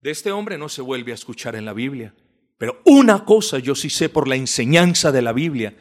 De 0.01 0.09
este 0.09 0.31
hombre 0.31 0.57
no 0.57 0.69
se 0.69 0.81
vuelve 0.81 1.11
a 1.11 1.15
escuchar 1.15 1.55
en 1.55 1.65
la 1.65 1.73
Biblia, 1.73 2.15
pero 2.57 2.81
una 2.83 3.23
cosa 3.23 3.59
yo 3.59 3.75
sí 3.75 3.91
sé 3.91 4.09
por 4.09 4.27
la 4.27 4.35
enseñanza 4.35 5.11
de 5.11 5.21
la 5.21 5.33
Biblia, 5.33 5.75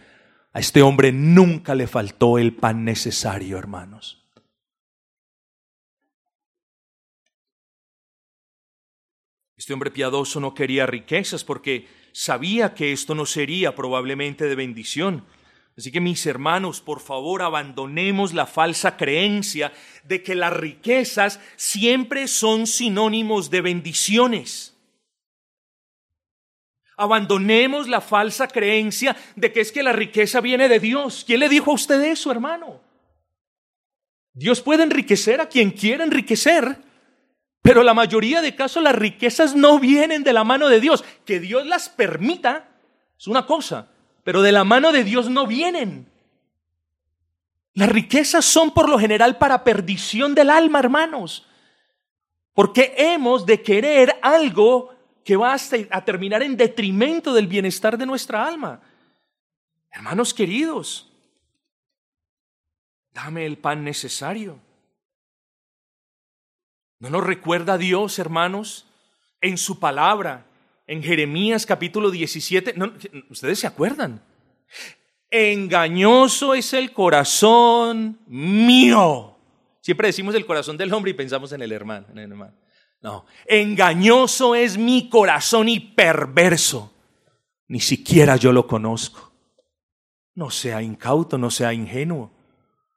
a 0.52 0.60
este 0.60 0.82
hombre 0.82 1.12
nunca 1.12 1.74
le 1.74 1.86
faltó 1.86 2.38
el 2.38 2.54
pan 2.54 2.84
necesario, 2.84 3.56
hermanos. 3.56 4.25
Este 9.56 9.72
hombre 9.72 9.90
piadoso 9.90 10.38
no 10.38 10.54
quería 10.54 10.86
riquezas 10.86 11.42
porque 11.42 11.88
sabía 12.12 12.74
que 12.74 12.92
esto 12.92 13.14
no 13.14 13.24
sería 13.24 13.74
probablemente 13.74 14.44
de 14.46 14.54
bendición. 14.54 15.24
Así 15.78 15.92
que 15.92 16.00
mis 16.00 16.24
hermanos, 16.26 16.80
por 16.80 17.00
favor, 17.00 17.42
abandonemos 17.42 18.32
la 18.32 18.46
falsa 18.46 18.96
creencia 18.96 19.72
de 20.04 20.22
que 20.22 20.34
las 20.34 20.52
riquezas 20.52 21.40
siempre 21.56 22.28
son 22.28 22.66
sinónimos 22.66 23.50
de 23.50 23.60
bendiciones. 23.60 24.74
Abandonemos 26.98 27.88
la 27.88 28.00
falsa 28.00 28.48
creencia 28.48 29.14
de 29.36 29.52
que 29.52 29.60
es 29.60 29.70
que 29.70 29.82
la 29.82 29.92
riqueza 29.92 30.40
viene 30.40 30.68
de 30.68 30.80
Dios. 30.80 31.24
¿Quién 31.26 31.40
le 31.40 31.50
dijo 31.50 31.70
a 31.70 31.74
usted 31.74 32.00
eso, 32.02 32.30
hermano? 32.30 32.80
Dios 34.32 34.62
puede 34.62 34.82
enriquecer 34.82 35.42
a 35.42 35.48
quien 35.48 35.70
quiera 35.70 36.04
enriquecer. 36.04 36.78
Pero 37.66 37.82
la 37.82 37.94
mayoría 37.94 38.42
de 38.42 38.54
casos 38.54 38.80
las 38.80 38.94
riquezas 38.94 39.56
no 39.56 39.80
vienen 39.80 40.22
de 40.22 40.32
la 40.32 40.44
mano 40.44 40.68
de 40.68 40.80
Dios. 40.80 41.04
Que 41.24 41.40
Dios 41.40 41.66
las 41.66 41.88
permita 41.88 42.68
es 43.18 43.26
una 43.26 43.44
cosa, 43.44 43.88
pero 44.22 44.40
de 44.40 44.52
la 44.52 44.62
mano 44.62 44.92
de 44.92 45.02
Dios 45.02 45.28
no 45.28 45.48
vienen. 45.48 46.08
Las 47.74 47.88
riquezas 47.88 48.44
son 48.44 48.72
por 48.72 48.88
lo 48.88 49.00
general 49.00 49.36
para 49.36 49.64
perdición 49.64 50.32
del 50.32 50.50
alma, 50.50 50.78
hermanos. 50.78 51.44
Porque 52.54 52.94
hemos 52.96 53.44
de 53.44 53.60
querer 53.60 54.16
algo 54.22 54.94
que 55.24 55.34
va 55.34 55.56
a 55.90 56.04
terminar 56.04 56.44
en 56.44 56.56
detrimento 56.56 57.34
del 57.34 57.48
bienestar 57.48 57.98
de 57.98 58.06
nuestra 58.06 58.46
alma. 58.46 58.80
Hermanos 59.90 60.32
queridos, 60.32 61.12
dame 63.12 63.44
el 63.44 63.58
pan 63.58 63.82
necesario. 63.82 64.65
¿No 66.98 67.10
nos 67.10 67.24
recuerda 67.24 67.76
Dios, 67.76 68.18
hermanos, 68.18 68.86
en 69.42 69.58
su 69.58 69.78
palabra, 69.78 70.46
en 70.86 71.02
Jeremías 71.02 71.66
capítulo 71.66 72.10
17? 72.10 72.74
Ustedes 73.28 73.58
se 73.58 73.66
acuerdan. 73.66 74.22
Engañoso 75.30 76.54
es 76.54 76.72
el 76.72 76.92
corazón 76.92 78.18
mío. 78.26 79.36
Siempre 79.82 80.08
decimos 80.08 80.34
el 80.34 80.46
corazón 80.46 80.78
del 80.78 80.92
hombre 80.94 81.10
y 81.10 81.14
pensamos 81.14 81.52
en 81.52 81.60
el 81.60 81.72
hermano. 81.72 82.06
En 82.12 82.18
el 82.18 82.30
hermano. 82.30 82.54
No, 83.02 83.26
engañoso 83.44 84.54
es 84.54 84.78
mi 84.78 85.10
corazón 85.10 85.68
y 85.68 85.80
perverso. 85.80 86.92
Ni 87.68 87.80
siquiera 87.80 88.36
yo 88.36 88.52
lo 88.52 88.66
conozco. 88.66 89.32
No 90.34 90.50
sea 90.50 90.80
incauto, 90.80 91.36
no 91.36 91.50
sea 91.50 91.74
ingenuo. 91.74 92.32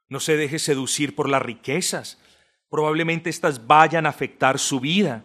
No 0.07 0.21
se 0.21 0.37
deje 0.37 0.57
seducir 0.57 1.15
por 1.15 1.27
las 1.27 1.41
riquezas 1.41 2.17
probablemente 2.69 3.29
estas 3.29 3.65
vayan 3.65 4.05
a 4.05 4.09
afectar 4.09 4.59
su 4.59 4.79
vida. 4.79 5.23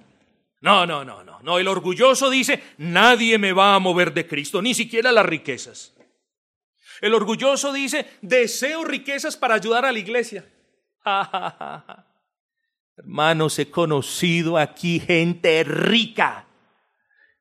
No, 0.61 0.87
no, 0.87 1.05
no, 1.05 1.23
no, 1.23 1.41
no. 1.43 1.59
El 1.59 1.69
orgulloso 1.69 2.31
dice, 2.31 2.63
nadie 2.79 3.39
me 3.39 3.53
va 3.53 3.75
a 3.75 3.79
mover 3.79 4.15
de 4.15 4.27
Cristo, 4.27 4.63
ni 4.63 4.73
siquiera 4.75 5.13
las 5.13 5.27
riquezas. 5.27 5.95
El 7.01 7.13
orgulloso 7.15 7.73
dice, 7.73 8.07
deseo 8.23 8.85
riquezas 8.85 9.37
para 9.37 9.55
ayudar 9.55 9.85
a 9.85 9.93
la 9.93 9.99
iglesia. 9.99 10.45
Hermanos, 12.97 13.59
he 13.59 13.71
conocido 13.71 14.57
aquí 14.57 15.01
gente 15.01 15.65
rica, 15.65 16.47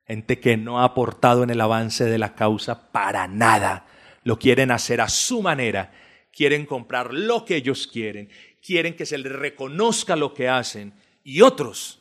gente 0.06 0.40
que 0.40 0.56
no 0.56 0.80
ha 0.80 0.84
aportado 0.84 1.44
en 1.44 1.50
el 1.50 1.60
avance 1.60 2.04
de 2.04 2.18
la 2.18 2.34
causa 2.34 2.90
para 2.92 3.26
nada. 3.28 3.86
Lo 4.22 4.38
quieren 4.38 4.70
hacer 4.70 5.00
a 5.00 5.08
su 5.08 5.40
manera, 5.42 5.92
quieren 6.32 6.66
comprar 6.66 7.14
lo 7.14 7.44
que 7.44 7.56
ellos 7.56 7.86
quieren, 7.86 8.28
quieren 8.64 8.96
que 8.96 9.06
se 9.06 9.18
les 9.18 9.30
reconozca 9.30 10.16
lo 10.16 10.32
que 10.32 10.48
hacen. 10.48 10.94
Y 11.22 11.42
otros 11.42 12.00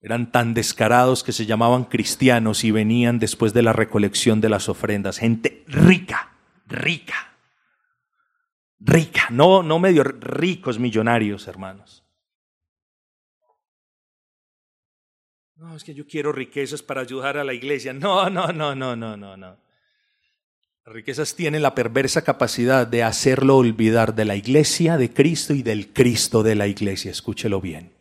eran 0.00 0.30
tan 0.32 0.54
descarados 0.54 1.22
que 1.22 1.32
se 1.32 1.46
llamaban 1.46 1.84
cristianos 1.84 2.64
y 2.64 2.70
venían 2.70 3.18
después 3.18 3.52
de 3.54 3.62
la 3.62 3.72
recolección 3.72 4.40
de 4.40 4.48
las 4.48 4.68
ofrendas. 4.68 5.18
Gente 5.18 5.64
rica, 5.66 6.32
rica, 6.66 7.36
rica, 8.78 9.28
no, 9.30 9.62
no 9.62 9.78
medio 9.78 10.04
ricos 10.04 10.78
millonarios, 10.78 11.46
hermanos. 11.48 12.04
No, 15.56 15.74
es 15.74 15.82
que 15.82 15.94
yo 15.94 16.06
quiero 16.06 16.30
riquezas 16.30 16.82
para 16.82 17.00
ayudar 17.00 17.36
a 17.36 17.42
la 17.42 17.52
iglesia. 17.52 17.92
No, 17.92 18.30
no, 18.30 18.48
no, 18.52 18.76
no, 18.76 18.94
no, 18.94 19.16
no, 19.16 19.36
no. 19.36 19.67
Riquezas 20.90 21.34
tienen 21.34 21.60
la 21.60 21.74
perversa 21.74 22.24
capacidad 22.24 22.86
de 22.86 23.02
hacerlo 23.02 23.58
olvidar 23.58 24.14
de 24.14 24.24
la 24.24 24.36
iglesia 24.36 24.96
de 24.96 25.12
Cristo 25.12 25.52
y 25.52 25.62
del 25.62 25.92
Cristo 25.92 26.42
de 26.42 26.54
la 26.54 26.66
iglesia. 26.66 27.10
Escúchelo 27.10 27.60
bien. 27.60 27.92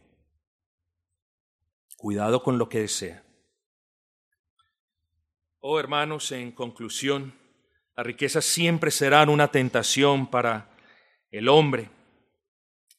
Cuidado 1.98 2.42
con 2.42 2.58
lo 2.58 2.70
que 2.70 2.80
desea. 2.80 3.24
Oh 5.60 5.82
hermanos, 5.82 6.32
en 6.32 6.54
conclusión, 6.54 7.34
las 7.98 8.06
riquezas 8.06 8.46
siempre 8.46 8.90
serán 8.90 9.28
una 9.28 9.50
tentación 9.50 10.28
para 10.28 10.70
el 11.30 11.50
hombre. 11.50 11.90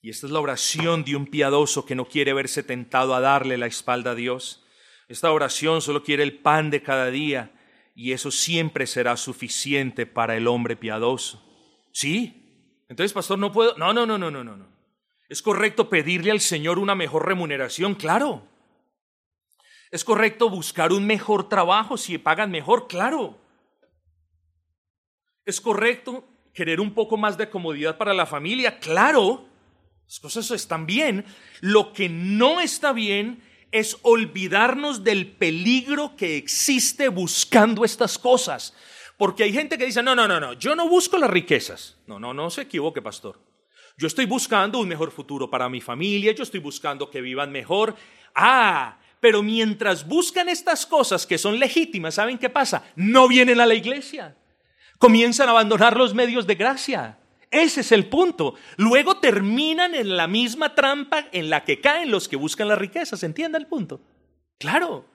Y 0.03 0.11
esta 0.11 0.27
es 0.27 0.33
la 0.33 0.41
oración 0.41 1.03
de 1.03 1.17
un 1.17 1.27
piadoso 1.27 1.87
que 1.87 1.95
no 1.95 2.07
quiere 2.07 2.35
verse 2.35 2.63
tentado 2.63 3.15
a 3.15 3.21
darle 3.21 3.57
la 3.57 3.67
espalda 3.67 4.11
a 4.11 4.15
Dios. 4.15 4.67
Esta 5.09 5.33
oración 5.33 5.81
solo 5.81 6.03
quiere 6.03 6.25
el 6.25 6.39
pan 6.41 6.69
de 6.69 6.83
cada 6.83 7.11
día 7.11 7.55
y 7.99 8.13
eso 8.13 8.31
siempre 8.31 8.87
será 8.87 9.17
suficiente 9.17 10.07
para 10.07 10.37
el 10.37 10.47
hombre 10.47 10.77
piadoso. 10.77 11.45
¿Sí? 11.91 12.79
Entonces, 12.89 13.13
pastor, 13.13 13.41
no 13.41 13.51
puedo. 13.51 13.77
No, 13.77 13.93
no, 13.93 14.07
no, 14.07 14.17
no, 14.17 14.31
no, 14.31 14.45
no. 14.45 14.69
¿Es 15.29 15.43
correcto 15.43 15.91
pedirle 15.91 16.31
al 16.31 16.39
Señor 16.39 16.79
una 16.79 16.95
mejor 16.95 17.27
remuneración? 17.27 17.97
Claro. 17.97 18.47
¿Es 19.91 20.05
correcto 20.05 20.49
buscar 20.49 20.93
un 20.93 21.09
mejor 21.09 21.49
trabajo 21.49 21.97
si 21.97 22.19
pagan 22.19 22.53
mejor? 22.53 22.87
Claro. 22.87 23.37
¿Es 25.45 25.61
correcto 25.61 26.25
querer 26.55 26.81
un 26.81 26.95
poco 26.95 27.17
más 27.17 27.37
de 27.37 27.51
comodidad 27.51 27.99
para 27.99 28.15
la 28.15 28.27
familia? 28.27 28.79
Claro. 28.79 29.49
Las 30.05 30.21
cosas 30.21 30.49
están 30.53 30.87
bien. 30.87 31.25
Lo 31.61 31.93
que 31.93 32.09
no 32.09 32.61
está 32.61 32.93
bien 32.93 33.43
es 33.73 33.99
olvidarnos 34.03 35.05
del 35.05 35.27
peligro 35.27 36.17
que 36.17 36.37
existe 36.37 37.09
buscando 37.09 37.85
estas 37.85 38.19
cosas. 38.19 38.75
Porque 39.17 39.43
hay 39.43 39.53
gente 39.53 39.77
que 39.77 39.87
dice, 39.87 40.03
no, 40.03 40.15
no, 40.15 40.29
no, 40.29 40.39
no, 40.39 40.53
yo 40.55 40.77
no 40.77 40.89
busco 40.89 41.19
las 41.19 41.31
riquezas. 41.31 41.97
No, 42.07 42.19
no, 42.19 42.33
no 42.33 42.51
se 42.51 42.63
equivoque, 42.63 43.03
pastor. 43.03 43.41
Yo 43.97 44.07
estoy 44.07 44.27
buscando 44.27 44.79
un 44.79 44.89
mejor 44.89 45.11
futuro 45.11 45.51
para 45.51 45.69
mi 45.69 45.81
familia, 45.81 46.33
yo 46.33 46.45
estoy 46.45 46.61
buscando 46.61 47.11
que 47.11 47.21
vivan 47.21 47.51
mejor. 47.51 47.97
Ah, 48.35 48.99
pero 49.21 49.43
mientras 49.43 50.07
buscan 50.07 50.49
estas 50.49 50.87
cosas 50.87 51.27
que 51.27 51.37
son 51.37 51.59
legítimas, 51.59 52.15
¿saben 52.15 52.39
qué 52.39 52.49
pasa? 52.49 52.85
No 52.95 53.27
vienen 53.27 53.61
a 53.61 53.67
la 53.67 53.75
iglesia. 53.75 54.37
Comienzan 54.99 55.49
a 55.49 55.51
abandonar 55.51 55.97
los 55.97 56.15
medios 56.15 56.47
de 56.47 56.55
gracia. 56.55 57.19
Ese 57.51 57.81
es 57.81 57.93
el 57.93 58.07
punto. 58.07 58.55
Luego 58.77 59.19
terminan 59.19 59.95
en 59.95 60.17
la 60.17 60.27
misma 60.27 60.75
trampa 60.75 61.29
en 61.33 61.49
la 61.49 61.65
que 61.65 61.81
caen 61.81 62.11
los 62.11 62.29
que 62.29 62.37
buscan 62.37 62.69
las 62.69 62.79
riquezas. 62.79 63.23
¿Entiende 63.23 63.59
el 63.59 63.67
punto? 63.67 64.01
Claro. 64.59 65.07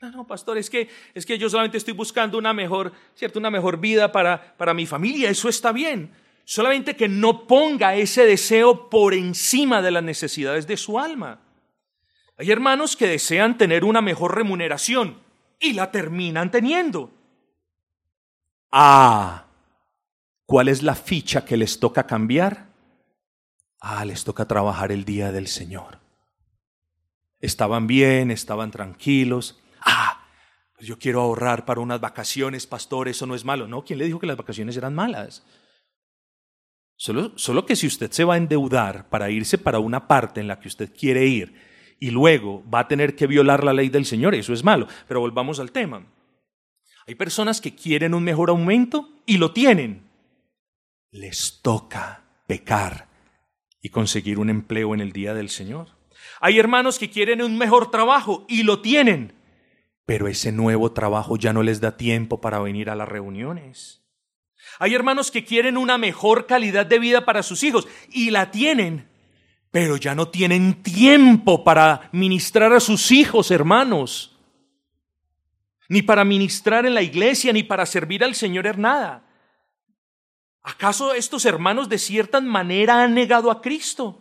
No, 0.00 0.10
no, 0.10 0.26
pastor, 0.26 0.58
es 0.58 0.68
que, 0.68 0.88
es 1.14 1.24
que 1.24 1.38
yo 1.38 1.48
solamente 1.48 1.78
estoy 1.78 1.94
buscando 1.94 2.36
una 2.36 2.52
mejor, 2.52 2.92
¿cierto? 3.14 3.38
Una 3.38 3.50
mejor 3.50 3.78
vida 3.78 4.10
para, 4.10 4.56
para 4.56 4.74
mi 4.74 4.86
familia. 4.86 5.30
Eso 5.30 5.48
está 5.48 5.70
bien. 5.70 6.10
Solamente 6.44 6.96
que 6.96 7.08
no 7.08 7.46
ponga 7.46 7.94
ese 7.94 8.26
deseo 8.26 8.90
por 8.90 9.14
encima 9.14 9.80
de 9.80 9.92
las 9.92 10.02
necesidades 10.02 10.66
de 10.66 10.76
su 10.76 10.98
alma. 10.98 11.40
Hay 12.36 12.50
hermanos 12.50 12.96
que 12.96 13.06
desean 13.06 13.56
tener 13.56 13.84
una 13.84 14.00
mejor 14.00 14.34
remuneración 14.34 15.18
y 15.60 15.74
la 15.74 15.92
terminan 15.92 16.50
teniendo. 16.50 17.12
Ah, 18.72 19.46
¿Cuál 20.52 20.68
es 20.68 20.82
la 20.82 20.94
ficha 20.94 21.46
que 21.46 21.56
les 21.56 21.80
toca 21.80 22.06
cambiar? 22.06 22.66
Ah, 23.80 24.04
les 24.04 24.22
toca 24.22 24.46
trabajar 24.46 24.92
el 24.92 25.06
día 25.06 25.32
del 25.32 25.46
Señor. 25.46 25.98
Estaban 27.40 27.86
bien, 27.86 28.30
estaban 28.30 28.70
tranquilos. 28.70 29.58
Ah, 29.80 30.26
pues 30.74 30.86
yo 30.86 30.98
quiero 30.98 31.22
ahorrar 31.22 31.64
para 31.64 31.80
unas 31.80 32.02
vacaciones, 32.02 32.66
pastor, 32.66 33.08
eso 33.08 33.24
no 33.24 33.34
es 33.34 33.46
malo. 33.46 33.66
No, 33.66 33.82
¿quién 33.82 33.98
le 33.98 34.04
dijo 34.04 34.18
que 34.18 34.26
las 34.26 34.36
vacaciones 34.36 34.76
eran 34.76 34.94
malas? 34.94 35.42
Solo, 36.96 37.32
solo 37.36 37.64
que 37.64 37.74
si 37.74 37.86
usted 37.86 38.12
se 38.12 38.24
va 38.24 38.34
a 38.34 38.36
endeudar 38.36 39.08
para 39.08 39.30
irse 39.30 39.56
para 39.56 39.78
una 39.78 40.06
parte 40.06 40.42
en 40.42 40.48
la 40.48 40.60
que 40.60 40.68
usted 40.68 40.92
quiere 40.94 41.24
ir 41.24 41.54
y 41.98 42.10
luego 42.10 42.62
va 42.68 42.80
a 42.80 42.88
tener 42.88 43.16
que 43.16 43.26
violar 43.26 43.64
la 43.64 43.72
ley 43.72 43.88
del 43.88 44.04
Señor, 44.04 44.34
eso 44.34 44.52
es 44.52 44.62
malo. 44.62 44.86
Pero 45.08 45.20
volvamos 45.20 45.60
al 45.60 45.72
tema. 45.72 46.04
Hay 47.06 47.14
personas 47.14 47.62
que 47.62 47.74
quieren 47.74 48.12
un 48.12 48.22
mejor 48.22 48.50
aumento 48.50 49.08
y 49.24 49.38
lo 49.38 49.52
tienen, 49.52 50.01
les 51.12 51.60
toca 51.60 52.24
pecar 52.46 53.06
y 53.82 53.90
conseguir 53.90 54.38
un 54.38 54.50
empleo 54.50 54.94
en 54.94 55.00
el 55.00 55.12
día 55.12 55.34
del 55.34 55.50
Señor. 55.50 55.88
Hay 56.40 56.58
hermanos 56.58 56.98
que 56.98 57.10
quieren 57.10 57.42
un 57.42 57.58
mejor 57.58 57.90
trabajo 57.90 58.46
y 58.48 58.62
lo 58.62 58.80
tienen, 58.80 59.34
pero 60.06 60.26
ese 60.26 60.52
nuevo 60.52 60.92
trabajo 60.92 61.36
ya 61.36 61.52
no 61.52 61.62
les 61.62 61.80
da 61.80 61.96
tiempo 61.96 62.40
para 62.40 62.58
venir 62.58 62.88
a 62.88 62.96
las 62.96 63.08
reuniones. 63.08 64.02
Hay 64.78 64.94
hermanos 64.94 65.30
que 65.30 65.44
quieren 65.44 65.76
una 65.76 65.98
mejor 65.98 66.46
calidad 66.46 66.86
de 66.86 66.98
vida 66.98 67.24
para 67.24 67.42
sus 67.42 67.62
hijos 67.62 67.86
y 68.10 68.30
la 68.30 68.50
tienen, 68.50 69.08
pero 69.70 69.96
ya 69.96 70.14
no 70.14 70.28
tienen 70.28 70.82
tiempo 70.82 71.62
para 71.62 72.08
ministrar 72.12 72.72
a 72.72 72.80
sus 72.80 73.10
hijos, 73.10 73.50
hermanos, 73.50 74.38
ni 75.88 76.00
para 76.00 76.24
ministrar 76.24 76.86
en 76.86 76.94
la 76.94 77.02
iglesia, 77.02 77.52
ni 77.52 77.64
para 77.64 77.84
servir 77.84 78.24
al 78.24 78.34
Señor 78.34 78.66
en 78.66 78.80
nada. 78.80 79.31
¿Acaso 80.62 81.12
estos 81.12 81.44
hermanos 81.44 81.88
de 81.88 81.98
cierta 81.98 82.40
manera 82.40 83.02
han 83.02 83.14
negado 83.14 83.50
a 83.50 83.60
Cristo? 83.60 84.18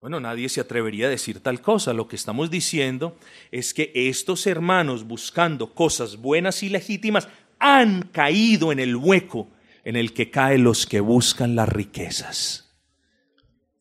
Bueno, 0.00 0.20
nadie 0.20 0.48
se 0.48 0.60
atrevería 0.60 1.06
a 1.06 1.10
decir 1.10 1.40
tal 1.40 1.60
cosa. 1.60 1.92
Lo 1.92 2.08
que 2.08 2.16
estamos 2.16 2.50
diciendo 2.50 3.18
es 3.50 3.74
que 3.74 3.92
estos 3.94 4.46
hermanos 4.46 5.04
buscando 5.04 5.74
cosas 5.74 6.16
buenas 6.16 6.62
y 6.62 6.70
legítimas 6.70 7.28
han 7.58 8.02
caído 8.02 8.72
en 8.72 8.78
el 8.78 8.96
hueco 8.96 9.48
en 9.84 9.96
el 9.96 10.14
que 10.14 10.30
caen 10.30 10.64
los 10.64 10.86
que 10.86 11.00
buscan 11.00 11.54
las 11.54 11.68
riquezas. 11.68 12.78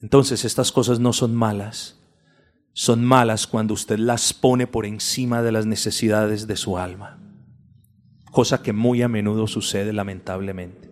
Entonces 0.02 0.44
estas 0.44 0.72
cosas 0.72 1.00
no 1.00 1.14
son 1.14 1.36
malas. 1.36 2.00
Son 2.74 3.06
malas 3.06 3.48
cuando 3.48 3.74
usted 3.74 3.98
las 3.98 4.34
pone 4.34 4.68
por 4.68 4.86
encima 4.86 5.42
de 5.42 5.52
las 5.52 5.66
necesidades 5.66 6.46
de 6.46 6.58
su 6.58 6.78
alma 6.78 7.27
cosa 8.38 8.62
que 8.62 8.72
muy 8.72 9.02
a 9.02 9.08
menudo 9.08 9.48
sucede 9.48 9.92
lamentablemente. 9.92 10.88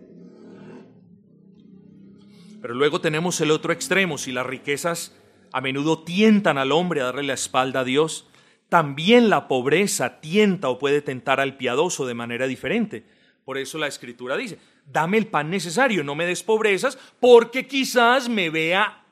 Pero 2.60 2.74
luego 2.74 3.00
tenemos 3.00 3.40
el 3.40 3.52
otro 3.52 3.72
extremo, 3.72 4.18
si 4.18 4.32
las 4.32 4.44
riquezas 4.44 5.14
a 5.52 5.60
menudo 5.60 6.02
tientan 6.02 6.58
al 6.58 6.72
hombre 6.72 7.02
a 7.02 7.04
darle 7.04 7.22
la 7.22 7.34
espalda 7.34 7.80
a 7.80 7.84
Dios, 7.84 8.26
también 8.68 9.30
la 9.30 9.46
pobreza 9.46 10.20
tienta 10.20 10.68
o 10.68 10.80
puede 10.80 11.02
tentar 11.02 11.38
al 11.38 11.56
piadoso 11.56 12.04
de 12.04 12.14
manera 12.14 12.48
diferente. 12.48 13.06
Por 13.44 13.58
eso 13.58 13.78
la 13.78 13.86
escritura 13.86 14.36
dice, 14.36 14.58
dame 14.84 15.16
el 15.16 15.28
pan 15.28 15.48
necesario, 15.48 16.02
no 16.02 16.16
me 16.16 16.26
des 16.26 16.42
pobrezas, 16.42 16.98
porque 17.20 17.68
quizás 17.68 18.28
me 18.28 18.50
vea 18.50 19.04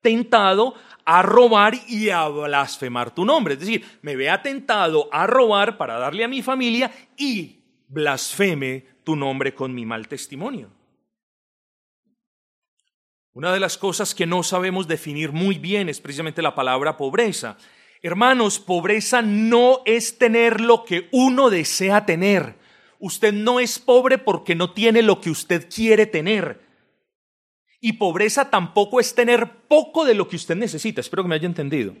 tentado 0.00 0.74
a 1.04 1.22
robar 1.22 1.74
y 1.88 2.10
a 2.10 2.28
blasfemar 2.28 3.12
tu 3.12 3.24
nombre. 3.24 3.54
Es 3.54 3.60
decir, 3.60 3.84
me 4.02 4.14
vea 4.14 4.42
tentado 4.42 5.08
a 5.10 5.26
robar 5.26 5.76
para 5.76 5.98
darle 5.98 6.22
a 6.22 6.28
mi 6.28 6.40
familia 6.40 6.92
y 7.16 7.59
blasfeme 7.90 8.86
tu 9.04 9.16
nombre 9.16 9.54
con 9.54 9.74
mi 9.74 9.84
mal 9.84 10.08
testimonio. 10.08 10.70
Una 13.32 13.52
de 13.52 13.60
las 13.60 13.78
cosas 13.78 14.14
que 14.14 14.26
no 14.26 14.42
sabemos 14.42 14.88
definir 14.88 15.32
muy 15.32 15.58
bien 15.58 15.88
es 15.88 16.00
precisamente 16.00 16.42
la 16.42 16.54
palabra 16.54 16.96
pobreza. 16.96 17.58
Hermanos, 18.02 18.58
pobreza 18.58 19.22
no 19.22 19.82
es 19.84 20.18
tener 20.18 20.60
lo 20.60 20.84
que 20.84 21.08
uno 21.12 21.50
desea 21.50 22.06
tener. 22.06 22.58
Usted 22.98 23.32
no 23.32 23.60
es 23.60 23.78
pobre 23.78 24.18
porque 24.18 24.54
no 24.54 24.72
tiene 24.72 25.02
lo 25.02 25.20
que 25.20 25.30
usted 25.30 25.68
quiere 25.72 26.06
tener. 26.06 26.60
Y 27.80 27.94
pobreza 27.94 28.50
tampoco 28.50 29.00
es 29.00 29.14
tener 29.14 29.66
poco 29.68 30.04
de 30.04 30.14
lo 30.14 30.28
que 30.28 30.36
usted 30.36 30.56
necesita. 30.56 31.00
Espero 31.00 31.22
que 31.22 31.28
me 31.28 31.34
haya 31.36 31.46
entendido. 31.46 31.94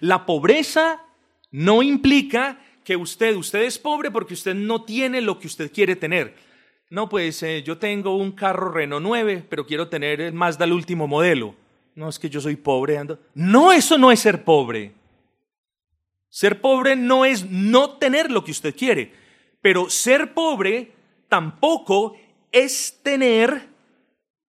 La 0.00 0.26
pobreza 0.26 1.02
no 1.50 1.82
implica 1.82 2.58
que 2.84 2.96
usted, 2.96 3.34
usted 3.34 3.62
es 3.62 3.78
pobre 3.78 4.10
porque 4.10 4.34
usted 4.34 4.54
no 4.54 4.84
tiene 4.84 5.20
lo 5.20 5.38
que 5.38 5.46
usted 5.46 5.72
quiere 5.72 5.96
tener. 5.96 6.34
No, 6.90 7.08
pues 7.08 7.42
eh, 7.42 7.62
yo 7.62 7.78
tengo 7.78 8.16
un 8.16 8.32
carro 8.32 8.70
Renault 8.70 9.02
9, 9.02 9.46
pero 9.48 9.66
quiero 9.66 9.88
tener 9.88 10.20
el 10.20 10.32
Mazda 10.34 10.66
el 10.66 10.72
último 10.72 11.08
modelo. 11.08 11.54
No, 11.94 12.08
es 12.08 12.18
que 12.18 12.28
yo 12.28 12.40
soy 12.40 12.56
pobre. 12.56 12.98
Ando. 12.98 13.18
No, 13.34 13.72
eso 13.72 13.96
no 13.96 14.12
es 14.12 14.20
ser 14.20 14.44
pobre. 14.44 14.92
Ser 16.28 16.60
pobre 16.60 16.94
no 16.94 17.24
es 17.24 17.48
no 17.48 17.96
tener 17.96 18.30
lo 18.30 18.44
que 18.44 18.50
usted 18.50 18.74
quiere, 18.76 19.12
pero 19.62 19.88
ser 19.88 20.34
pobre 20.34 20.92
tampoco 21.28 22.16
es 22.50 23.00
tener 23.02 23.68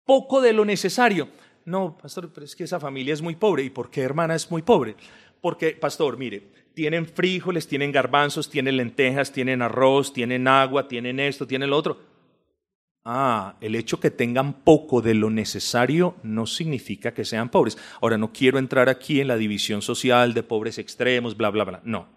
poco 0.05 0.41
de 0.41 0.53
lo 0.53 0.65
necesario. 0.65 1.29
No, 1.65 1.97
pastor, 1.97 2.31
pero 2.33 2.45
es 2.45 2.55
que 2.55 2.65
esa 2.65 2.79
familia 2.81 3.15
es 3.15 3.23
muy 3.23 3.35
pobre. 3.35 3.63
¿Y 3.63 3.71
por 3.71 3.91
qué, 3.91 4.03
hermana, 4.03 4.35
es 4.35 4.51
muy 4.51 4.63
pobre? 4.63 4.95
Porque, 5.41 5.71
pastor, 5.71 6.19
mire, 6.19 6.49
tienen 6.75 7.07
frijoles, 7.07 7.69
tienen 7.69 7.93
garbanzos, 7.93 8.51
tienen 8.51 8.77
lentejas, 8.77 9.33
tienen 9.33 9.63
arroz, 9.63 10.13
tienen 10.13 10.49
agua, 10.49 10.89
tienen 10.89 11.21
esto, 11.21 11.47
tienen 11.47 11.71
lo 11.71 11.77
otro. 11.77 12.11
Ah, 13.05 13.57
el 13.61 13.75
hecho 13.77 13.99
que 13.99 14.11
tengan 14.11 14.53
poco 14.63 15.01
de 15.01 15.15
lo 15.15 15.31
necesario 15.31 16.17
no 16.23 16.47
significa 16.47 17.15
que 17.15 17.25
sean 17.25 17.49
pobres. 17.49 17.79
Ahora, 18.01 18.19
no 18.19 18.33
quiero 18.33 18.59
entrar 18.59 18.89
aquí 18.89 19.21
en 19.21 19.29
la 19.29 19.37
división 19.37 19.81
social 19.81 20.35
de 20.35 20.43
pobres 20.43 20.79
extremos, 20.79 21.37
bla, 21.37 21.51
bla, 21.51 21.65
bla. 21.65 21.81
No. 21.85 22.09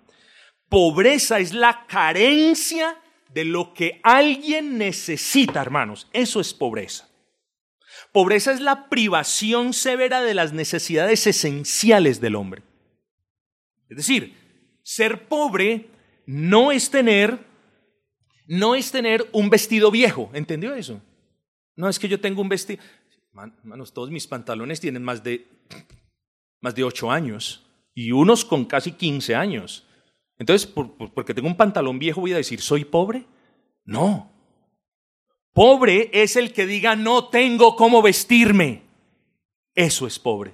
Pobreza 0.67 1.39
es 1.39 1.53
la 1.53 1.85
carencia 1.87 2.97
de 3.33 3.45
lo 3.45 3.73
que 3.73 4.01
alguien 4.03 4.77
necesita, 4.77 5.61
hermanos. 5.61 6.09
Eso 6.11 6.41
es 6.41 6.53
pobreza. 6.53 7.09
Pobreza 8.11 8.51
es 8.51 8.59
la 8.59 8.89
privación 8.89 9.73
severa 9.73 10.21
de 10.21 10.33
las 10.33 10.51
necesidades 10.51 11.25
esenciales 11.27 12.19
del 12.19 12.35
hombre. 12.35 12.63
Es 13.89 13.97
decir, 13.97 14.42
ser 14.83 15.27
pobre 15.27 15.89
no 16.25 16.71
es 16.71 16.89
tener 16.89 17.39
no 18.45 18.75
es 18.75 18.91
tener 18.91 19.27
un 19.31 19.49
vestido 19.49 19.89
viejo, 19.89 20.29
¿entendió 20.33 20.75
eso? 20.75 21.01
No 21.75 21.87
es 21.87 21.97
que 21.97 22.09
yo 22.09 22.19
tengo 22.19 22.41
un 22.41 22.49
vestido, 22.49 22.83
hermanos, 23.33 23.93
todos 23.93 24.11
mis 24.11 24.27
pantalones 24.27 24.79
tienen 24.79 25.03
más 25.03 25.23
de 25.23 25.47
más 26.61 26.75
de 26.75 26.83
ocho 26.83 27.11
años 27.11 27.65
y 27.93 28.11
unos 28.11 28.45
con 28.45 28.65
casi 28.65 28.93
15 28.93 29.35
años. 29.35 29.85
Entonces, 30.39 30.67
porque 31.13 31.33
tengo 31.33 31.47
un 31.47 31.57
pantalón 31.57 31.99
viejo 31.99 32.21
voy 32.21 32.33
a 32.33 32.37
decir, 32.37 32.61
¿soy 32.61 32.85
pobre? 32.85 33.25
No. 33.85 34.31
Pobre 35.53 36.09
es 36.13 36.35
el 36.35 36.51
que 36.51 36.65
diga 36.65 36.95
no 36.95 37.27
tengo 37.27 37.75
cómo 37.75 38.01
vestirme. 38.01 38.81
Eso 39.75 40.07
es 40.07 40.17
pobre. 40.19 40.53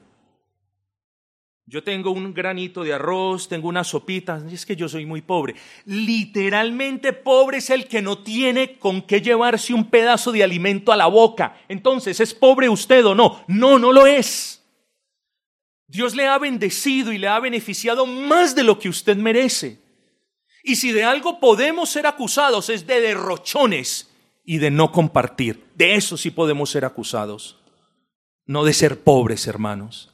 Yo 1.69 1.83
tengo 1.83 2.09
un 2.09 2.33
granito 2.33 2.83
de 2.83 2.93
arroz, 2.93 3.47
tengo 3.47 3.67
una 3.67 3.83
sopita, 3.83 4.43
y 4.49 4.55
es 4.55 4.65
que 4.65 4.75
yo 4.75 4.89
soy 4.89 5.05
muy 5.05 5.21
pobre. 5.21 5.53
Literalmente 5.85 7.13
pobre 7.13 7.59
es 7.59 7.69
el 7.69 7.87
que 7.87 8.01
no 8.01 8.23
tiene 8.23 8.79
con 8.79 9.03
qué 9.03 9.21
llevarse 9.21 9.75
un 9.75 9.87
pedazo 9.87 10.31
de 10.31 10.43
alimento 10.43 10.91
a 10.91 10.97
la 10.97 11.05
boca. 11.05 11.61
Entonces, 11.67 12.19
¿es 12.21 12.33
pobre 12.33 12.69
usted 12.69 13.05
o 13.05 13.13
no? 13.13 13.43
No, 13.47 13.77
no 13.77 13.91
lo 13.91 14.07
es. 14.07 14.65
Dios 15.85 16.15
le 16.15 16.25
ha 16.25 16.39
bendecido 16.39 17.13
y 17.13 17.19
le 17.19 17.27
ha 17.27 17.39
beneficiado 17.39 18.07
más 18.07 18.55
de 18.55 18.63
lo 18.63 18.79
que 18.79 18.89
usted 18.89 19.15
merece. 19.15 19.79
Y 20.63 20.77
si 20.77 20.91
de 20.91 21.03
algo 21.03 21.39
podemos 21.39 21.91
ser 21.91 22.07
acusados 22.07 22.71
es 22.71 22.87
de 22.87 22.99
derrochones 22.99 24.09
y 24.43 24.57
de 24.57 24.71
no 24.71 24.91
compartir. 24.91 25.65
De 25.75 25.93
eso 25.93 26.17
sí 26.17 26.31
podemos 26.31 26.71
ser 26.71 26.83
acusados, 26.83 27.59
no 28.47 28.63
de 28.63 28.73
ser 28.73 29.03
pobres, 29.03 29.45
hermanos. 29.45 30.09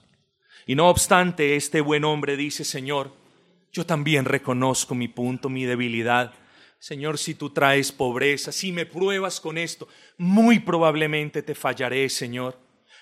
Y 0.66 0.76
no 0.76 0.90
obstante, 0.90 1.56
este 1.56 1.82
buen 1.82 2.04
hombre 2.04 2.36
dice, 2.36 2.64
Señor, 2.64 3.12
yo 3.72 3.86
también 3.86 4.26
reconozco 4.26 4.96
mi 4.96 5.08
punto, 5.08 5.50
mi 5.50 5.66
debilidad. 5.66 6.34
Señor, 6.80 7.18
si 7.18 7.36
tú 7.36 7.52
traes 7.52 7.92
pobreza, 7.92 8.52
si 8.52 8.72
me 8.72 8.86
pruebas 8.86 9.40
con 9.40 9.58
esto, 9.58 9.88
muy 10.18 10.60
probablemente 10.60 11.44
te 11.44 11.56
fallaré, 11.56 12.10
Señor. 12.10 12.58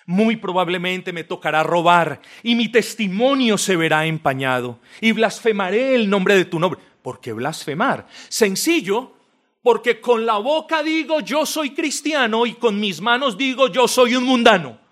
Muy 0.05 0.35
probablemente 0.35 1.13
me 1.13 1.23
tocará 1.23 1.63
robar 1.63 2.21
y 2.43 2.55
mi 2.55 2.69
testimonio 2.69 3.57
se 3.57 3.77
verá 3.77 4.05
empañado 4.05 4.79
y 4.99 5.13
blasfemaré 5.13 5.95
el 5.95 6.09
nombre 6.09 6.35
de 6.35 6.45
tu 6.45 6.59
nombre. 6.59 6.81
¿Por 7.01 7.21
qué 7.21 7.31
blasfemar? 7.31 8.07
Sencillo, 8.27 9.13
porque 9.61 10.01
con 10.01 10.25
la 10.25 10.37
boca 10.37 10.83
digo 10.83 11.21
yo 11.21 11.45
soy 11.45 11.69
cristiano 11.69 12.45
y 12.45 12.55
con 12.55 12.79
mis 12.79 12.99
manos 12.99 13.37
digo 13.37 13.69
yo 13.69 13.87
soy 13.87 14.15
un 14.15 14.25
mundano. 14.25 14.82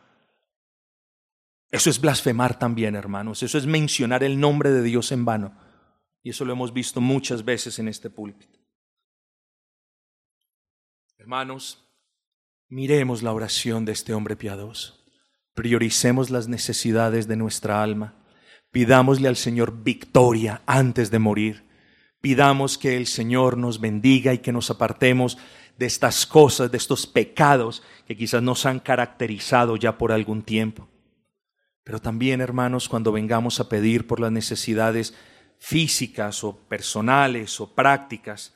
Eso 1.72 1.90
es 1.90 2.02
blasfemar 2.02 2.60
también, 2.60 2.96
hermanos. 2.96 3.42
Eso 3.44 3.58
es 3.58 3.66
mencionar 3.66 4.24
el 4.24 4.40
nombre 4.40 4.72
de 4.72 4.84
Dios 4.84 5.12
en 5.14 5.24
vano. 5.24 5.56
Y 6.22 6.32
eso 6.32 6.44
lo 6.44 6.52
hemos 6.52 6.74
visto 6.74 7.00
muchas 7.00 7.46
veces 7.46 7.80
en 7.80 7.88
este 7.88 8.10
púlpito. 8.10 8.60
Hermanos, 11.18 11.88
miremos 12.68 13.24
la 13.24 13.32
oración 13.32 13.86
de 13.86 13.94
este 13.94 14.14
hombre 14.14 14.36
piadoso. 14.36 15.00
Prioricemos 15.54 16.30
las 16.30 16.50
necesidades 16.50 17.28
de 17.28 17.38
nuestra 17.38 17.82
alma. 17.82 18.16
Pidámosle 18.72 19.30
al 19.30 19.38
Señor 19.38 19.84
victoria 19.84 20.62
antes 20.66 21.10
de 21.10 21.20
morir. 21.20 21.70
Pidamos 22.20 22.78
que 22.78 22.98
el 22.98 23.08
Señor 23.08 23.58
nos 23.58 23.80
bendiga 23.80 24.34
y 24.34 24.40
que 24.40 24.52
nos 24.52 24.70
apartemos 24.70 25.38
de 25.78 25.86
estas 25.86 26.26
cosas, 26.26 26.70
de 26.70 26.78
estos 26.78 27.08
pecados 27.08 27.82
que 28.06 28.16
quizás 28.18 28.44
nos 28.44 28.66
han 28.66 28.80
caracterizado 28.80 29.78
ya 29.78 29.98
por 29.98 30.12
algún 30.12 30.44
tiempo. 30.44 30.91
Pero 31.84 32.00
también, 32.00 32.42
hermanos, 32.42 32.88
cuando 32.88 33.12
vengamos 33.12 33.60
a 33.60 33.70
pedir 33.70 34.08
por 34.08 34.20
las 34.20 34.32
necesidades 34.32 35.16
físicas 35.60 36.44
o 36.44 36.58
personales 36.68 37.60
o 37.60 37.74
prácticas, 37.74 38.56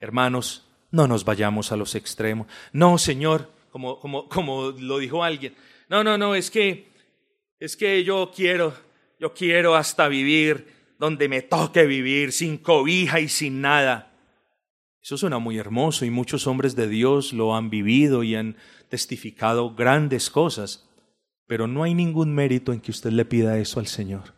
hermanos, 0.00 0.66
no 0.90 1.08
nos 1.08 1.24
vayamos 1.24 1.72
a 1.72 1.76
los 1.76 1.94
extremos. 1.94 2.46
No, 2.72 2.98
Señor, 2.98 3.50
como, 3.70 3.98
como, 3.98 4.28
como 4.28 4.70
lo 4.70 4.98
dijo 4.98 5.24
alguien, 5.24 5.54
no, 5.88 6.04
no, 6.04 6.16
no, 6.16 6.34
es 6.34 6.50
que, 6.50 6.92
es 7.58 7.76
que 7.76 8.04
yo 8.04 8.32
quiero, 8.34 8.74
yo 9.18 9.34
quiero 9.34 9.74
hasta 9.74 10.08
vivir 10.08 10.72
donde 10.98 11.28
me 11.28 11.42
toque 11.42 11.86
vivir, 11.86 12.32
sin 12.32 12.58
cobija 12.58 13.20
y 13.20 13.28
sin 13.28 13.60
nada. 13.60 14.12
Eso 15.02 15.18
suena 15.18 15.38
muy 15.38 15.58
hermoso 15.58 16.04
y 16.04 16.10
muchos 16.10 16.46
hombres 16.46 16.76
de 16.76 16.88
Dios 16.88 17.32
lo 17.32 17.54
han 17.54 17.68
vivido 17.68 18.22
y 18.22 18.34
han 18.36 18.56
testificado 18.88 19.74
grandes 19.74 20.30
cosas, 20.30 20.88
pero 21.46 21.66
no 21.66 21.82
hay 21.82 21.94
ningún 21.94 22.34
mérito 22.34 22.72
en 22.72 22.80
que 22.80 22.90
usted 22.90 23.10
le 23.10 23.24
pida 23.24 23.58
eso 23.58 23.80
al 23.80 23.86
Señor. 23.86 24.34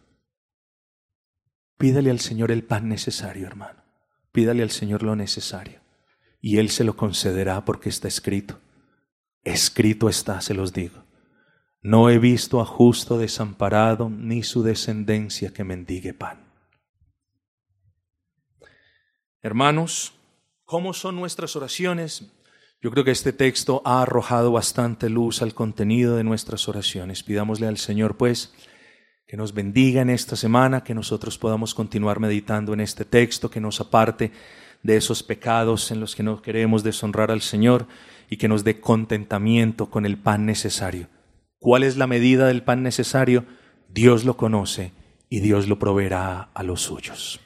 Pídale 1.79 2.11
al 2.11 2.21
Señor 2.21 2.51
el 2.51 2.65
pan 2.65 2.89
necesario, 2.89 3.47
hermano. 3.47 3.83
Pídale 4.33 4.63
al 4.63 4.71
Señor 4.71 5.03
lo 5.03 5.15
necesario. 5.15 5.81
Y 6.41 6.59
Él 6.59 6.71
se 6.71 6.85
lo 6.85 6.97
concederá 6.97 7.65
porque 7.65 7.89
está 7.89 8.09
escrito. 8.09 8.59
Escrito 9.45 10.09
está, 10.09 10.41
se 10.41 10.55
los 10.55 10.73
digo. 10.73 11.05
No 11.83 12.11
he 12.11 12.19
visto 12.19 12.61
a 12.61 12.65
justo 12.65 13.19
desamparado 13.19 14.11
ni 14.11 14.43
su 14.43 14.63
descendencia 14.63 15.53
que 15.53 15.65
mendigue 15.65 16.15
pan. 16.15 16.53
Hermanos, 19.43 20.15
¿cómo 20.65 20.93
son 20.93 21.15
nuestras 21.15 21.55
oraciones? 21.55 22.33
Yo 22.83 22.91
creo 22.91 23.05
que 23.05 23.11
este 23.11 23.33
texto 23.33 23.81
ha 23.85 24.03
arrojado 24.03 24.53
bastante 24.53 25.09
luz 25.09 25.41
al 25.41 25.55
contenido 25.55 26.17
de 26.17 26.25
nuestras 26.25 26.69
oraciones. 26.69 27.23
Pidámosle 27.23 27.67
al 27.67 27.79
Señor, 27.79 28.17
pues, 28.17 28.53
que 29.27 29.37
nos 29.37 29.55
bendiga 29.55 30.03
en 30.03 30.11
esta 30.11 30.37
semana, 30.37 30.85
que 30.85 30.95
nosotros 30.95 31.39
podamos 31.39 31.75
continuar 31.75 32.21
meditando 32.21 32.75
en 32.75 32.81
este 32.81 33.05
texto, 33.05 33.51
que 33.51 33.61
nos 33.61 33.81
aparte 33.81 34.31
de 34.83 34.97
esos 34.97 35.23
pecados 35.23 35.91
en 35.91 36.01
los 36.01 36.15
que 36.15 36.23
no 36.23 36.43
queremos 36.43 36.85
deshonrar 36.85 37.31
al 37.31 37.41
Señor 37.41 37.87
y 38.29 38.37
que 38.37 38.49
nos 38.49 38.63
dé 38.63 38.79
contentamiento 38.81 39.91
con 39.91 40.07
el 40.07 40.19
pan 40.19 40.47
necesario. 40.47 41.09
¿Cuál 41.59 41.83
es 41.83 41.97
la 41.97 42.07
medida 42.07 42.47
del 42.47 42.63
pan 42.63 42.83
necesario? 42.83 43.47
Dios 43.89 44.25
lo 44.25 44.37
conoce 44.37 44.93
y 45.29 45.41
Dios 45.41 45.67
lo 45.67 45.79
proveerá 45.79 46.51
a 46.55 46.63
los 46.63 46.83
suyos. 46.83 47.41